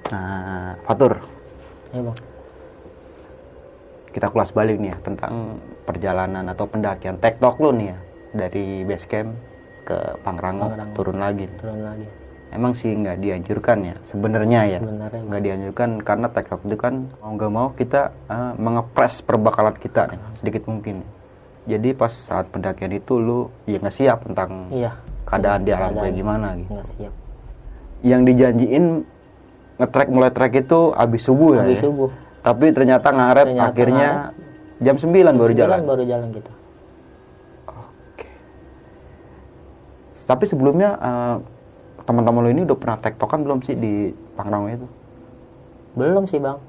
Nah 0.10 0.74
Fatur. 0.82 1.14
Ya 1.94 2.02
bang. 2.02 2.18
Kita 4.18 4.34
kelas 4.34 4.50
balik 4.50 4.82
nih 4.82 4.90
ya 4.90 4.98
tentang 5.06 5.62
perjalanan 5.88 6.44
atau 6.52 6.68
pendakian. 6.68 7.16
Tektok 7.24 7.64
lu 7.64 7.72
nih 7.72 7.88
ya 7.96 7.98
dari 8.36 8.84
base 8.84 9.08
camp 9.08 9.32
ke 9.88 9.98
Pangrango, 10.20 10.68
Pangrango. 10.68 10.94
turun 11.00 11.18
lagi. 11.24 11.48
Turun 11.64 11.80
lagi. 11.80 12.08
Emang 12.48 12.76
sih 12.80 12.92
nggak 12.92 13.18
dianjurkan 13.24 13.78
ya? 13.84 13.96
Sebenarnya 14.12 14.60
ya? 14.68 14.80
Nggak. 14.84 15.42
Dianjurkan 15.44 15.90
karena 16.04 16.28
tektok 16.32 16.62
itu 16.68 16.76
kan 16.76 17.08
mau 17.24 17.32
nggak 17.36 17.52
mau 17.52 17.68
kita 17.72 18.12
eh, 18.28 18.54
mengepres 18.60 19.24
perbakalan 19.24 19.76
kita 19.80 20.12
nih, 20.12 20.20
sedikit 20.44 20.64
mungkin. 20.68 21.04
Jadi 21.68 21.92
pas 21.92 22.12
saat 22.28 22.48
pendakian 22.48 22.96
itu 22.96 23.20
lu 23.20 23.52
ya 23.68 23.80
nggak 23.80 23.96
siap 23.96 24.24
tentang 24.24 24.72
iya. 24.72 24.96
keadaan 25.28 25.68
di 25.68 25.72
alam 25.76 25.92
kayak 25.96 26.16
gimana 26.16 26.48
gitu. 26.56 26.72
Nggak 26.72 26.88
siap. 26.96 27.14
Yang 28.04 28.22
dijanjiin 28.32 28.86
ngetrek 29.78 30.10
mulai 30.10 30.32
trek 30.32 30.54
itu 30.56 30.80
habis 30.96 31.22
subuh 31.28 31.60
ya, 31.60 31.68
habis 31.68 31.80
ya? 31.80 31.92
subuh. 31.92 32.10
Tapi 32.48 32.66
ternyata 32.72 33.08
ngaret 33.12 33.48
Ternyata 33.52 33.68
akhirnya 33.68 34.10
jam 34.80 34.96
9 34.96 35.10
baru 35.10 35.48
Sembilan 35.48 35.56
jalan 35.56 35.80
baru 35.84 36.04
jalan 36.04 36.30
kita 36.32 36.52
Oke. 37.68 38.28
Tapi 40.24 40.44
sebelumnya 40.44 40.90
eh, 40.96 41.36
teman-teman 42.04 42.42
lo 42.42 42.50
ini 42.50 42.62
udah 42.64 42.76
pernah 42.76 42.98
tektokan 42.98 43.42
belum 43.42 43.60
sih 43.62 43.74
di 43.74 43.94
Pangrango 44.34 44.70
itu? 44.70 44.88
belum 45.94 46.24
sih 46.24 46.38
bang 46.38 46.62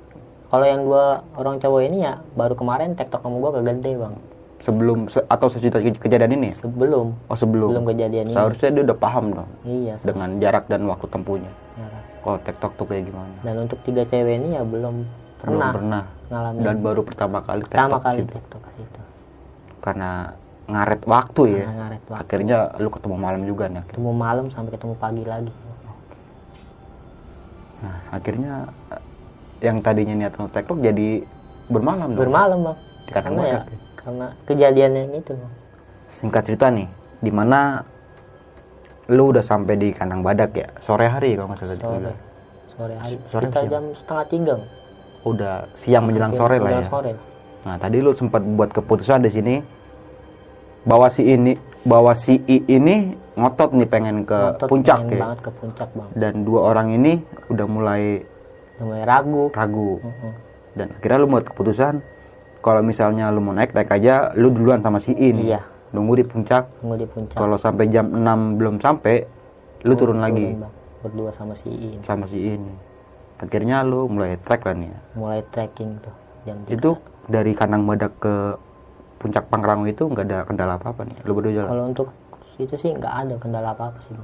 kalau 0.49 0.65
yang 0.65 0.81
dua 0.83 1.05
orang 1.35 1.59
cowok 1.59 1.85
ini 1.85 2.01
ya 2.01 2.17
baru 2.33 2.57
kemarin 2.57 2.93
tektok 2.93 3.21
sama 3.21 3.37
gua 3.37 3.53
kegede 3.55 3.93
bang 3.95 4.15
Sebelum 4.59 5.07
se- 5.07 5.23
atau 5.23 5.47
sesudah 5.47 5.79
kej- 5.79 6.01
kejadian 6.01 6.33
ini? 6.35 6.51
sebelum 6.51 7.13
Oh 7.25 7.37
sebelum. 7.37 7.69
belum 7.71 7.85
kejadian 7.87 8.25
ini 8.25 8.35
Seharusnya 8.35 8.71
dia 8.71 8.83
udah 8.83 8.99
paham 8.99 9.25
dong 9.33 9.51
iya 9.63 9.95
dengan 10.01 10.41
jarak 10.41 10.65
dan 10.67 10.83
waktu 10.83 11.07
tempuhnya. 11.07 11.53
sebenarnya. 11.71 12.03
Kalau 12.19 12.39
tektok 12.41 12.73
tuh 12.75 12.87
kayak 12.87 13.05
gimana? 13.05 13.37
dan 13.39 13.55
untuk 13.61 13.79
tiga 13.83 14.03
cewek 14.03 14.35
ini 14.35 14.49
ya 14.51 14.63
belum 14.65 14.95
pernah 15.39 15.53
Belum 15.53 15.69
pernah. 15.71 16.03
Ngalamin 16.29 16.61
Dan 16.61 16.77
baru 16.79 17.01
pertama 17.03 17.39
kali 17.41 17.63
pertama 17.65 17.97
kali 17.99 18.21
situ. 18.21 18.33
tektok 18.33 18.61
ke 18.61 18.71
situ 18.75 19.01
Karena 19.79 20.11
ngaret 20.67 21.03
waktu 21.03 21.43
ya. 21.49 21.65
Nah, 21.65 21.75
ngaret 21.79 22.03
waktu 22.05 22.21
Akhirnya 22.21 22.59
lu 22.77 22.89
ketemu 22.89 23.17
malam 23.17 23.43
juga 23.43 23.65
nih. 23.67 23.83
ketemu 23.87 24.11
malam 24.13 24.47
sampai 24.49 24.71
ketemu 24.71 24.95
pagi 24.95 25.25
lagi 25.25 25.53
Nah 27.79 27.97
akhirnya 28.11 28.53
eh, 28.91 29.03
yang 29.61 29.79
tadinya 29.79 30.15
niat 30.17 30.35
untuk 30.35 30.51
tektok 30.53 30.79
jadi 30.81 31.23
bermalam 31.67 32.11
dong. 32.11 32.21
bermalam 32.21 32.59
bang 32.65 32.79
Di 33.07 33.13
karena 33.13 33.41
ya 33.41 33.51
ya? 33.51 33.61
karena 33.97 34.27
kejadian 34.45 34.93
yang 34.95 35.11
itu 35.15 35.33
bang 35.33 35.53
singkat 36.13 36.43
cerita 36.45 36.67
nih 36.69 36.89
di 37.19 37.31
mana 37.31 37.83
lu 39.09 39.31
udah 39.31 39.41
sampai 39.41 39.75
di 39.75 39.89
kandang 39.91 40.21
badak 40.21 40.53
ya 40.53 40.69
sore 40.81 41.07
hari 41.07 41.33
kalau 41.33 41.49
nggak 41.49 41.61
salah 41.61 41.77
sore 41.77 42.13
sore 42.69 42.95
hari 42.97 43.15
Sore 43.25 43.47
sekitar 43.47 43.65
jam 43.67 43.85
setengah 43.93 44.27
tiga. 44.29 44.55
Udah 45.23 45.55
siang 45.79 46.05
menjelang 46.05 46.33
sore 46.33 46.57
lah 46.57 46.65
Menjelang 46.65 46.85
ya. 46.85 46.91
sore. 46.91 47.13
Nah 47.65 47.77
tadi 47.77 47.97
lu 47.99 48.13
sempat 48.13 48.43
buat 48.45 48.71
keputusan 48.71 49.21
di 49.21 49.31
sini 49.31 49.55
bahwa 50.83 51.09
si 51.09 51.23
ini 51.23 51.53
bahwa 51.83 52.13
si 52.13 52.39
I 52.45 52.63
ini 52.67 52.97
ngotot 53.35 53.71
nih 53.73 53.87
pengen 53.87 54.23
ke 54.23 54.35
Ngotot 54.35 54.69
puncak 54.69 54.99
pengen 55.01 55.13
ya. 55.13 55.21
banget 55.23 55.39
ke 55.41 55.51
puncak 55.53 55.89
bang. 55.91 56.09
Dan 56.13 56.33
dua 56.43 56.61
orang 56.67 56.89
ini 56.93 57.13
udah 57.49 57.67
mulai 57.67 58.03
udah 58.77 58.85
mulai 58.85 59.03
ragu. 59.05 59.45
ragu. 59.51 59.91
Heeh. 59.99 60.35
dan 60.75 60.95
akhirnya 60.95 61.19
lu 61.19 61.29
buat 61.29 61.45
keputusan 61.45 61.95
kalau 62.61 62.81
misalnya 62.81 63.31
lu 63.31 63.41
mau 63.41 63.51
naik 63.51 63.75
naik 63.75 63.91
aja 63.91 64.31
lu 64.33 64.49
duluan 64.49 64.79
sama 64.79 64.99
si 64.99 65.11
I 65.13 65.31
nih. 65.33 65.45
iya. 65.49 65.61
Nunggu 65.89 66.15
di 66.15 66.25
puncak. 66.25 66.69
Tunggu 66.79 66.95
di 66.95 67.07
puncak. 67.07 67.35
Kalau 67.35 67.57
sampai 67.57 67.89
jam 67.89 68.13
6 68.13 68.21
belum 68.55 68.77
sampai 68.79 69.25
lu 69.83 69.95
turun 69.95 70.21
lagi. 70.21 70.53
Bang. 70.55 70.73
berdua 70.99 71.31
sama 71.31 71.55
si 71.55 71.71
Iin 71.71 72.03
sama 72.03 72.27
si 72.27 72.35
ini 72.35 72.75
akhirnya 73.39 73.87
lu 73.87 74.11
mulai 74.11 74.35
trek 74.43 74.67
nih 74.67 74.91
ya. 74.91 75.01
mulai 75.15 75.41
trekking 75.55 75.99
tuh 76.03 76.15
jam 76.43 76.59
tiga. 76.67 76.75
itu 76.75 76.91
dari 77.31 77.53
kandang 77.55 77.87
badak 77.87 78.13
ke 78.19 78.35
puncak 79.19 79.45
Pangrango 79.51 79.87
itu 79.87 80.07
nggak 80.07 80.27
ada 80.31 80.39
kendala 80.47 80.79
apa 80.79 80.95
apa 80.95 81.03
nih 81.07 81.17
lu 81.27 81.33
berdua 81.35 81.53
jalan 81.55 81.69
kalau 81.71 81.85
untuk 81.91 82.09
itu 82.59 82.75
sih 82.75 82.91
nggak 82.95 83.15
ada 83.15 83.35
kendala 83.39 83.75
apa 83.75 83.95
apa 83.95 83.99
sih 84.03 84.15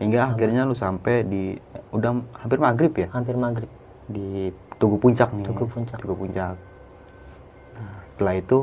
hingga 0.00 0.32
akhirnya 0.32 0.64
lu 0.64 0.76
sampai 0.76 1.24
di 1.24 1.56
udah 1.92 2.16
hampir 2.40 2.58
maghrib 2.60 2.92
ya 2.96 3.08
hampir 3.12 3.36
maghrib 3.36 3.68
di 4.08 4.52
Tugu 4.80 4.96
Puncak 4.96 5.28
nih 5.36 5.44
Tugu 5.44 5.68
Puncak. 5.68 5.98
Tugu 6.00 6.14
Puncak 6.16 6.56
nah, 7.76 7.96
setelah 8.16 8.34
itu 8.36 8.60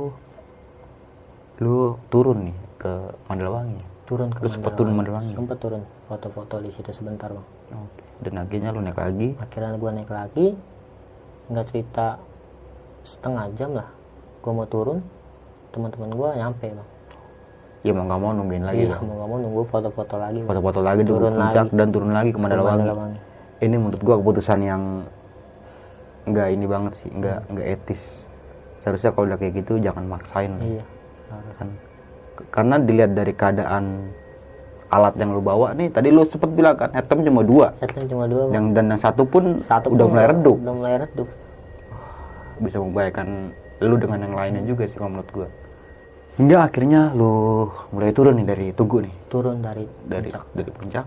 lu 1.61 1.97
turun 2.09 2.49
nih 2.49 2.57
ke 2.77 2.93
Mandalawangi 3.29 3.81
turun 4.05 4.29
ke 4.31 4.39
Terus 4.45 4.53
sempat 4.57 4.73
turun 4.77 4.93
Mandalawangi. 4.93 5.33
Mandalawangi? 5.33 5.37
sempet 5.37 5.57
turun 5.61 5.81
foto-foto 6.09 6.55
di 6.61 6.69
situ 6.73 6.89
sebentar 6.93 7.29
bang 7.29 7.47
Oke. 7.73 8.06
Dan 8.23 8.33
akhirnya 8.41 8.69
lu 8.73 8.81
naik 8.81 8.97
lagi. 8.97 9.27
Akhirnya 9.37 9.77
gua 9.77 9.91
naik 9.93 10.11
lagi. 10.11 10.47
Nggak 11.47 11.65
cerita 11.69 12.07
setengah 13.05 13.45
jam 13.55 13.71
lah. 13.77 13.89
Gua 14.41 14.51
mau 14.63 14.67
turun 14.67 14.99
teman-teman 15.71 16.09
gua 16.15 16.29
nyampe 16.35 16.67
bang. 16.71 16.89
Ya 17.85 17.91
mau 17.93 18.03
nggak 18.09 18.19
mau 18.19 18.31
nungguin 18.33 18.65
lagi 18.65 18.83
iya 18.89 18.97
mau 18.99 19.15
nggak 19.15 19.29
mau 19.29 19.37
nunggu 19.37 19.61
foto-foto 19.69 20.15
lagi 20.19 20.41
foto-foto 20.43 20.79
lagi 20.81 21.01
Turun 21.07 21.39
Puncak 21.39 21.69
lagi. 21.69 21.77
dan 21.77 21.87
turun 21.93 22.11
lagi 22.11 22.29
ke 22.33 22.39
Mandalawangi. 22.41 23.19
Ini 23.63 23.75
menurut 23.79 24.01
gua 24.01 24.15
keputusan 24.19 24.59
yang 24.65 24.81
nggak 26.27 26.47
ini 26.51 26.65
banget 26.67 26.93
sih 26.99 27.09
nggak 27.13 27.39
nggak 27.53 27.67
etis. 27.79 28.03
Seharusnya 28.83 29.11
kalau 29.15 29.25
udah 29.31 29.37
kayak 29.39 29.53
gitu 29.63 29.79
jangan 29.79 30.03
maksain. 30.09 30.51
Lah. 30.57 30.65
iya 30.67 30.83
kan 31.57 31.69
karena 32.53 32.75
dilihat 32.79 33.11
dari 33.17 33.33
keadaan 33.33 34.13
alat 34.87 35.19
yang 35.19 35.35
lu 35.35 35.43
bawa 35.43 35.75
nih 35.75 35.91
tadi 35.91 36.07
lu 36.15 36.23
sempet 36.23 36.47
bilang 36.55 36.79
kan 36.79 36.89
headlamp 36.95 37.21
cuma 37.27 37.41
dua. 37.43 37.67
Headlamp 37.83 38.07
cuma 38.07 38.25
dua 38.25 38.41
bang. 38.47 38.53
Yang 38.55 38.65
dan 38.71 38.85
yang 38.87 39.01
satu 39.03 39.23
pun 39.27 39.43
satu 39.59 39.87
udah 39.91 40.05
pun 40.07 40.11
mulai 40.15 40.27
redup. 40.31 40.57
udah 40.63 40.75
mulai 40.75 40.95
redup. 41.03 41.27
Bisa 42.63 42.77
membahayakan 42.79 43.27
lu 43.83 43.95
dengan 43.99 44.19
yang 44.23 44.33
lainnya 44.33 44.63
juga 44.63 44.87
sih 44.87 44.97
kalau 44.97 45.11
menurut 45.13 45.29
gua. 45.35 45.47
Hingga 46.37 46.57
akhirnya 46.69 47.01
lu 47.17 47.65
mulai 47.91 48.13
turun 48.13 48.37
nih 48.39 48.47
dari 48.47 48.67
tugu 48.71 48.97
nih. 49.03 49.15
Turun 49.27 49.57
dari 49.59 49.85
dari 50.05 50.29
puncak. 50.31 50.45
dari 50.55 50.71
puncak. 50.71 51.05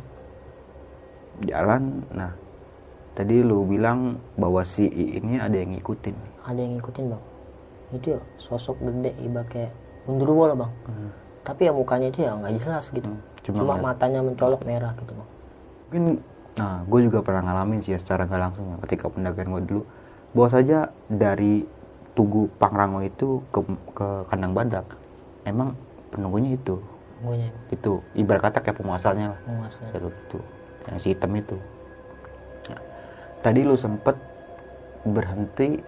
Jalan. 1.41 1.83
Nah 2.13 2.31
tadi 3.17 3.37
lu 3.41 3.65
bilang 3.65 4.21
bahwa 4.37 4.61
si 4.67 4.85
I 4.85 5.23
ini 5.23 5.41
ada 5.41 5.57
yang 5.57 5.73
ngikutin. 5.73 6.17
Ada 6.45 6.61
yang 6.61 6.73
ngikutin 6.77 7.05
bang. 7.09 7.23
Itu 7.97 8.07
ya 8.15 8.21
sosok 8.39 8.77
gede 8.83 9.17
ibarat 9.25 9.49
kayak 9.49 9.73
gundurwo 10.05 10.53
lah 10.53 10.57
bang. 10.67 10.73
Tapi 11.41 11.61
ya 11.67 11.73
mukanya 11.73 12.13
itu 12.13 12.21
ya 12.27 12.37
nggak 12.37 12.53
jelas 12.61 12.85
gitu. 12.93 13.09
Hmm, 13.09 13.21
cuma 13.55 13.77
cuma, 13.77 13.93
matanya 13.93 14.21
mencolok 14.23 14.63
merah 14.65 14.93
gitu. 14.97 15.13
Bang 15.15 15.29
mungkin 15.91 16.05
nah 16.59 16.83
gue 16.87 17.01
juga 17.07 17.19
pernah 17.23 17.43
ngalamin 17.47 17.83
sih 17.83 17.95
ya 17.95 17.99
secara 17.99 18.27
nggak 18.27 18.43
langsung 18.43 18.65
ya, 18.71 18.77
ketika 18.87 19.11
pendakian 19.11 19.51
gue 19.51 19.63
dulu. 19.67 19.83
Bahwa 20.31 20.49
saja 20.55 20.95
dari 21.11 21.67
tugu 22.15 22.47
Pangrango 22.59 23.03
itu 23.03 23.43
ke 23.51 23.61
ke 23.95 24.09
kandang 24.31 24.55
badak. 24.55 24.87
Emang 25.43 25.75
penunggunya 26.15 26.55
itu? 26.55 26.79
Guanya 27.21 27.51
itu 27.75 28.01
ibarat 28.15 28.49
kata 28.49 28.63
kayak 28.63 28.79
penguasanya 28.79 29.35
lah. 29.35 29.41
Jalur 29.91 30.15
itu 30.15 30.39
yang 30.87 30.97
si 31.03 31.07
hitam 31.13 31.35
itu. 31.35 31.59
Nah, 32.71 32.81
tadi 33.43 33.61
lu 33.67 33.75
sempet 33.75 34.17
berhenti 35.05 35.83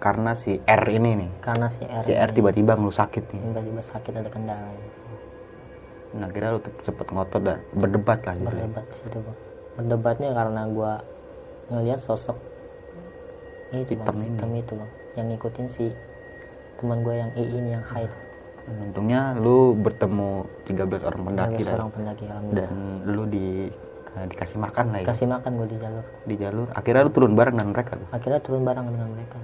karena 0.00 0.36
si 0.36 0.60
R 0.60 0.84
ini 0.92 1.10
nih. 1.24 1.30
Karena 1.40 1.66
si 1.72 1.82
R 1.84 2.04
si 2.04 2.12
R 2.12 2.30
tiba-tiba 2.36 2.76
ngeluh 2.76 2.94
sakit 2.94 3.24
nih. 3.32 3.40
Tiba-tiba 3.40 3.82
sakit 3.84 4.12
ada 4.20 4.30
kendala 4.30 4.68
nah 6.10 6.28
kira 6.30 6.56
lu 6.56 6.60
cepet 6.82 7.06
ngotot 7.10 7.42
dan 7.42 7.58
berdebat 7.74 8.18
lah 8.26 8.34
gitu. 8.34 8.50
Berdebat 8.50 8.84
situ 8.94 9.18
bang 9.22 9.38
berdebatnya 9.78 10.30
karena 10.34 10.62
gua 10.66 10.92
ngelihat 11.70 12.00
sosok 12.02 12.36
itu 13.70 13.94
Hitam 13.94 14.18
bang. 14.18 14.26
ini. 14.26 14.34
hitam 14.34 14.50
itu 14.58 14.72
bang. 14.74 14.90
Yang 15.14 15.26
ngikutin 15.34 15.66
si 15.70 15.86
teman 16.80 17.04
gue 17.04 17.14
yang 17.14 17.30
iin 17.36 17.64
yang 17.76 17.84
hide 17.92 18.14
untungnya 18.70 19.34
lu 19.34 19.74
bertemu 19.74 20.46
13 20.68 21.08
orang 21.08 21.22
pendaki 21.26 21.60
ada 21.60 21.66
lah 21.66 21.72
seorang 21.74 21.90
pendaki 21.90 22.24
dan 22.54 22.72
lu 23.08 23.22
di 23.26 23.66
eh, 24.14 24.26
dikasih 24.30 24.58
makan 24.60 24.84
lah 24.94 24.98
ya? 25.02 25.06
Kasih 25.10 25.26
makan 25.26 25.50
gue 25.58 25.68
di 25.70 25.78
jalur. 25.80 26.04
Di 26.26 26.34
jalur. 26.38 26.68
Akhirnya 26.76 27.02
lu 27.06 27.12
turun 27.14 27.32
bareng 27.34 27.54
dengan 27.58 27.70
mereka? 27.74 27.94
Akhirnya 28.14 28.40
turun 28.42 28.62
bareng 28.62 28.86
dengan 28.90 29.08
mereka. 29.10 29.36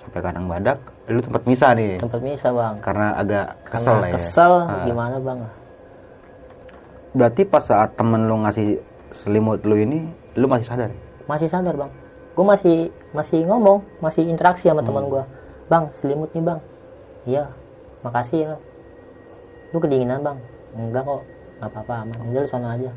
Sampai 0.00 0.20
kadang 0.24 0.44
badak 0.48 0.78
lu 1.12 1.20
tempat 1.20 1.42
misah 1.44 1.70
nih? 1.76 2.00
Tempat 2.00 2.20
misa 2.24 2.48
bang. 2.52 2.74
Karena 2.80 3.06
agak 3.20 3.46
karena 3.68 3.68
kesel 3.68 3.96
lah 3.96 4.08
ya? 4.08 4.14
kesel. 4.16 4.52
Ah. 4.64 4.84
gimana 4.88 5.16
bang 5.20 5.38
berarti 7.10 7.42
pas 7.42 7.64
saat 7.64 7.94
temen 7.98 8.26
lu 8.26 8.42
ngasih 8.46 8.78
selimut 9.22 9.60
lu 9.66 9.76
ini 9.76 10.06
lu 10.38 10.46
masih 10.46 10.66
sadar? 10.66 10.90
Masih 11.26 11.48
sadar 11.50 11.74
bang. 11.74 11.90
Gue 12.34 12.46
masih 12.46 12.76
masih 13.10 13.42
ngomong 13.44 13.82
masih 13.98 14.22
interaksi 14.24 14.70
sama 14.70 14.80
teman 14.80 15.06
Hmm. 15.06 15.12
gue 15.12 15.22
bang 15.66 15.84
selimut 15.94 16.30
nih 16.32 16.44
bang. 16.44 16.60
Iya 17.26 17.44
makasih 18.00 18.38
ya. 18.38 18.52
Lu 19.70 19.78
kedinginan 19.78 20.22
bang? 20.22 20.38
Enggak 20.74 21.02
kok. 21.04 21.22
Nggak 21.60 21.70
apa-apa 21.76 21.94
aman 22.06 22.16
udah 22.30 22.40
lu 22.40 22.48
sana 22.48 22.68
aja. 22.78 22.90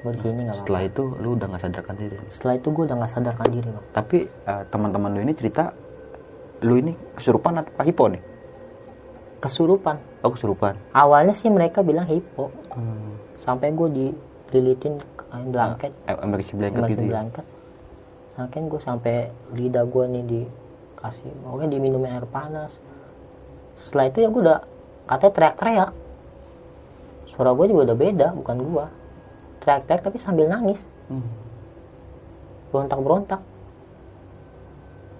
Gue 0.00 0.12
di 0.16 0.20
sini 0.24 0.40
nggak 0.48 0.56
apa-apa. 0.56 0.64
setelah 0.64 0.82
itu 0.88 1.02
lu 1.20 1.28
udah 1.36 1.46
nggak 1.52 1.62
sadarkan 1.62 1.94
diri? 2.00 2.16
Setelah 2.32 2.54
itu 2.56 2.68
gue 2.72 2.82
udah 2.88 2.96
nggak 2.96 3.12
sadarkan 3.12 3.46
diri 3.52 3.68
bang. 3.68 3.84
Tapi 3.92 4.18
eh, 4.26 4.62
teman-teman 4.72 5.10
lu 5.12 5.20
ini 5.20 5.32
cerita 5.36 5.64
lu 6.60 6.74
ini 6.76 6.92
kesurupan 7.16 7.60
atau 7.60 7.84
hipo 7.84 8.04
nih 8.08 8.20
kesurupan. 9.40 9.96
Oh 10.20 10.30
kesurupan. 10.30 10.76
Awalnya 10.92 11.32
sih 11.32 11.48
mereka 11.48 11.80
bilang 11.80 12.06
hipo. 12.06 12.52
Hmm. 12.70 13.18
sampai 13.40 13.72
gue 13.72 13.88
dililitin 13.88 15.00
kain 15.16 15.48
blanket. 15.48 15.96
Eh, 16.04 16.16
emergency 16.20 16.54
blanket 16.60 16.80
gitu 16.92 17.02
ya? 17.08 17.10
blanket. 17.16 17.46
Nah 18.36 18.46
kan 18.52 18.62
gue 18.68 18.80
sampai 18.84 19.16
lidah 19.56 19.88
gue 19.88 20.04
nih 20.12 20.24
dikasih 20.28 21.32
pokoknya 21.40 21.68
diminum 21.72 22.04
air 22.04 22.28
panas. 22.28 22.70
Setelah 23.80 24.12
itu 24.12 24.18
ya 24.20 24.28
gue 24.28 24.42
udah 24.44 24.60
katanya 25.08 25.32
teriak-teriak. 25.32 25.90
Suara 27.32 27.50
gue 27.56 27.66
juga 27.72 27.82
udah 27.90 27.96
beda 27.96 28.28
bukan 28.36 28.56
gue 28.60 28.84
teriak-teriak 29.64 30.02
tapi 30.04 30.18
sambil 30.20 30.46
nangis. 30.46 30.80
Hmm. 31.10 31.26
berontak-berontak. 32.70 33.42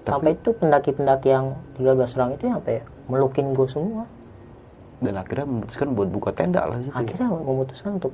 Sampai 0.07 0.39
itu 0.39 0.55
pendaki-pendaki 0.55 1.35
yang 1.35 1.59
13 1.75 2.15
orang 2.15 2.31
itu 2.39 2.47
sampai 2.47 2.79
melukin 3.11 3.53
gue 3.53 3.67
semua 3.67 4.07
dan 5.01 5.15
akhirnya 5.17 5.47
memutuskan 5.49 5.89
buat 5.93 6.09
buka 6.09 6.31
tenda 6.31 6.61
lah 6.65 6.79
situ 6.79 6.93
ya. 6.93 7.01
akhirnya 7.03 7.29
memutuskan 7.35 7.91
untuk 7.99 8.13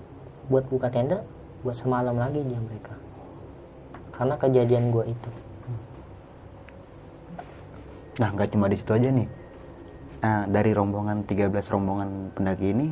buat 0.49 0.65
buka 0.67 0.89
tenda 0.89 1.19
buat 1.61 1.77
semalam 1.77 2.17
lagi 2.17 2.41
dia 2.41 2.61
mereka 2.63 2.95
karena 4.17 4.35
kejadian 4.41 4.91
gue 4.91 5.05
itu 5.07 5.31
Nah, 8.17 8.33
nggak 8.33 8.49
cuma 8.49 8.65
di 8.65 8.81
situ 8.81 8.97
aja 8.97 9.13
nih. 9.13 9.29
Nah, 10.25 10.49
dari 10.49 10.73
rombongan 10.73 11.29
13 11.29 11.53
rombongan 11.69 12.33
pendaki 12.33 12.73
ini 12.73 12.89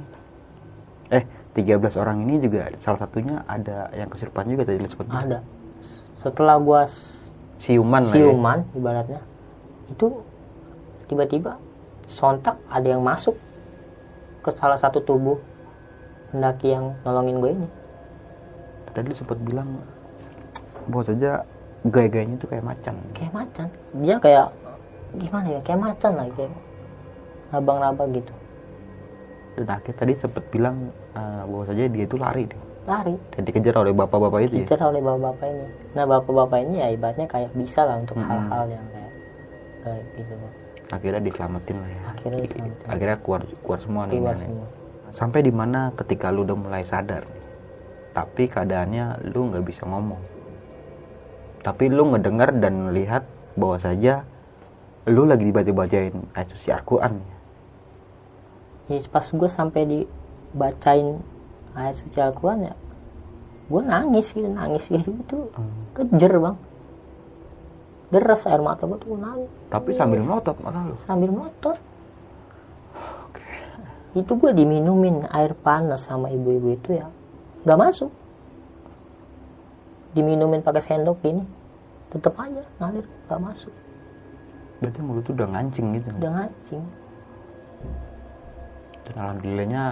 eh 1.08 1.24
13 1.56 1.96
orang 1.96 2.28
ini 2.28 2.44
juga 2.44 2.68
salah 2.84 3.00
satunya 3.00 3.40
ada 3.48 3.88
yang 3.96 4.12
kesurupan 4.12 4.52
juga 4.52 4.68
tadi 4.68 4.84
lu 4.84 4.88
sebut. 4.88 5.08
ada 5.08 5.40
setelah 6.20 6.60
gue 6.60 6.82
Siuman 7.64 8.04
lah 8.04 8.12
ya. 8.12 8.16
siuman 8.20 8.58
ibaratnya 8.76 9.20
itu 9.88 10.06
tiba-tiba 11.08 11.56
sontak 12.06 12.56
ada 12.66 12.86
yang 12.86 13.00
masuk 13.00 13.34
ke 14.40 14.50
salah 14.52 14.76
satu 14.76 15.00
tubuh 15.00 15.40
pendaki 16.28 16.70
yang 16.70 16.92
nolongin 17.02 17.38
gue 17.38 17.50
ini 17.52 17.68
Tadi 18.86 19.06
lu 19.06 19.16
sempat 19.16 19.38
bilang 19.40 19.68
bahwa 20.86 21.02
saja 21.02 21.42
gaya-gayanya 21.82 22.36
tuh 22.36 22.46
kayak 22.46 22.62
macan. 22.62 22.94
kayak 23.12 23.32
macan 23.32 23.66
dia 23.96 24.16
kayak 24.16 24.46
gimana 25.14 25.46
ya 25.48 25.60
kayak 25.60 25.80
macan 25.80 26.12
lah 26.14 26.26
kayak 26.30 26.52
abang-raba 27.50 28.04
gitu 28.10 28.34
Dan 29.54 29.66
akhirnya 29.68 29.94
tadi 29.96 30.12
sempat 30.16 30.44
bilang 30.48 30.76
eh, 31.12 31.42
bahwa 31.44 31.64
saja 31.64 31.82
dia 31.84 32.04
itu 32.04 32.16
lari 32.16 32.42
deh. 32.44 32.60
lari 32.84 33.14
Dan 33.32 33.42
dikejar 33.44 33.74
oleh 33.76 33.92
bapak-bapak 33.92 34.40
itu 34.42 34.54
ya. 34.54 34.58
dikejar 34.62 34.80
oleh 34.84 35.00
bapak-bapak 35.00 35.46
ini 35.48 35.66
nah 35.92 36.04
bapak-bapak 36.04 36.58
ini 36.60 36.76
ya 36.76 36.88
ibaratnya 36.90 37.26
kayak 37.26 37.50
bisa 37.52 37.80
lah 37.82 37.96
untuk 37.96 38.18
hal-hal 38.18 38.64
yang 38.68 38.84
kayak 38.88 39.12
kayak 39.82 40.02
gitu. 40.14 40.34
Akhirnya 40.94 41.22
diselamatin 41.22 41.76
lah 41.82 41.90
ya. 41.90 42.00
Akhirnya 42.14 42.40
diselamatin. 42.46 42.86
Akhirnya 42.86 43.16
keluar 43.18 43.42
keluar 43.62 43.80
semua 43.82 44.02
nih. 44.06 44.12
keluar 44.18 44.36
nenek. 44.38 44.48
semua 44.48 44.66
Sampai 45.14 45.40
di 45.46 45.52
mana 45.54 45.94
ketika 45.94 46.30
lu 46.30 46.42
udah 46.46 46.58
mulai 46.58 46.82
sadar. 46.86 47.22
Tapi 48.14 48.46
keadaannya 48.46 49.26
lu 49.34 49.50
nggak 49.50 49.64
bisa 49.66 49.82
ngomong. 49.86 50.22
Tapi 51.66 51.84
lu 51.90 52.14
ngedengar 52.14 52.54
dan 52.62 52.90
melihat 52.90 53.26
bahwa 53.58 53.78
saja 53.78 54.22
lu 55.04 55.28
lagi 55.28 55.44
dibaca-bacain 55.50 56.14
ayat 56.32 56.48
suci 56.54 56.68
Al-Quran. 56.72 57.14
ya 58.88 59.00
pas 59.08 59.24
gue 59.24 59.48
sampai 59.48 59.82
dibacain 59.88 61.20
ayat 61.72 61.96
suci 61.96 62.18
Al-Quran 62.20 62.68
ya 62.68 62.74
gue 63.64 63.80
nangis 63.80 64.26
gitu 64.28 64.44
nangis 64.44 64.84
kayak 64.92 65.08
gitu 65.08 65.38
kejer 65.96 66.36
bang 66.36 66.56
deras 68.14 68.46
air 68.46 68.62
mata 68.62 68.86
gue 68.86 68.94
tuh 68.96 69.18
nangis 69.18 69.50
Tapi 69.68 69.90
sambil 69.92 70.22
melotot 70.22 70.54
mata 70.62 70.78
lu. 70.80 70.94
sambil 71.02 71.30
motor 71.30 71.74
itu 74.14 74.30
gue 74.30 74.52
diminumin 74.54 75.26
air 75.28 75.52
panas 75.56 76.06
sama 76.06 76.30
ibu-ibu 76.30 76.70
itu 76.70 76.88
ya 76.94 77.10
nggak 77.66 77.78
masuk 77.80 78.10
diminumin 80.14 80.62
pakai 80.62 80.78
sendok 80.80 81.18
ini 81.26 81.42
tetep 82.08 82.30
aja 82.34 82.62
ngalir 82.78 83.06
nggak 83.26 83.42
masuk 83.42 83.74
Berarti 84.74 85.00
mulut 85.00 85.22
tuh 85.24 85.32
udah 85.32 85.48
ngancing 85.48 85.86
gitu. 85.96 86.08
udah 86.12 86.32
ngancing 86.34 86.82
Dan 89.04 89.14
alhamdulillahnya 89.16 89.82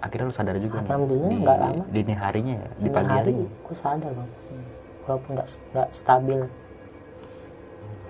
akhirnya 0.00 0.24
lu 0.24 0.34
sadar 0.34 0.56
juga. 0.56 0.78
Alhamdulillah, 0.80 1.28
di, 1.28 1.36
nggak 1.36 1.58
lama. 1.58 1.82
Dini 1.88 2.14
harinya 2.14 2.54
ya, 2.56 2.68
di 2.70 2.80
Di 2.80 2.88
pagi 2.88 3.08
hari 3.10 3.32
hari. 3.32 3.44
gue 3.60 3.76
sadar 3.76 4.10
bang 4.10 4.30
walaupun 5.00 5.30
nggak 5.34 5.48
nggak 5.72 5.88
stabil 5.92 6.40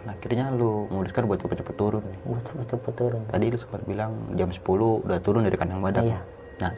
Nah, 0.01 0.17
akhirnya 0.17 0.49
lu 0.55 0.89
memutuskan 0.89 1.29
buat 1.29 1.41
cepet-cepet 1.45 1.77
turun 1.77 2.03
nih. 2.09 2.19
gue 2.25 2.41
cepet-cepet 2.41 2.95
turun 2.97 3.21
Tadi 3.29 3.45
lu 3.53 3.59
sempat 3.61 3.83
bilang 3.85 4.13
jam 4.33 4.49
10 4.49 4.65
udah 5.05 5.19
turun 5.21 5.45
dari 5.45 5.57
kandang 5.61 5.85
badak. 5.85 6.09
Iya. 6.09 6.21
Nah, 6.61 6.73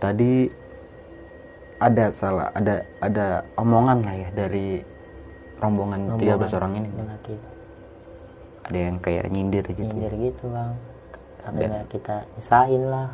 tadi 0.00 0.52
ada 1.80 2.04
salah, 2.12 2.48
ada 2.52 2.84
ada 3.00 3.42
omongan 3.56 3.98
lah 4.04 4.14
ya 4.14 4.28
dari 4.36 4.84
rombongan, 5.58 6.20
13 6.20 6.52
orang 6.58 6.72
ini. 6.78 6.88
Ada 8.62 8.78
yang 8.78 8.96
kayak 9.02 9.26
nyindir 9.32 9.64
gitu. 9.74 9.82
nyindir 9.82 10.12
gitu 10.30 10.46
bang 10.54 10.72
katanya 11.42 11.82
kita 11.90 12.16
nyesain 12.38 12.82
lah 12.86 13.08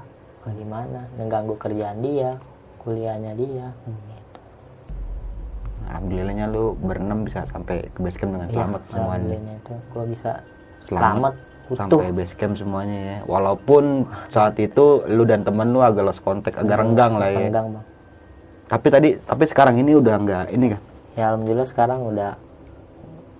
bagaimana 0.45 1.09
mengganggu 1.17 1.55
kerjaan 1.57 1.99
dia 2.05 2.37
kuliahnya 2.85 3.33
dia 3.35 3.73
gitu. 3.89 4.18
Alhamdulillahnya 5.99 6.47
lu 6.47 6.79
berenam 6.79 7.27
bisa 7.27 7.43
sampai 7.51 7.83
ke 7.91 7.99
base 7.99 8.15
camp 8.15 8.31
dengan 8.31 8.47
Iya, 8.47 8.55
selamat 8.55 8.81
semuanya. 8.87 9.03
alhamdulillahnya 9.11 9.55
itu 9.59 9.75
gue 9.91 10.05
bisa 10.07 10.31
Selamat, 10.81 11.11
selamat, 11.11 11.35
utuh 11.67 11.77
Sampai 11.99 12.11
base 12.15 12.35
camp 12.35 12.55
semuanya 12.55 12.99
ya. 13.03 13.19
Walaupun 13.27 13.85
saat 14.29 14.55
itu 14.57 14.87
lu 15.05 15.27
dan 15.27 15.43
temen 15.43 15.69
lu 15.69 15.83
agak 15.83 16.07
lost 16.07 16.23
contact, 16.23 16.55
agak 16.55 16.79
renggang 16.79 17.19
lah 17.19 17.29
ya. 17.29 17.39
Renggang, 17.45 17.67
bang 17.75 17.85
Tapi 18.69 18.87
tadi 18.89 19.09
tapi 19.19 19.45
sekarang 19.45 19.75
ini 19.77 19.93
udah 19.93 20.15
enggak 20.17 20.45
ini 20.49 20.67
kan. 20.71 20.81
ya 21.13 21.25
alhamdulillah 21.29 21.67
sekarang 21.67 22.01
udah 22.05 22.31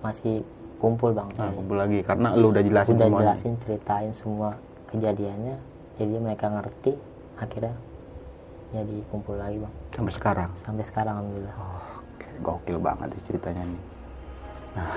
masih 0.01 0.43
kumpul 0.75 1.15
bang 1.15 1.31
Nah, 1.33 1.47
kumpul 1.49 1.77
lagi 1.77 2.03
karena 2.03 2.35
lu 2.35 2.51
udah 2.51 2.59
jelasin 2.59 2.93
udah 2.93 3.07
semuanya. 3.07 3.23
jelasin 3.25 3.53
ceritain 3.57 4.11
semua 4.11 4.49
kejadiannya 4.89 5.55
jadi 5.95 6.15
mereka 6.17 6.45
ngerti 6.49 6.91
akhirnya 7.35 7.71
jadi 8.69 8.95
kumpul 9.07 9.33
lagi 9.33 9.57
bang 9.57 9.73
Sampai 9.95 10.11
sekarang. 10.11 10.49
sampai 10.55 10.83
sekarang 10.83 11.13
alhamdulillah 11.15 11.55
Oke, 11.55 11.88
gokil 12.41 12.77
banget 12.79 13.07
sih 13.15 13.21
ceritanya 13.33 13.63
nih. 13.65 13.81
Nah, 14.77 14.91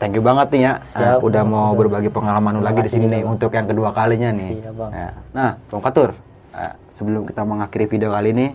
thank 0.00 0.14
you 0.16 0.22
banget 0.24 0.46
nih 0.52 0.62
ya, 0.66 0.72
Siap, 0.92 1.20
uh, 1.22 1.26
udah 1.26 1.42
mau 1.44 1.76
berbagi 1.76 2.08
pengalaman 2.08 2.58
lu 2.58 2.64
Terima 2.64 2.68
lagi 2.72 2.80
di 2.86 2.90
sini 2.90 3.06
nih 3.10 3.22
Bang. 3.22 3.32
untuk 3.38 3.50
yang 3.54 3.66
kedua 3.68 3.88
kalinya 3.94 4.30
nih. 4.34 4.50
Siap, 4.58 4.74
Bang. 4.74 4.90
Ya. 4.90 5.10
Nah, 5.36 5.50
Bang 5.68 5.82
Fatur, 5.84 6.10
uh, 6.56 6.74
sebelum 6.96 7.22
kita 7.28 7.42
mengakhiri 7.44 7.86
video 7.86 8.10
kali 8.12 8.32
ini, 8.34 8.46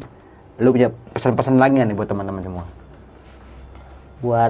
lu 0.58 0.74
punya 0.74 0.90
pesan-pesan 1.14 1.62
lagi 1.62 1.80
nih 1.80 1.96
buat 1.96 2.10
teman-teman 2.10 2.42
semua? 2.42 2.66
buat 4.18 4.50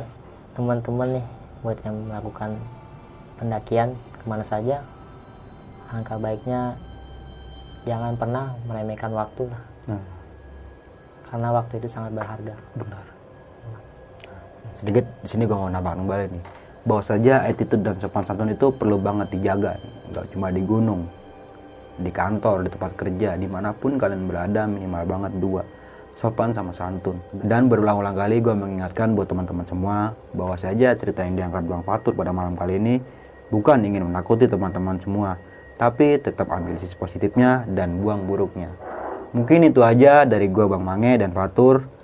teman-teman 0.55 1.19
nih 1.19 1.25
buat 1.59 1.75
yang 1.83 2.07
melakukan 2.07 2.55
pendakian 3.35 3.99
ke 4.15 4.23
mana 4.23 4.43
saja 4.47 4.79
angka 5.91 6.15
baiknya 6.15 6.79
jangan 7.83 8.15
pernah 8.15 8.55
meremehkan 8.63 9.11
waktu 9.11 9.51
lah 9.51 9.63
Nah, 9.87 10.03
karena 11.31 11.47
waktu 11.55 11.79
itu 11.79 11.87
sangat 11.87 12.11
berharga 12.11 12.55
benar. 12.75 13.03
Sedikit 14.77 15.05
di 15.25 15.27
sini 15.27 15.49
gue 15.49 15.57
mau 15.57 15.69
nambah 15.73 15.93
kembali 15.97 16.25
nih, 16.37 16.43
bahwa 16.85 17.01
saja 17.01 17.41
attitude 17.49 17.81
dan 17.81 17.97
sopan 17.97 18.23
santun 18.29 18.53
itu 18.53 18.69
perlu 18.69 19.01
banget 19.01 19.33
dijaga, 19.33 19.73
nggak 20.13 20.25
cuma 20.37 20.53
di 20.53 20.61
gunung, 20.61 21.09
di 21.97 22.13
kantor, 22.13 22.61
di 22.61 22.69
tempat 22.69 22.91
kerja, 22.93 23.33
di 23.41 23.49
mana 23.49 23.73
pun 23.73 23.97
kalian 23.97 24.29
berada 24.29 24.69
minimal 24.69 25.03
banget 25.09 25.33
dua 25.41 25.65
sopan 26.21 26.53
sama 26.53 26.73
santun. 26.73 27.17
Dan 27.33 27.69
berulang-ulang 27.69 28.17
kali 28.17 28.41
gue 28.41 28.53
mengingatkan 28.53 29.13
buat 29.17 29.29
teman-teman 29.29 29.65
semua 29.65 29.97
bahwa 30.33 30.57
saja 30.57 30.93
cerita 30.97 31.25
yang 31.25 31.37
diangkat 31.37 31.65
Bang 31.65 31.85
Fatur 31.85 32.13
pada 32.13 32.33
malam 32.33 32.57
kali 32.57 32.77
ini 32.77 33.01
bukan 33.53 33.81
ingin 33.81 34.05
menakuti 34.05 34.45
teman-teman 34.45 35.01
semua, 35.01 35.37
tapi 35.77 36.21
tetap 36.21 36.49
ambil 36.53 36.77
sisi 36.81 36.93
positifnya 36.97 37.65
dan 37.69 38.01
buang 38.01 38.25
buruknya. 38.25 38.69
Mungkin 39.33 39.69
itu 39.69 39.81
aja 39.81 40.25
dari 40.25 40.49
gue 40.49 40.65
Bang 40.69 40.85
Mange 40.85 41.17
dan 41.17 41.33
Fatur. 41.33 41.96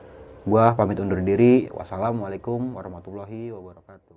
Gue 0.44 0.66
pamit 0.76 1.00
undur 1.00 1.24
diri. 1.24 1.72
Wassalamualaikum 1.72 2.76
warahmatullahi 2.76 3.48
wabarakatuh. 3.56 4.13